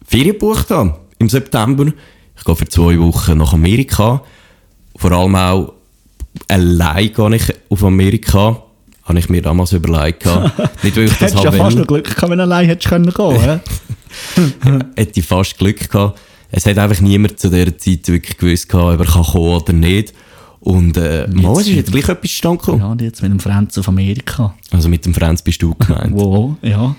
Ferien 0.07 0.33
gebucht 0.33 0.71
habe 0.71 0.97
im 1.19 1.29
September. 1.29 1.87
Ich 2.37 2.43
gehe 2.43 2.55
für 2.55 2.67
zwei 2.67 2.99
Wochen 2.99 3.37
nach 3.37 3.53
Amerika. 3.53 4.23
Vor 4.95 5.11
allem 5.11 5.35
auch 5.35 5.73
allein 6.47 7.13
gehe 7.13 7.35
ich 7.35 7.43
auf 7.69 7.83
Amerika. 7.83 8.63
Habe 9.03 9.19
ich 9.19 9.29
mir 9.29 9.41
damals 9.41 9.73
überlegt. 9.73 10.25
Nicht, 10.83 10.97
weil 10.97 11.05
ich 11.05 11.11
das 11.11 11.21
Hättest 11.21 11.43
ja 11.43 11.45
habe 11.45 11.57
fast 11.57 11.77
noch 11.77 11.87
Glück 11.87 12.05
gehabt, 12.05 12.29
wenn 12.29 12.37
du 12.37 12.43
allein 12.43 12.65
hättest 12.65 12.89
können 12.89 13.11
gehen 13.11 13.61
hätte 14.95 15.19
ich 15.19 15.25
fast 15.25 15.57
Glück 15.57 15.89
gehabt. 15.89 16.19
Es 16.51 16.65
hat 16.65 16.77
einfach 16.77 16.99
niemand 16.99 17.39
zu 17.39 17.49
dieser 17.49 17.77
Zeit 17.77 18.07
wirklich 18.07 18.37
gewusst, 18.37 18.73
ob 18.73 18.99
er 18.99 19.05
kann 19.05 19.23
kommen 19.23 19.61
oder 19.61 19.73
nicht. 19.73 20.13
Und 20.61 20.95
äh, 20.95 21.27
mal, 21.27 21.53
es 21.53 21.67
ist 21.67 21.75
jetzt 21.75 21.91
gleich 21.91 22.07
etwas 22.07 22.29
zustande 22.29 22.59
gekommen. 22.59 22.79
Ja, 22.79 22.91
und 22.91 23.01
jetzt 23.01 23.21
mit 23.21 23.31
dem 23.31 23.39
Franz 23.39 23.77
auf 23.79 23.87
Amerika. 23.87 24.53
Also 24.69 24.89
mit 24.89 25.05
dem 25.05 25.13
Franz 25.13 25.41
bist 25.41 25.61
du 25.61 25.73
gemeint. 25.73 26.13
Wow, 26.13 26.55
ja. 26.61 26.95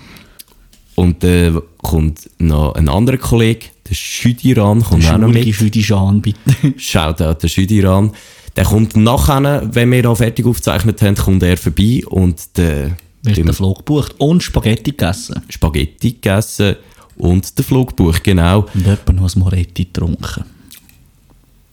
Und 0.95 1.23
dann 1.23 1.61
kommt 1.81 2.29
noch 2.39 2.75
ein 2.75 2.89
anderer 2.89 3.17
Kollege, 3.17 3.67
der 3.89 3.95
Schüdiran, 3.95 4.83
kommt 4.83 5.09
auch 5.09 5.17
noch 5.17 5.29
mit. 5.29 5.45
Jean, 5.71 6.21
bitte. 6.21 6.39
Schaut 6.77 7.21
auch 7.21 7.33
der 7.33 7.47
Schüdiran. 7.47 8.11
Der 8.55 8.65
kommt 8.65 8.95
nachher, 8.95 9.63
wenn 9.73 9.91
wir 9.91 10.09
auch 10.09 10.17
fertig 10.17 10.45
aufgezeichnet 10.45 11.01
haben, 11.01 11.15
kommt 11.15 11.41
er 11.41 11.57
vorbei 11.57 12.03
und 12.05 12.57
der 12.57 12.97
Wird 13.23 13.37
der 13.37 13.53
Flug 13.53 13.77
gebucht 13.79 14.13
und 14.19 14.43
Spaghetti 14.43 14.91
gegessen. 14.91 15.41
Spaghetti 15.49 16.11
gegessen 16.11 16.75
und 17.15 17.57
den 17.57 17.65
Flugbuch, 17.65 18.21
genau. 18.21 18.65
Und 18.73 18.85
jemand 18.85 19.15
noch 19.15 19.35
ein 19.35 19.39
Moretti 19.39 19.85
getrunken. 19.85 20.43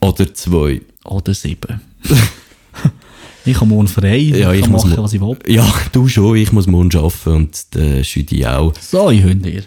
Oder 0.00 0.32
zwei. 0.34 0.80
Oder 1.04 1.34
sieben. 1.34 1.80
ich 3.44 3.56
habe 3.56 3.66
morgen 3.66 3.88
frei. 3.88 4.16
Ja, 4.18 4.52
ich 4.52 4.62
kann 4.62 4.70
muss 4.72 4.84
machen, 4.84 5.02
was 5.02 5.12
ich 5.12 5.20
will. 5.20 5.36
Ja, 5.46 5.72
du 5.92 6.08
schon, 6.08 6.36
ich 6.36 6.52
muss 6.52 6.66
morgen 6.66 6.94
arbeiten 6.96 7.30
und 7.30 7.74
der 7.74 8.04
Schüdi 8.04 8.44
auch. 8.46 8.72
So, 8.80 9.10
ich 9.10 9.22
höre 9.22 9.34
dir. 9.34 9.62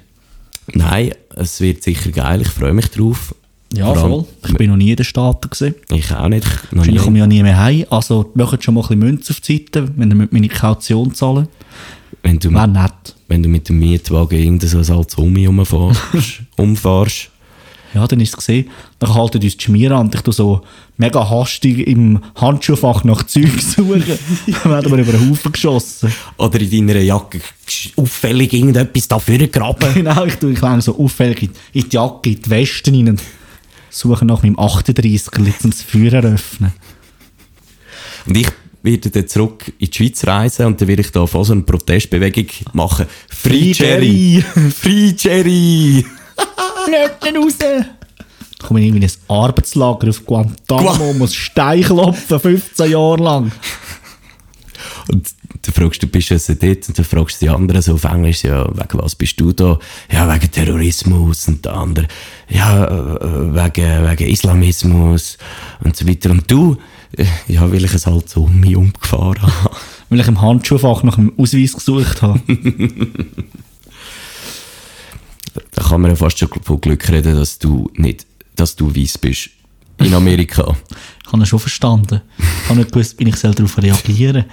Nein, 0.74 1.12
es 1.36 1.60
wird 1.60 1.84
sicher 1.84 2.12
geil, 2.12 2.42
ich 2.42 2.48
freue 2.50 2.74
mich 2.74 2.88
drauf. 2.90 3.36
Ja, 3.74 3.92
allem- 3.92 4.00
voll. 4.02 4.26
Ich 4.48 4.54
bin 4.56 4.70
noch 4.70 4.78
nie 4.78 4.92
in 4.92 4.96
den 4.96 5.06
Staaten 5.06 5.50
gesehen. 5.50 5.74
Ich 5.92 6.12
auch 6.14 6.30
nicht. 6.30 6.46
Wahrscheinlich 6.72 7.00
nie. 7.02 7.06
komme 7.06 7.18
ich 7.18 7.22
ja 7.22 7.28
nie 7.28 7.42
mehr 7.44 7.58
heim. 7.60 7.86
Also, 7.90 8.32
macht 8.36 8.64
schon 8.64 8.76
mal 8.76 8.82
ein 8.82 8.88
bisschen 8.88 9.00
Münze 9.00 9.34
auf 9.34 9.40
die 9.42 9.58
Seite, 9.58 9.90
wenn 9.98 10.12
ihr 10.12 10.28
meine 10.30 10.48
Kaution 10.48 11.14
zahlen. 11.14 11.48
Wenn 12.22 12.38
du, 12.40 12.52
Wäre 12.54 12.68
nett. 12.68 13.16
wenn 13.28 13.42
du 13.42 13.50
mit 13.50 13.68
dem 13.68 13.80
Mietwagen 13.80 14.38
irgendein 14.38 14.70
so 14.70 14.84
Salzumi 14.84 15.48
umfährst, 15.50 16.00
umfährst, 16.56 17.30
Ja, 17.94 18.08
dann 18.08 18.20
ist 18.20 18.30
es 18.30 18.38
gesehen. 18.38 18.70
Dann 19.00 19.14
halten 19.14 19.42
uns 19.42 19.58
die 19.58 19.64
Schmier 19.64 19.92
an. 19.92 20.10
Ich 20.14 20.22
tu 20.22 20.32
so 20.32 20.62
mega 20.98 21.30
hastig 21.30 21.88
im 21.88 22.20
Handschuhfach 22.36 23.04
nach 23.04 23.24
Zeug 23.24 23.62
suchen. 23.62 24.04
dann 24.64 24.72
werden 24.72 24.92
wir 24.92 25.00
über 25.00 25.12
den 25.12 25.30
Haufen 25.30 25.52
geschossen. 25.52 26.12
oder 26.38 26.60
in 26.60 26.88
deiner 26.88 27.02
Jacke 27.02 27.40
auffällig 27.96 28.54
irgendetwas 28.54 29.08
da 29.08 29.20
vorgraben. 29.20 29.94
genau, 29.94 30.26
ich 30.26 30.36
tue 30.36 30.54
ich 30.54 30.60
so 30.60 30.98
auffällig 30.98 31.44
in 31.44 31.50
in 31.74 31.90
die 31.90 31.96
Jacke, 31.96 32.30
in 32.30 32.42
die 32.42 32.50
Weste 32.50 32.92
rein 32.92 33.10
und 33.10 33.22
suche 33.90 34.26
nach 34.26 34.42
meinem 34.42 34.56
38er 34.56 35.08
jetzt 35.08 35.64
das 35.64 35.82
Feuer 35.84 36.14
eröffnen. 36.14 36.74
Und 38.26 38.38
ich 38.38 38.48
werde 38.82 39.10
dann 39.10 39.28
zurück 39.28 39.72
in 39.78 39.90
die 39.90 39.96
Schweiz 39.96 40.26
reisen 40.26 40.66
und 40.66 40.82
dann 40.82 40.88
werde 40.88 41.02
ich 41.02 41.12
da 41.12 41.26
voll 41.28 41.46
so 41.46 41.54
eine 41.54 41.62
Protestbewegung 41.62 42.48
machen. 42.74 43.06
Free 43.30 43.72
Jerry! 43.72 44.44
Free 44.80 45.14
Jerry! 45.18 46.06
Blöden 46.86 47.44
raus! 47.44 47.58
Dann 47.58 47.86
komme 48.68 48.80
ich 48.80 48.88
irgendwie 48.88 49.06
in 49.06 49.12
ein 49.12 49.36
Arbeitslager 49.36 50.10
auf 50.10 50.26
Guantanamo 50.26 51.10
und 51.10 51.18
muss 51.18 51.36
Stein 51.36 51.84
klopfen, 51.84 52.40
15 52.40 52.92
Jahre 52.92 53.24
lang. 53.24 53.52
Und 55.10 55.28
du 55.62 55.72
fragst, 55.72 56.02
du 56.02 56.08
bist 56.08 56.32
also 56.32 56.54
dort 56.54 56.88
und 56.88 56.98
dann 56.98 57.06
fragst 57.06 57.42
du 57.42 57.46
die 57.46 57.50
anderen 57.50 57.82
so 57.82 57.96
auf 57.96 58.04
Englisch, 58.04 58.44
ja, 58.44 58.66
wegen 58.66 59.00
was 59.00 59.16
bist 59.16 59.40
du 59.40 59.52
da? 59.52 59.80
Ja, 60.12 60.34
wegen 60.34 60.52
Terrorismus 60.52 61.48
und 61.48 61.66
der 61.66 61.74
andere, 61.74 62.08
ja, 62.50 62.86
äh, 62.86 63.54
wegen, 63.54 64.10
wegen 64.10 64.30
Islamismus 64.30 65.38
und 65.84 65.96
so 65.96 66.08
weiter. 66.08 66.32
Und 66.32 66.50
du, 66.50 66.78
äh, 67.18 67.26
ja, 67.48 67.70
weil 67.72 67.84
ich 67.84 67.94
es 67.94 68.08
halt 68.08 68.30
so 68.30 68.44
um 68.44 68.60
mich 68.60 68.76
umgefahren 68.76 69.42
habe. 69.42 69.76
Weil 70.10 70.20
ich 70.20 70.28
im 70.28 70.42
Handschuhfach 70.42 71.04
nach 71.04 71.18
einem 71.18 71.34
Ausweis 71.38 71.74
gesucht 71.74 72.22
habe. 72.22 72.40
Da 75.72 75.84
kann 75.84 76.02
man 76.02 76.12
ja 76.12 76.16
fast 76.16 76.40
schon 76.40 76.50
von 76.64 76.82
Glück 76.82 77.08
reden, 77.10 77.36
dass 77.36 77.60
du 77.60 77.90
nicht, 77.96 78.26
dass 78.56 78.76
du 78.76 78.96
weiss 78.96 79.18
bist. 79.18 79.50
In 80.00 80.14
Amerika. 80.14 80.76
Ich 81.26 81.32
habe 81.36 81.42
ihn 81.42 81.48
schon 81.48 81.60
verstanden. 81.60 82.22
Ich 82.38 82.70
habe 82.70 82.80
nicht 82.80 82.92
gewusst, 82.92 83.18
wie 83.18 83.28
ich 83.28 83.36
soll 83.38 83.56
darauf 83.56 83.82
reagieren 83.82 84.46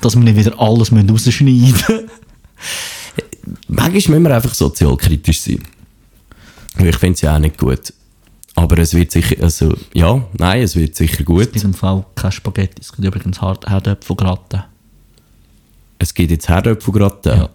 Dass 0.00 0.14
wir 0.16 0.22
nicht 0.22 0.36
wieder 0.36 0.58
alles 0.58 0.90
rausschneiden 0.90 1.12
müssen. 1.12 2.08
Manchmal 3.68 4.20
müssen 4.20 4.22
wir 4.22 4.34
einfach 4.34 4.54
sozialkritisch 4.54 5.42
sein. 5.42 5.62
Ich 6.78 6.96
finde 6.96 7.14
es 7.14 7.20
ja 7.20 7.34
auch 7.34 7.38
nicht 7.40 7.58
gut. 7.58 7.92
Aber 8.54 8.78
es 8.78 8.94
wird 8.94 9.10
sicher, 9.10 9.36
also, 9.42 9.76
ja, 9.92 10.24
nein, 10.38 10.62
es 10.62 10.76
wird 10.76 10.94
sicher 10.96 11.20
In 11.20 11.24
gut. 11.26 11.54
diesem 11.54 11.74
Fall 11.74 12.06
kein 12.14 12.32
Spaghetti. 12.32 12.80
Es 12.80 12.92
gibt 12.92 13.04
übrigens 13.04 13.40
Herdöpfelgratin. 13.42 14.62
Es 15.98 16.14
gibt 16.14 16.30
jetzt 16.30 16.48
Herdöpfel 16.48 16.92
gerade. 16.94 17.18
da. 17.22 17.36
Ja. 17.36 17.50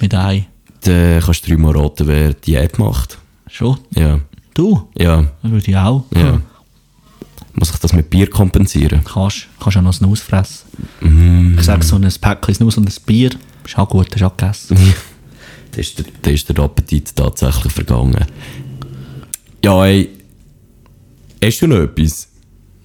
Mit 0.00 0.14
Ei. 0.14 0.46
Dann 0.86 1.20
kannst 1.20 1.46
du 1.46 1.50
dreimal 1.50 1.76
raten, 1.76 2.06
wer 2.06 2.32
Diät 2.34 2.78
macht. 2.78 3.18
Schon? 3.48 3.78
Ja. 3.94 4.20
Du? 4.54 4.88
Ja. 4.96 5.22
Das 5.42 5.50
würde 5.50 5.70
ich 5.70 5.76
auch. 5.76 6.04
Ja. 6.14 6.40
Muss 7.54 7.70
ich 7.70 7.78
das 7.78 7.92
mit 7.92 8.10
Bier 8.10 8.28
kompensieren? 8.28 9.02
Kannst. 9.04 9.46
Kannst 9.60 9.78
auch 9.78 9.82
noch 9.82 9.92
Snus 9.94 10.20
fressen. 10.20 10.66
Mm. 11.00 11.58
Ich 11.58 11.64
sage 11.64 11.84
so 11.84 11.96
ein 11.96 12.02
Päckchen 12.20 12.54
Snus 12.54 12.76
und 12.76 12.88
ein 12.88 12.94
Bier. 13.06 13.30
Ist 13.64 13.78
auch 13.78 13.88
gut, 13.88 14.08
hast 14.14 14.22
auch 14.22 14.36
gegessen. 14.36 14.76
Da 15.72 15.80
ist, 15.80 15.98
der, 15.98 16.06
da 16.22 16.30
ist 16.30 16.48
der 16.48 16.58
Appetit 16.64 17.14
tatsächlich 17.14 17.70
vergangen. 17.70 18.24
Ja, 19.62 19.84
ey. 19.84 20.08
Hast 21.44 21.60
du 21.60 21.66
noch 21.66 21.76
etwas? 21.80 22.28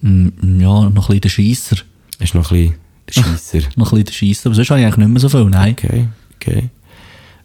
Mm, 0.02 0.28
Ja, 0.60 0.90
noch 0.90 1.08
ein 1.08 1.18
bisschen 1.18 1.20
der 1.22 1.28
Scheisser. 1.30 1.76
Du 2.18 2.38
noch 2.38 2.52
ein 2.52 2.74
bisschen 3.06 3.24
den 3.24 3.38
Scheisser? 3.38 3.58
Noch 3.76 3.92
ein 3.92 4.02
bisschen 4.02 4.04
der 4.04 4.12
Scheisser. 4.12 4.46
Aber 4.48 4.54
sonst 4.56 4.70
habe 4.70 4.80
ich 4.80 4.86
eigentlich 4.86 4.96
nicht 4.98 5.08
mehr 5.08 5.20
so 5.20 5.28
viel. 5.30 5.44
Nein. 5.46 5.72
Okay, 5.72 6.08
okay. 6.36 6.68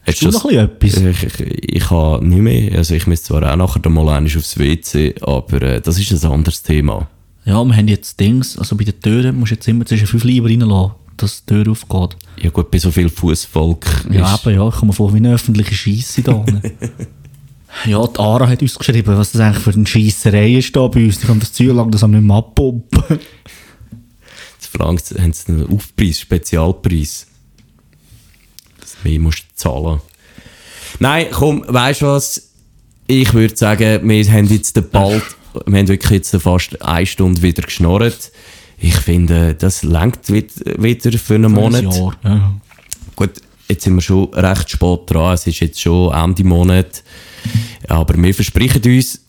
Hast 0.08 0.22
du 0.22 0.30
noch 0.30 0.46
ein 0.46 0.70
bisschen 0.80 1.08
etwas? 1.08 1.24
Ich, 1.24 1.42
ich, 1.42 1.76
ich 1.76 1.90
habe 1.92 2.26
nicht 2.26 2.42
mehr. 2.42 2.78
Also 2.78 2.96
ich 2.96 3.08
müsste 3.08 3.28
zwar 3.28 3.52
auch 3.52 3.56
nachher 3.58 3.90
mal 3.90 4.26
aufs 4.26 4.58
WC, 4.58 5.16
aber 5.22 5.62
äh, 5.62 5.82
das 5.82 6.00
ist 6.00 6.24
ein 6.24 6.32
anderes 6.32 6.64
Thema. 6.64 7.10
Ja, 7.44 7.64
wir 7.64 7.76
haben 7.76 7.88
jetzt 7.88 8.20
Dings. 8.20 8.58
Also 8.58 8.76
bei 8.76 8.86
den 8.86 9.00
Türen 9.00 9.38
musst 9.38 9.52
du 9.52 9.56
jetzt 9.56 9.68
immer 9.68 9.86
zwischen 9.86 10.08
fünf 10.08 10.24
Lieber 10.24 10.50
reinlassen, 10.50 10.94
dass 11.18 11.44
die 11.44 11.54
Tür 11.54 11.72
aufgeht. 11.72 12.18
Ja 12.42 12.50
gut, 12.50 12.72
bei 12.72 12.80
so 12.80 12.90
viel 12.92 13.10
Fußvolk 13.10 13.86
Ja, 14.12 14.34
ist... 14.34 14.46
eben, 14.46 14.56
ja. 14.56 14.68
Ich 14.70 14.76
komme 14.76 14.94
vor 14.94 15.14
wie 15.14 15.18
eine 15.18 15.34
öffentliche 15.34 15.76
Scheisse 15.76 16.22
da. 16.22 16.46
ja, 17.86 18.08
die 18.08 18.20
Ara 18.20 18.48
hat 18.48 18.62
uns 18.62 18.78
geschrieben, 18.78 19.18
was 19.18 19.34
das 19.34 19.42
eigentlich 19.42 19.64
für 19.64 19.74
eine 19.74 19.86
Scheisserei 19.86 20.54
ist 20.54 20.76
da 20.76 20.88
bei 20.88 21.06
uns. 21.06 21.22
Ich 21.22 21.28
kann 21.28 21.40
das 21.40 21.52
Zeug 21.52 21.74
lang 21.74 21.92
das 21.92 22.06
nicht 22.08 22.22
mehr 22.22 22.38
abpumpen. 22.38 23.04
Jetzt 23.10 24.68
verlangt, 24.68 25.04
haben 25.20 25.34
sie 25.34 25.52
einen 25.52 25.68
Aufpreis, 25.68 26.20
Spezialpreis. 26.22 27.28
Mehr 29.04 29.20
musst 29.20 29.46
zahlen. 29.56 30.02
Nein, 31.00 31.28
komm, 31.32 31.64
weißt 31.68 32.02
du 32.02 32.06
was? 32.08 32.50
Ich 33.08 33.34
würde 33.34 33.56
sagen, 33.56 34.08
wir 34.08 34.32
haben 34.32 34.48
jetzt 34.48 34.92
bald, 34.92 35.24
wir 35.66 35.80
haben 35.80 35.88
wirklich 35.88 36.12
jetzt 36.12 36.36
fast 36.42 36.82
eine 36.82 37.06
Stunde 37.06 37.42
wieder 37.42 37.62
geschnorrt. 37.62 38.32
Ich 38.80 38.96
finde, 38.96 39.56
das 39.56 39.84
langt 39.84 40.30
wieder 40.30 41.18
für 41.18 41.36
einen 41.36 41.52
Monat. 41.52 41.86
Ein 41.86 41.92
Jahr. 41.92 42.18
Ja. 42.24 42.54
Gut, 43.16 43.42
jetzt 43.68 43.84
sind 43.84 43.96
wir 43.96 44.02
schon 44.02 44.34
recht 44.34 44.70
spät 44.70 45.00
dran. 45.08 45.34
Es 45.34 45.48
ist 45.48 45.60
jetzt 45.62 45.82
schon 45.82 46.14
Ende 46.14 46.44
Monat. 46.44 47.04
Aber 47.88 48.22
wir 48.22 48.34
versprechen 48.34 48.82
uns, 48.84 49.22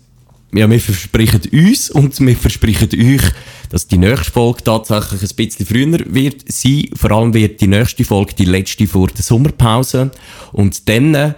ja, 0.53 0.71
wir 0.71 0.81
versprechen 0.81 1.43
uns 1.53 1.91
und 1.91 2.19
wir 2.21 2.37
versprechen 2.37 2.89
euch, 2.95 3.33
dass 3.71 3.87
die 3.87 3.99
nächste 3.99 4.33
Folge 4.33 4.65
tatsächlich 4.65 5.23
ein 5.23 5.37
bisschen 5.37 5.67
früher 5.67 5.99
wird 6.07 6.51
sein. 6.51 6.89
Vor 6.97 7.11
allem 7.11 7.35
wird 7.35 7.61
die 7.61 7.67
nächste 7.67 8.05
Folge 8.05 8.35
die 8.35 8.47
letzte 8.47 8.87
vor 8.87 9.09
der 9.09 9.23
Sommerpause. 9.23 10.11
Und 10.53 10.89
dann 10.89 11.15
äh, 11.15 11.35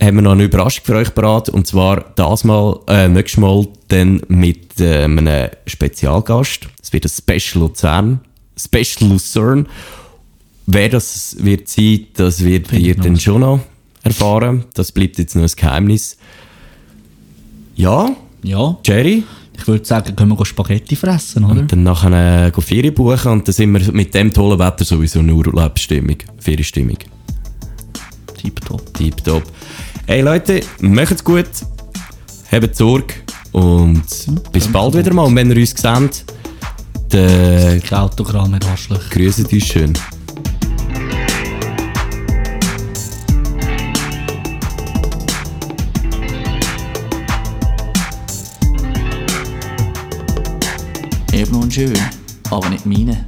haben 0.00 0.16
wir 0.16 0.22
noch 0.22 0.32
eine 0.32 0.44
Überraschung 0.44 0.84
für 0.84 0.94
euch 0.94 1.12
parat. 1.12 1.48
Und 1.48 1.66
zwar 1.66 2.12
das 2.14 2.44
Mal, 2.44 2.78
äh, 2.86 3.08
nächstes 3.08 3.40
Mal 3.40 3.66
dann 3.88 4.22
mit 4.28 4.80
äh, 4.80 5.04
einem 5.04 5.48
Spezialgast. 5.66 6.68
Es 6.80 6.92
wird 6.92 7.04
ein 7.04 7.10
Special 7.10 7.64
Luzern. 7.64 8.20
Special 8.56 9.08
Luzern. 9.10 9.66
Wer 10.66 10.88
das 10.88 11.36
wird 11.40 11.68
sein, 11.68 12.06
das 12.14 12.44
wird 12.44 12.72
ihr 12.72 12.94
dann 12.94 13.18
schon 13.18 13.40
noch 13.40 13.60
erfahren. 14.02 14.66
Das 14.74 14.92
bleibt 14.92 15.18
jetzt 15.18 15.34
noch 15.34 15.42
ein 15.42 15.50
Geheimnis. 15.56 16.16
Ja, 17.78 18.10
Ja, 18.42 18.76
Jerry. 18.84 19.22
ich 19.56 19.66
würde 19.68 19.84
sagen, 19.84 20.14
können 20.16 20.36
wir 20.36 20.44
Spaghetti 20.44 20.96
fressen, 20.96 21.44
oder? 21.44 21.60
Und 21.60 21.70
dann 21.72 21.84
nachher 21.84 22.46
äh, 22.56 22.60
Ferien 22.60 22.92
buchen 22.92 23.30
und 23.32 23.46
dann 23.46 23.52
sind 23.54 23.72
wir 23.72 23.92
mit 23.92 24.12
dem 24.14 24.32
tollen 24.32 24.58
Wetter 24.58 24.84
sowieso 24.84 25.22
nur 25.22 25.46
Urlaubsstimmung, 25.46 26.16
Ferienstimmung. 26.40 26.98
Tipptopp. 28.40 28.94
Tipptopp. 28.94 29.44
Hey 30.06 30.22
Leute, 30.22 30.60
macht's 30.80 31.22
gut, 31.22 31.46
habt 32.50 32.74
Sorge 32.76 33.14
und 33.52 34.02
bis 34.52 34.66
bald 34.68 34.94
wieder 34.96 35.12
mal. 35.14 35.24
Und 35.26 35.36
wenn 35.36 35.50
ihr 35.50 35.56
uns 35.58 35.70
seht, 35.70 35.84
dann 35.84 37.80
Das 37.80 37.92
Autogramm 37.92 38.50
mit 38.50 38.66
Arschlöcher. 38.66 39.08
grüßt 39.10 39.52
uns 39.52 39.64
schön. 39.66 39.92
Eben 51.38 51.54
und 51.54 51.72
schön, 51.72 51.96
aber 52.50 52.68
nicht 52.68 52.84
meine. 52.84 53.24